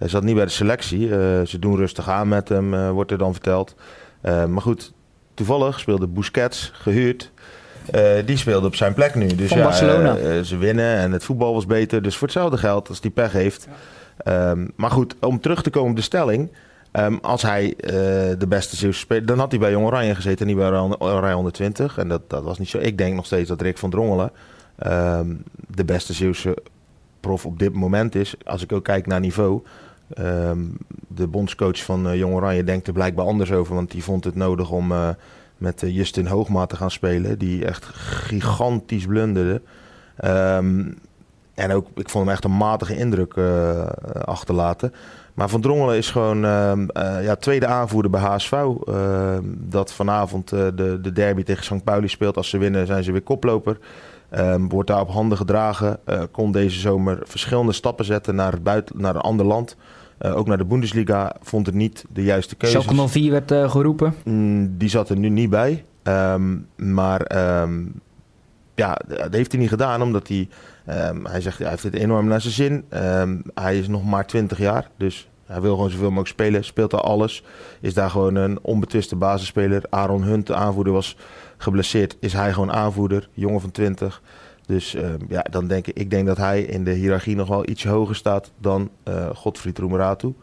Hij 0.00 0.08
zat 0.08 0.22
niet 0.22 0.34
bij 0.34 0.44
de 0.44 0.50
selectie. 0.50 1.04
Eh, 1.10 1.18
ze 1.46 1.58
doen 1.58 1.76
rustig 1.76 2.08
aan 2.08 2.28
met 2.28 2.48
hem, 2.48 2.74
eh, 2.74 2.90
wordt 2.90 3.10
er 3.10 3.18
dan 3.18 3.32
verteld. 3.32 3.74
Eh, 4.20 4.44
maar 4.44 4.62
goed, 4.62 4.92
toevallig 5.34 5.80
speelde 5.80 6.06
Busquets, 6.08 6.70
gehuurd... 6.74 7.32
Eh, 7.90 8.02
die 8.24 8.36
speelde 8.36 8.66
op 8.66 8.74
zijn 8.74 8.94
plek 8.94 9.14
nu. 9.14 9.26
Dus 9.26 9.48
Van 9.48 9.58
ja, 9.58 9.64
Barcelona. 9.64 10.42
ze 10.42 10.56
winnen 10.56 10.96
en 10.96 11.12
het 11.12 11.24
voetbal 11.24 11.54
was 11.54 11.66
beter. 11.66 12.02
Dus 12.02 12.16
voor 12.16 12.26
hetzelfde 12.26 12.56
geld, 12.56 12.88
als 12.88 13.00
die 13.00 13.10
pech 13.10 13.32
heeft. 13.32 13.68
Ehm, 14.16 14.66
maar 14.76 14.90
goed, 14.90 15.14
om 15.20 15.40
terug 15.40 15.62
te 15.62 15.70
komen 15.70 15.90
op 15.90 15.96
de 15.96 16.02
stelling. 16.02 16.50
ehm, 16.90 17.14
als 17.22 17.42
hij 17.42 17.74
eh, 17.76 17.92
de 18.38 18.46
beste 18.48 18.76
Zeeuwse 18.76 18.98
speler... 18.98 19.26
Dan 19.26 19.38
had 19.38 19.50
hij 19.50 19.60
bij 19.60 19.70
Jong 19.70 19.86
Oranje 19.86 20.14
gezeten, 20.14 20.46
niet 20.46 20.56
bij 20.56 20.66
Oranje 20.66 21.00
Oranje 21.00 21.34
120. 21.34 21.98
En 21.98 22.08
dat, 22.08 22.30
dat 22.30 22.42
was 22.42 22.58
niet 22.58 22.68
zo. 22.68 22.78
Ik 22.78 22.98
denk 22.98 23.14
nog 23.14 23.26
steeds 23.26 23.48
dat 23.48 23.60
Rick 23.62 23.78
van 23.78 23.90
Drongelen... 23.90 24.30
ehm, 24.78 25.34
de 25.74 25.84
beste 25.84 26.12
Zeeuwse 26.12 26.56
prof 27.20 27.46
op 27.46 27.58
dit 27.58 27.72
moment 27.74 28.14
is. 28.14 28.34
Als 28.44 28.62
ik 28.62 28.72
ook 28.72 28.84
kijk 28.84 29.06
naar 29.06 29.20
niveau... 29.20 29.62
Ehm, 30.14 30.58
de 31.08 31.26
bondscoach 31.26 31.84
van 31.84 32.08
eh, 32.08 32.16
Jong 32.16 32.34
Oranje 32.34 32.64
denkt 32.64 32.86
er 32.86 32.92
blijkbaar 32.92 33.26
anders 33.26 33.52
over. 33.52 33.74
Want 33.74 33.90
die 33.90 34.04
vond 34.04 34.24
het 34.24 34.34
nodig 34.34 34.70
om 34.70 34.92
eh, 34.92 35.08
met 35.56 35.82
eh, 35.82 35.96
Justin 35.96 36.26
Hoogma 36.26 36.66
te 36.66 36.76
gaan 36.76 36.90
spelen. 36.90 37.38
Die 37.38 37.64
echt 37.64 37.84
gigantisch 37.84 39.06
blunderde. 39.06 39.62
Ehm, 40.16 40.84
en 41.54 41.72
ook, 41.72 41.86
ik 41.94 42.08
vond 42.08 42.24
hem 42.24 42.34
echt 42.34 42.44
een 42.44 42.56
matige 42.56 42.96
indruk 42.96 43.34
achterlaten. 44.24 44.92
Maar 45.34 45.48
Van 45.48 45.60
Drongelen 45.60 45.96
is 45.96 46.10
gewoon 46.10 46.44
ehm, 46.44 46.88
eh, 46.88 47.24
ja, 47.24 47.36
tweede 47.36 47.66
aanvoerder 47.66 48.10
bij 48.10 48.20
HSV. 48.20 48.64
dat 49.46 49.92
vanavond 49.92 50.48
de, 50.48 50.98
de 51.02 51.12
derby 51.12 51.42
tegen 51.42 51.64
St. 51.64 51.84
Pauli 51.84 52.08
speelt. 52.08 52.36
Als 52.36 52.48
ze 52.48 52.58
winnen 52.58 52.86
zijn 52.86 53.04
ze 53.04 53.12
weer 53.12 53.22
koploper. 53.22 53.78
Wordt 54.68 54.88
daar 54.88 55.00
op 55.00 55.10
handen 55.10 55.38
gedragen. 55.38 55.98
Kon 56.30 56.52
deze 56.52 56.80
zomer 56.80 57.18
verschillende 57.24 57.72
stappen 57.72 58.04
zetten 58.04 58.34
naar, 58.34 58.52
het 58.52 58.62
buiten, 58.62 59.00
naar 59.00 59.14
een 59.14 59.20
ander 59.20 59.46
land. 59.46 59.76
Eh, 60.20 60.36
ook 60.36 60.46
naar 60.46 60.58
de 60.58 60.64
Bundesliga. 60.64 61.36
Vond 61.42 61.66
het 61.66 61.74
niet 61.74 62.04
de 62.12 62.22
juiste 62.22 62.54
keuze. 62.54 62.80
Schalke 62.80 63.08
04 63.08 63.30
werd 63.30 63.50
eh, 63.50 63.70
geroepen. 63.70 64.14
Mm, 64.24 64.78
die 64.78 64.88
zat 64.88 65.08
er 65.08 65.16
nu 65.16 65.28
niet 65.28 65.50
bij. 65.50 65.84
Ehm, 66.02 66.56
maar 66.76 67.20
ehm, 67.20 67.84
ja, 68.74 68.98
dat 69.08 69.34
heeft 69.34 69.52
hij 69.52 69.60
niet 69.60 69.70
gedaan, 69.70 70.02
omdat 70.02 70.28
hij... 70.28 70.48
ehm, 70.86 71.24
hij 71.24 71.40
zegt, 71.40 71.58
hij 71.58 71.68
heeft 71.68 71.82
het 71.82 71.94
enorm 71.94 72.26
naar 72.26 72.40
zijn 72.40 72.52
zin. 72.52 72.84
Hij 73.54 73.78
is 73.78 73.88
nog 73.88 74.04
maar 74.04 74.26
20 74.26 74.58
jaar, 74.58 74.90
dus 74.96 75.28
hij 75.46 75.60
wil 75.60 75.74
gewoon 75.74 75.90
zoveel 75.90 76.08
mogelijk 76.08 76.28
spelen. 76.28 76.64
Speelt 76.64 76.94
al 76.94 77.00
alles. 77.00 77.44
Is 77.80 77.94
daar 77.94 78.10
gewoon 78.10 78.34
een 78.34 78.58
onbetwiste 78.62 79.16
basisspeler. 79.16 79.82
Aaron 79.90 80.22
Hunt, 80.22 80.46
de 80.46 80.54
aanvoerder, 80.54 80.92
was 80.92 81.16
geblesseerd. 81.56 82.16
Is 82.20 82.32
hij 82.32 82.52
gewoon 82.52 82.72
aanvoerder, 82.72 83.28
jongen 83.32 83.60
van 83.60 83.70
20. 83.70 84.22
Dus 84.70 84.94
ehm, 84.94 85.18
ja, 85.28 85.42
dan 85.50 85.66
denk 85.66 85.86
ik, 85.86 85.98
ik 85.98 86.10
denk 86.10 86.26
dat 86.26 86.36
hij 86.36 86.62
in 86.62 86.84
de 86.84 86.90
hiërarchie 86.90 87.36
nog 87.36 87.48
wel 87.48 87.68
iets 87.68 87.84
hoger 87.84 88.16
staat 88.16 88.52
dan 88.58 88.90
eh 89.02 89.30
Godfried 89.34 89.78
Roemeratu. 89.78 90.34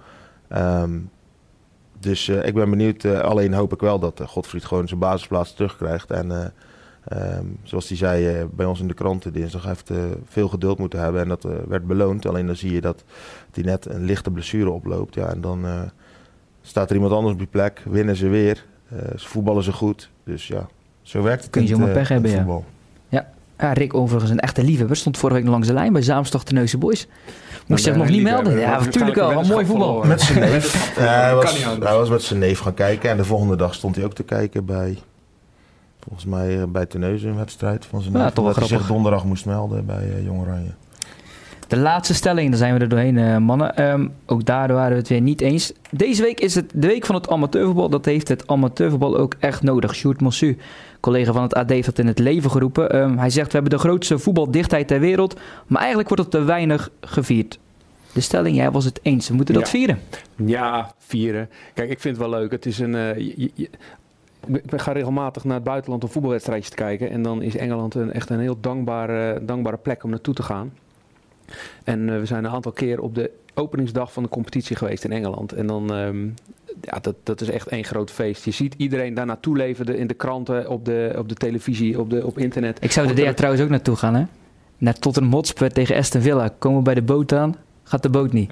Ehm 0.48 1.00
dus 2.00 2.28
eh, 2.28 2.46
ik 2.46 2.54
ben 2.54 2.70
benieuwd. 2.70 3.04
eh, 3.04 3.20
alleen 3.20 3.54
hoop 3.54 3.74
ik 3.74 3.80
wel 3.80 4.00
dat 4.00 4.22
Godfried 4.26 4.66
gewoon 4.66 4.88
zijn 4.88 5.00
basisplaats 5.00 5.54
terugkrijgt. 5.54 6.12
En 6.12 6.32
eh, 6.32 6.46
ehm, 7.04 7.46
zoals 7.64 7.88
hij 7.88 7.98
zei 7.98 8.46
bij 8.52 8.66
ons 8.66 8.80
in 8.80 8.88
de 8.88 8.94
kranten 8.94 9.34
dinsdag, 9.34 9.64
heeft 9.64 9.92
veel 10.26 10.48
geduld 10.48 10.78
moeten 10.78 11.00
hebben. 11.00 11.22
En 11.22 11.28
dat 11.28 11.48
werd 11.68 11.88
beloond. 11.88 12.26
Alleen 12.26 12.46
dan 12.46 12.56
zie 12.56 12.74
je 12.74 12.82
dat 12.82 13.04
hij 13.52 13.64
net 13.64 13.86
een 13.86 14.04
lichte 14.04 14.32
blessure 14.32 14.70
oploopt. 14.70 15.16
Ja, 15.16 15.30
en 15.30 15.42
dan 15.42 15.66
staat 16.62 16.90
er 16.90 16.96
iemand 16.96 17.14
anders 17.14 17.34
op 17.34 17.40
die 17.40 17.48
plek. 17.48 17.84
Winnen 17.86 18.16
ze 18.16 18.28
weer. 18.28 18.66
Ze 19.16 19.28
voetballen 19.28 19.64
ze 19.64 19.72
goed. 19.72 20.10
Dus 20.24 20.48
ja, 20.48 20.68
zo 21.02 21.22
werkt 21.22 21.42
het 21.42 21.52
Kun 21.52 21.62
je 21.62 21.68
zomaar 21.68 21.92
pech 21.92 22.08
hebben, 22.08 22.32
ja. 22.32 22.62
Ja, 23.58 23.74
Rick 23.74 23.94
overigens 23.94 24.32
een 24.32 24.40
echte 24.40 24.64
liefhebber. 24.64 24.96
Stond 24.98 25.18
vorige 25.18 25.36
week 25.36 25.44
nog 25.46 25.54
langs 25.54 25.68
de 25.68 25.74
lijn 25.74 25.94
bij 25.94 26.02
Zaamstag 26.02 26.44
Terneuzen 26.44 26.80
Boys. 26.80 27.08
Moest 27.08 27.68
Nou, 27.68 27.80
zich 27.82 27.96
nog 27.96 28.04
nee, 28.06 28.14
niet 28.16 28.24
melden. 28.24 28.60
Ja, 28.60 28.80
natuurlijk 28.80 29.16
wel. 29.16 29.32
Een 29.32 29.48
mooi 29.48 29.66
voetbal. 29.66 30.04
Met 30.04 30.22
zijn 30.22 30.40
neef. 30.40 30.96
Ja, 31.00 31.04
hij, 31.22 31.36
was, 31.36 31.64
hij 31.64 31.78
was 31.96 32.10
met 32.10 32.22
zijn 32.22 32.40
neef 32.40 32.60
gaan 32.60 32.74
kijken. 32.74 33.10
En 33.10 33.18
de 33.18 33.24
volgende 33.26 33.56
dag 33.56 33.74
stond 33.74 33.96
hij 33.96 34.06
ook 34.06 34.14
te 34.14 34.24
kijken 34.24 34.66
bij... 34.66 34.98
Volgens 36.00 36.26
mij 36.26 36.60
eh, 36.62 36.64
bij 36.68 36.86
Terneuzen 36.86 37.30
een 37.30 37.36
wedstrijd 37.38 37.86
van 37.86 38.02
zijn 38.02 38.14
Ja, 38.14 38.24
neef. 38.24 38.38
omdat 38.38 38.56
hij 38.56 38.68
zich 38.68 38.88
donderdag 38.88 39.26
moest 39.26 39.46
melden 39.46 39.86
bij 39.86 40.10
eh 40.18 40.26
Jong 40.26 40.42
Oranje. 40.42 40.72
De 41.68 41.78
laatste 41.78 42.14
stelling, 42.14 42.50
daar 42.50 42.58
zijn 42.58 42.74
we 42.74 42.80
er 42.80 42.90
doorheen, 42.90 43.18
eh, 43.18 43.38
mannen. 43.38 43.76
Ehm, 43.76 44.08
ook 44.26 44.46
daar 44.46 44.74
waren 44.74 44.92
we 44.92 44.98
het 44.98 45.08
weer 45.08 45.22
niet 45.22 45.42
eens. 45.42 45.74
Deze 45.92 46.22
week 46.22 46.40
is 46.40 46.56
het 46.56 46.72
de 46.74 46.88
week 46.88 47.06
van 47.06 47.16
het 47.16 47.30
amateurvoetbal. 47.30 47.90
Dat 47.90 48.06
heeft 48.06 48.28
het 48.28 48.48
amateurvoetbal 48.48 49.18
ook 49.18 49.36
echt 49.40 49.62
nodig. 49.64 49.96
Sjoerd 49.96 50.22
Mossu, 50.22 50.58
collega 51.00 51.32
van 51.34 51.42
het 51.42 51.54
AD, 51.54 51.70
heeft 51.70 51.86
dat 51.86 52.00
in 52.00 52.08
het 52.08 52.20
leven 52.20 52.52
geroepen. 52.52 52.90
Ehm, 52.92 53.18
hij 53.18 53.30
zegt, 53.30 53.48
we 53.48 53.54
hebben 53.54 53.72
de 53.72 53.78
grootste 53.84 54.20
voetbaldichtheid 54.20 54.88
ter 54.88 55.00
wereld. 55.00 55.40
Maar 55.68 55.80
eigenlijk 55.80 56.10
wordt 56.10 56.24
het 56.24 56.32
te 56.34 56.44
weinig 56.44 56.90
gevierd. 57.02 57.60
De 58.14 58.22
stelling, 58.22 58.56
jij 58.56 58.72
was 58.72 58.86
het 58.86 59.00
eens. 59.02 59.30
We 59.30 59.36
moeten 59.36 59.54
dat 59.54 59.64
Ja. 59.64 59.70
vieren. 59.70 60.00
Ja, 60.36 60.94
vieren. 60.98 61.50
Kijk, 61.74 61.90
ik 61.90 62.00
vind 62.00 62.18
het 62.18 62.30
wel 62.30 62.40
leuk. 62.40 62.52
Het 62.52 62.66
is 62.66 62.80
een. 62.80 62.96
eh, 62.96 63.18
je- 63.18 63.34
je- 63.38 63.52
je- 63.54 63.70
ik 64.72 64.82
ga 64.82 64.92
regelmatig 64.92 65.44
naar 65.44 65.56
het 65.56 65.64
buitenland 65.64 66.04
om 66.04 66.10
voetbalwedstrijdjes 66.10 66.70
te 66.70 66.76
kijken. 66.76 67.10
En 67.10 67.22
dan 67.22 67.42
is 67.42 67.56
Engeland 67.56 67.96
een, 67.96 68.12
echt 68.14 68.30
een 68.30 68.40
heel 68.40 68.58
dankbare, 68.62 69.40
dankbare 69.46 69.78
plek 69.78 70.04
om 70.04 70.10
naartoe 70.10 70.34
te 70.34 70.44
gaan. 70.44 70.74
En 71.84 72.10
eh, 72.10 72.20
we 72.20 72.26
zijn 72.26 72.44
een 72.46 72.52
aantal 72.52 72.72
keer 72.72 73.00
op 73.02 73.16
de 73.16 73.32
openingsdag 73.54 74.14
van 74.14 74.24
de 74.24 74.30
competitie 74.30 74.76
geweest 74.76 75.04
in 75.04 75.12
Engeland. 75.12 75.52
En 75.52 75.68
dan, 75.68 75.94
ehm, 75.94 76.28
ja, 76.92 77.00
dat, 77.02 77.16
dat 77.24 77.42
is 77.42 77.50
echt 77.50 77.68
één 77.68 77.84
groot 77.84 78.12
feest. 78.12 78.46
Je 78.46 78.52
ziet 78.52 78.74
iedereen 78.78 79.14
daar 79.14 79.26
naartoe 79.26 79.58
leven 79.58 79.86
de- 79.86 79.98
in 79.98 80.08
de 80.08 80.14
kranten, 80.14 80.70
op 80.70 80.86
de, 80.86 81.16
op 81.18 81.30
de 81.30 81.36
televisie, 81.36 82.00
op, 82.00 82.10
de, 82.10 82.26
op 82.26 82.38
internet. 82.38 82.78
Ik 82.82 82.92
zou 82.92 83.08
dit 83.08 83.18
jaar 83.18 83.36
trouwens 83.36 83.64
ook 83.64 83.70
naartoe 83.70 83.96
gaan, 83.96 84.16
hè? 84.16 84.24
Naar 84.78 84.94
Tottenham 84.94 85.34
Hotspur 85.34 85.72
tegen 85.72 85.96
Aston 85.96 86.22
Villa. 86.22 86.50
Komen 86.60 86.78
we 86.78 86.84
bij 86.84 86.94
de 86.94 87.02
boot 87.02 87.34
aan, 87.34 87.56
gaat 87.84 88.04
de 88.04 88.10
boot 88.10 88.34
niet. 88.34 88.52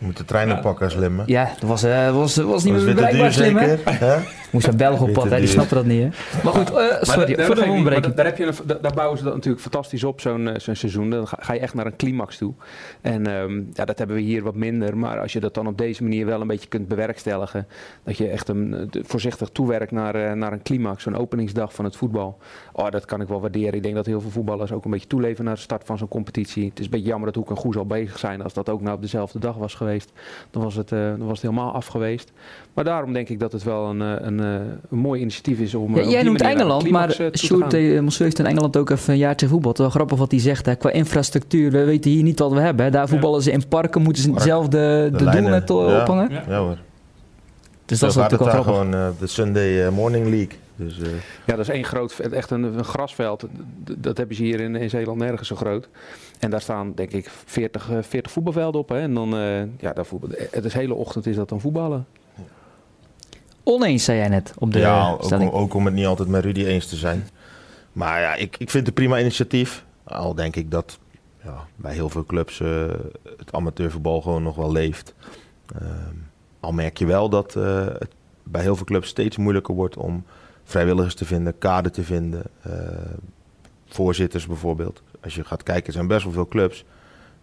Je 0.00 0.06
moet 0.06 0.16
de 0.16 0.24
trein 0.24 0.60
pakken, 0.60 0.90
slimmen. 0.90 1.24
Ja, 1.26 1.44
dat 1.44 1.68
was, 1.68 1.82
eh, 1.82 2.14
was, 2.14 2.36
was 2.36 2.64
niet 2.64 2.96
Dat 2.96 3.12
meer 3.12 3.32
zeker? 3.32 3.78
hè? 4.06 4.18
Moest 4.50 4.66
naar 4.66 4.76
België 4.76 5.02
op 5.02 5.12
pad? 5.12 5.30
Die 5.30 5.46
snappen 5.46 5.76
dat 5.76 5.84
niet, 5.84 6.02
hè? 6.02 6.08
Maar 6.44 6.52
goed, 6.52 6.70
eh, 6.70 7.02
sorry, 7.02 7.36
Maar 7.36 7.46
voor 7.46 7.54
de 7.54 8.12
daar, 8.14 8.24
heb 8.24 8.36
je 8.36 8.46
een, 8.46 8.54
daar, 8.64 8.80
daar 8.80 8.94
bouwen 8.94 9.18
ze 9.18 9.24
dat 9.24 9.34
natuurlijk 9.34 9.62
fantastisch 9.62 10.04
op, 10.04 10.20
zo'n 10.20 10.48
eh, 10.48 10.60
zo'n 10.60 10.74
seizoen. 10.74 11.10
Dan 11.10 11.26
ga, 11.26 11.36
ga 11.40 11.52
je 11.52 11.60
echt 11.60 11.74
naar 11.74 11.86
een 11.86 11.96
climax 11.96 12.38
toe. 12.38 12.52
En 13.00 13.26
ehm, 13.26 13.62
ja, 13.72 13.84
dat 13.84 13.98
hebben 13.98 14.16
we 14.16 14.22
hier 14.22 14.42
wat 14.42 14.54
minder. 14.54 14.96
Maar 14.96 15.20
als 15.20 15.32
je 15.32 15.40
dat 15.40 15.54
dan 15.54 15.66
op 15.66 15.78
deze 15.78 16.02
manier 16.02 16.26
wel 16.26 16.40
een 16.40 16.46
beetje 16.46 16.68
kunt 16.68 16.88
bewerkstelligen. 16.88 17.66
Dat 18.02 18.16
je 18.16 18.28
echt 18.28 18.48
een, 18.48 18.90
voorzichtig 19.02 19.48
toewerkt 19.48 19.90
naar, 19.92 20.14
eh, 20.14 20.32
naar 20.32 20.52
een 20.52 20.62
climax, 20.62 21.02
zo'n 21.02 21.16
openingsdag 21.16 21.74
van 21.74 21.84
het 21.84 21.96
voetbal. 21.96 22.38
Oh, 22.72 22.90
dat 22.90 23.04
kan 23.04 23.20
ik 23.20 23.28
wel 23.28 23.40
waarderen. 23.40 23.74
Ik 23.74 23.82
denk 23.82 23.94
dat 23.94 24.06
heel 24.06 24.20
veel 24.20 24.30
voetballers 24.30 24.72
ook 24.72 24.84
een 24.84 24.90
beetje 24.90 25.06
toeleven 25.06 25.44
naar 25.44 25.54
de 25.54 25.60
start 25.60 25.84
van 25.84 25.98
zo'n 25.98 26.08
competitie. 26.08 26.68
Het 26.68 26.78
is 26.78 26.84
een 26.84 26.90
beetje 26.90 27.08
jammer 27.08 27.32
dat 27.32 27.36
Hoek 27.36 27.50
en 27.50 27.56
Goes 27.56 27.76
al 27.76 27.86
bezig 27.86 28.18
zijn. 28.18 28.42
Als 28.42 28.52
dat 28.52 28.68
ook 28.68 28.80
nou 28.80 28.94
op 28.94 29.02
dezelfde 29.02 29.38
dag 29.38 29.56
was 29.56 29.74
geweest, 29.74 29.89
dan 30.50 30.62
was 30.62 30.74
het, 30.74 30.92
eh, 30.92 30.98
dan 30.98 31.26
was 31.26 31.42
het 31.42 31.50
helemaal 31.50 31.72
af 31.72 31.86
geweest. 31.86 32.32
Maar 32.74 32.84
daarom 32.84 33.12
denk 33.12 33.28
ik 33.28 33.38
dat 33.40 33.52
het 33.52 33.62
wel 33.62 33.86
een, 33.90 34.02
eh, 34.02 34.26
een, 34.26 34.40
eh, 34.40 34.54
een 34.90 34.98
mooi 34.98 35.20
initiatief 35.20 35.58
is 35.58 35.74
om. 35.74 35.96
Ja, 35.96 36.02
jij 36.02 36.22
noemt 36.22 36.40
Engeland, 36.40 36.90
maar 36.90 37.10
Sjoerd 37.36 37.72
Monsieur 37.72 38.24
heeft 38.24 38.38
in 38.38 38.46
Engeland 38.46 38.76
ook 38.76 38.90
even 38.90 39.12
een 39.12 39.18
jaartje 39.18 39.48
voetbal. 39.48 39.74
Wel 39.76 39.90
grappig 39.90 40.18
wat 40.18 40.30
hij 40.30 40.40
zegt, 40.40 40.66
hè. 40.66 40.74
qua 40.74 40.90
infrastructuur. 40.90 41.70
We 41.70 41.84
weten 41.84 42.10
hier 42.10 42.22
niet 42.22 42.38
wat 42.38 42.52
we 42.52 42.60
hebben. 42.60 42.84
Hè. 42.84 42.90
Daar 42.90 43.08
voetballen 43.08 43.42
ze 43.42 43.50
in 43.50 43.68
parken, 43.68 44.02
moeten 44.02 44.22
ze 44.22 44.32
zelf 44.36 44.68
de, 44.68 45.08
de, 45.12 45.30
doelnet 45.30 45.68
ja. 45.68 45.74
ophangen. 45.74 46.30
Ja. 46.30 46.44
Ja 46.48 46.58
hoor. 46.58 46.78
Dus 47.84 47.98
dat 47.98 48.10
is 48.10 48.16
natuurlijk 48.16 48.52
het 48.52 48.64
wel 48.64 48.74
gewoon 48.74 48.90
de 49.18 49.26
Sunday 49.26 49.90
Morning 49.90 50.24
League. 50.28 50.58
Dus 50.84 51.00
eh, 51.00 51.08
Ja, 51.46 51.56
dat 51.56 51.58
is 51.58 51.68
één 51.68 51.84
groot, 51.84 52.18
echt 52.18 52.50
een, 52.50 52.62
een 52.62 52.84
grasveld. 52.84 53.44
D- 53.84 53.94
Dat 53.98 54.16
hebben 54.16 54.36
ze 54.36 54.42
hier 54.42 54.60
in, 54.60 54.76
in 54.76 54.90
Zeeland 54.90 55.18
nergens 55.18 55.48
zo 55.48 55.56
groot. 55.56 55.88
En 56.40 56.50
daar 56.50 56.60
staan 56.60 56.92
denk 56.94 57.12
ik 57.12 57.30
40, 57.44 57.90
eh, 57.90 57.98
40 58.02 58.32
voetbalvelden 58.32 58.80
op. 58.80 58.88
Hè? 58.88 59.00
En 59.00 59.14
dan, 59.14 59.36
eh 59.36 59.62
ja, 59.78 59.92
daar 59.92 60.06
voetbal, 60.06 60.30
het 60.50 60.64
is 60.64 60.72
hele 60.72 60.94
ochtend 60.94 61.26
is 61.26 61.36
dat 61.36 61.48
dan 61.48 61.60
voetballen. 61.60 62.06
Oneens, 63.62 64.04
zei 64.04 64.18
jij 64.18 64.28
net 64.28 64.52
op 64.58 64.72
de 64.72 64.78
ja, 64.78 65.10
ook 65.10 65.18
om, 65.18 65.24
stelling. 65.24 65.52
ook 65.52 65.74
om 65.74 65.84
het 65.84 65.94
niet 65.94 66.06
altijd 66.06 66.28
met 66.28 66.44
Rudy 66.44 66.64
eens 66.64 66.86
te 66.86 66.96
zijn. 66.96 67.28
Maar 67.92 68.20
ja, 68.20 68.34
ik, 68.34 68.56
ik 68.58 68.70
vind 68.70 68.72
het 68.72 68.86
een 68.86 69.04
prima 69.04 69.18
initiatief. 69.18 69.84
Al 70.04 70.34
denk 70.34 70.56
ik 70.56 70.70
dat 70.70 70.98
ja, 71.44 71.66
bij 71.76 71.92
heel 71.94 72.08
veel 72.08 72.24
clubs 72.24 72.60
eh, 72.60 72.88
het 73.36 73.52
amateurvoetbal 73.52 74.20
gewoon 74.22 74.42
nog 74.42 74.56
wel 74.56 74.72
leeft. 74.72 75.14
Ehm, 75.74 76.14
al 76.60 76.72
merk 76.72 76.98
je 76.98 77.06
wel 77.06 77.28
dat 77.28 77.56
eh, 77.56 77.86
het 77.86 78.10
bij 78.42 78.62
heel 78.62 78.76
veel 78.76 78.86
clubs 78.86 79.08
steeds 79.08 79.36
moeilijker 79.36 79.74
wordt 79.74 79.96
om 79.96 80.24
vrijwilligers 80.64 81.14
te 81.14 81.24
vinden, 81.24 81.58
kader 81.58 81.92
te 81.92 82.04
vinden. 82.04 82.42
eh, 82.62 82.72
voorzitters 83.86 84.46
bijvoorbeeld. 84.46 85.02
Als 85.22 85.34
je 85.34 85.44
gaat 85.44 85.62
kijken, 85.62 85.86
er 85.86 85.92
zijn 85.92 86.06
best 86.06 86.24
wel 86.24 86.32
veel 86.32 86.48
clubs 86.48 86.84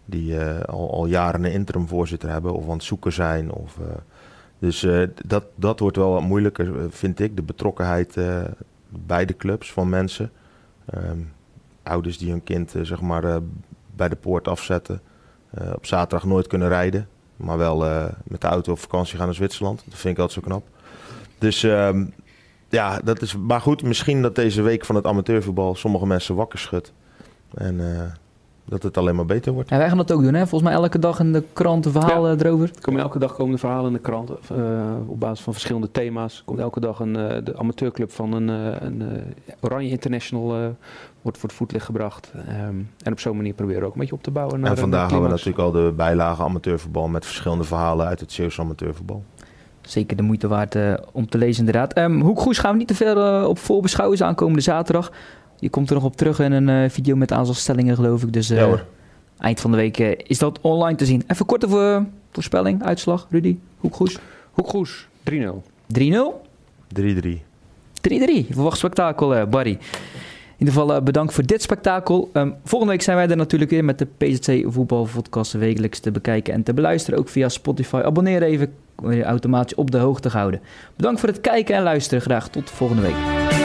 die 0.08 0.40
eh, 0.40 0.64
al, 0.64 0.92
al 0.92 1.06
jaren 1.06 1.44
een 1.44 1.52
interim 1.52 1.88
voorzitter 1.88 2.30
hebben 2.30 2.54
of 2.54 2.64
aan 2.64 2.72
het 2.72 2.84
zoeken 2.84 3.14
zijn. 3.14 3.52
Of, 3.52 3.78
eh, 3.80 3.86
dus 4.60 4.84
eh, 4.84 5.04
dat, 5.26 5.44
dat 5.56 5.80
wordt 5.80 5.98
wel 5.98 6.12
wat 6.12 6.22
moeilijker, 6.22 6.92
vind 6.92 7.20
ik. 7.20 7.36
De 7.36 7.42
betrokkenheid 7.42 8.18
bij 8.90 9.26
de 9.26 9.38
clubs 9.38 9.72
van 9.72 9.90
mensen. 9.90 10.32
Ehm, 10.86 11.20
ouders 11.84 12.18
die 12.18 12.30
hun 12.30 12.44
kind 12.44 12.76
zeg 12.82 13.02
maar, 13.02 13.42
bij 13.96 14.10
de 14.10 14.16
poort 14.16 14.48
afzetten. 14.48 15.02
op 15.74 15.86
zaterdag 15.86 16.28
nooit 16.28 16.48
kunnen 16.48 16.68
rijden. 16.68 17.08
Maar 17.36 17.58
wel 17.58 17.78
met 18.24 18.42
de 18.42 18.48
auto 18.48 18.72
op 18.72 18.80
vakantie 18.80 19.18
gaan 19.18 19.26
naar 19.26 19.36
Zwitserland. 19.36 19.84
Dat 19.86 20.00
vind 20.00 20.14
ik 20.14 20.22
altijd 20.22 20.44
zo 20.44 20.50
knap. 20.50 20.68
Dus 21.38 21.64
ehm, 21.64 22.06
ja, 22.70 23.00
dat 23.04 23.22
is. 23.22 23.36
Maar 23.36 23.62
goed, 23.62 23.84
misschien 23.84 24.22
dat 24.22 24.36
deze 24.36 24.62
week 24.62 24.86
van 24.86 24.96
het 24.96 25.06
amateurvoetbal 25.06 25.76
sommige 25.76 26.08
mensen 26.08 26.36
wakker 26.36 26.60
schudt. 26.60 26.94
En 27.54 27.96
eh, 27.96 28.02
dat 28.66 28.84
het 28.84 28.98
alleen 28.98 29.16
maar 29.16 29.26
beter 29.26 29.54
wordt. 29.54 29.70
En 29.70 29.78
wij 29.78 29.88
gaan 29.88 29.98
dat 29.98 30.12
ook 30.12 30.22
doen, 30.22 30.34
hè? 30.34 30.48
Volgens 30.48 30.70
mij 30.70 30.80
elke 30.82 31.00
dag 31.00 31.20
in 31.20 31.34
de 31.34 31.44
kranten 31.54 31.92
verhalen 31.92 32.46
erover. 32.46 32.72
Er 32.76 32.82
komen 32.82 33.02
elke 33.02 33.20
dag 33.20 33.36
komen 33.36 33.52
de 33.52 33.58
verhalen 33.58 33.88
in 33.88 33.94
de 33.94 34.00
krant 34.00 34.30
eh, 34.30 34.58
op 35.08 35.20
basis 35.20 35.44
van 35.44 35.54
verschillende 35.54 35.92
thema's. 35.92 36.38
Er 36.38 36.44
komt 36.46 36.60
elke 36.60 36.80
dag 36.80 37.00
een, 37.00 37.16
eh, 37.16 37.44
de 37.44 37.58
amateurclub 37.58 38.12
van 38.12 38.34
een, 38.34 38.50
eh, 38.50 38.82
een 38.88 39.02
eh, 39.02 39.54
Oranje 39.62 39.90
International 39.90 40.56
eh, 40.56 40.68
wordt 41.22 41.38
voor 41.38 41.50
het 41.50 41.58
voetlicht 41.58 41.86
gebracht. 41.86 42.32
Ehm, 42.48 42.76
en 43.04 43.12
op 43.12 43.20
zo'n 43.20 43.36
manier 43.36 43.54
proberen 43.54 43.82
we 43.82 43.88
ook 43.88 43.94
een 43.94 44.00
beetje 44.00 44.16
op 44.16 44.24
te 44.24 44.32
bouwen. 44.32 44.60
Naar 44.60 44.72
En 44.72 44.78
vandaag 44.78 45.02
hadden 45.12 45.22
we 45.22 45.30
natuurlijk 45.30 45.60
al 45.60 45.72
de 45.72 45.94
bijlage 45.96 46.44
amateurvoetbal 46.44 47.08
met 47.08 47.26
verschillende 47.26 47.64
verhalen 47.64 48.08
uit 48.08 48.20
het 48.20 48.32
Zeeuwse 48.32 48.62
amateurvoetbal. 48.62 49.24
Zeker 49.82 50.18
de 50.18 50.24
moeite 50.24 50.48
waard 50.48 50.76
om 51.12 51.30
te 51.30 51.38
lezen, 51.38 51.66
inderdaad. 51.66 51.94
Ehm 51.94 52.20
Hoek 52.20 52.40
Goes 52.40 52.58
gaan 52.58 52.72
we 52.72 52.78
niet 52.78 52.88
te 52.88 52.96
veel 52.96 53.42
eh, 53.42 53.48
op 53.48 53.60
voorbeschouwen. 53.60 54.18
Is 54.18 54.24
aankomende 54.24 54.62
zaterdag. 54.62 55.12
Je 55.60 55.70
komt 55.70 55.90
er 55.90 55.96
nog 55.96 56.04
op 56.04 56.16
terug 56.16 56.40
in 56.40 56.52
een 56.52 56.70
eh, 56.84 56.90
video 56.90 57.16
met 57.16 57.32
aantalstellingen, 57.32 57.96
geloof 57.96 58.24
ik. 58.24 58.34
Dus 58.34 58.50
eh, 58.50 58.58
Ja 58.58 58.66
hoor. 58.66 58.86
eind 59.40 59.60
van 59.60 59.72
de 59.72 59.78
week 59.78 60.00
eh, 60.00 60.12
is 60.24 60.38
dat 60.38 60.60
online 60.62 60.98
te 60.98 61.06
zien. 61.06 61.24
Even 61.28 61.46
korte 61.46 61.70
voor, 61.70 62.06
voorspelling, 62.32 62.84
uitslag, 62.84 63.28
Rudy. 63.30 63.58
Hoek 63.78 63.96
Goes. 63.96 64.18
Hoek 64.52 64.68
Goes, 64.70 65.08
3-0. 65.32 65.34
3-0. 66.00 66.42
3-3. 67.00 67.02
3-3. 68.02 68.46
Verwacht 68.50 68.78
spektakel, 68.78 69.36
eh, 69.36 69.46
Barry. 69.46 69.72
In 69.72 70.66
ieder 70.66 70.82
geval 70.82 70.96
eh, 70.96 71.02
bedankt 71.02 71.34
voor 71.34 71.46
dit 71.46 71.62
spektakel. 71.62 72.30
Ehm, 72.34 72.52
volgende 72.64 72.94
week 72.94 73.04
zijn 73.04 73.18
wij 73.18 73.28
er 73.28 73.38
natuurlijk 73.38 73.72
weer 73.72 73.86
met 73.86 74.00
de 74.00 74.08
PZC 74.18 74.64
Voetbalpodcast 74.72 75.52
wekelijks 75.52 76.00
te 76.00 76.12
bekijken 76.12 76.54
en 76.54 76.64
te 76.64 76.74
beluisteren. 76.74 77.20
Ook 77.20 77.30
via 77.30 77.50
Spotify. 77.50 78.02
Abonneer 78.06 78.44
even 78.44 78.74
om 78.96 79.12
je 79.12 79.24
automatisch 79.24 79.76
op 79.78 79.92
de 79.92 79.98
hoogte 79.98 80.30
te 80.30 80.38
houden. 80.38 80.62
Bedankt 80.96 81.20
voor 81.20 81.30
het 81.30 81.42
kijken 81.42 81.76
en 81.76 81.84
luisteren. 81.84 82.22
Graag 82.22 82.50
tot 82.50 82.70
volgende 82.70 83.02
week. 83.02 83.57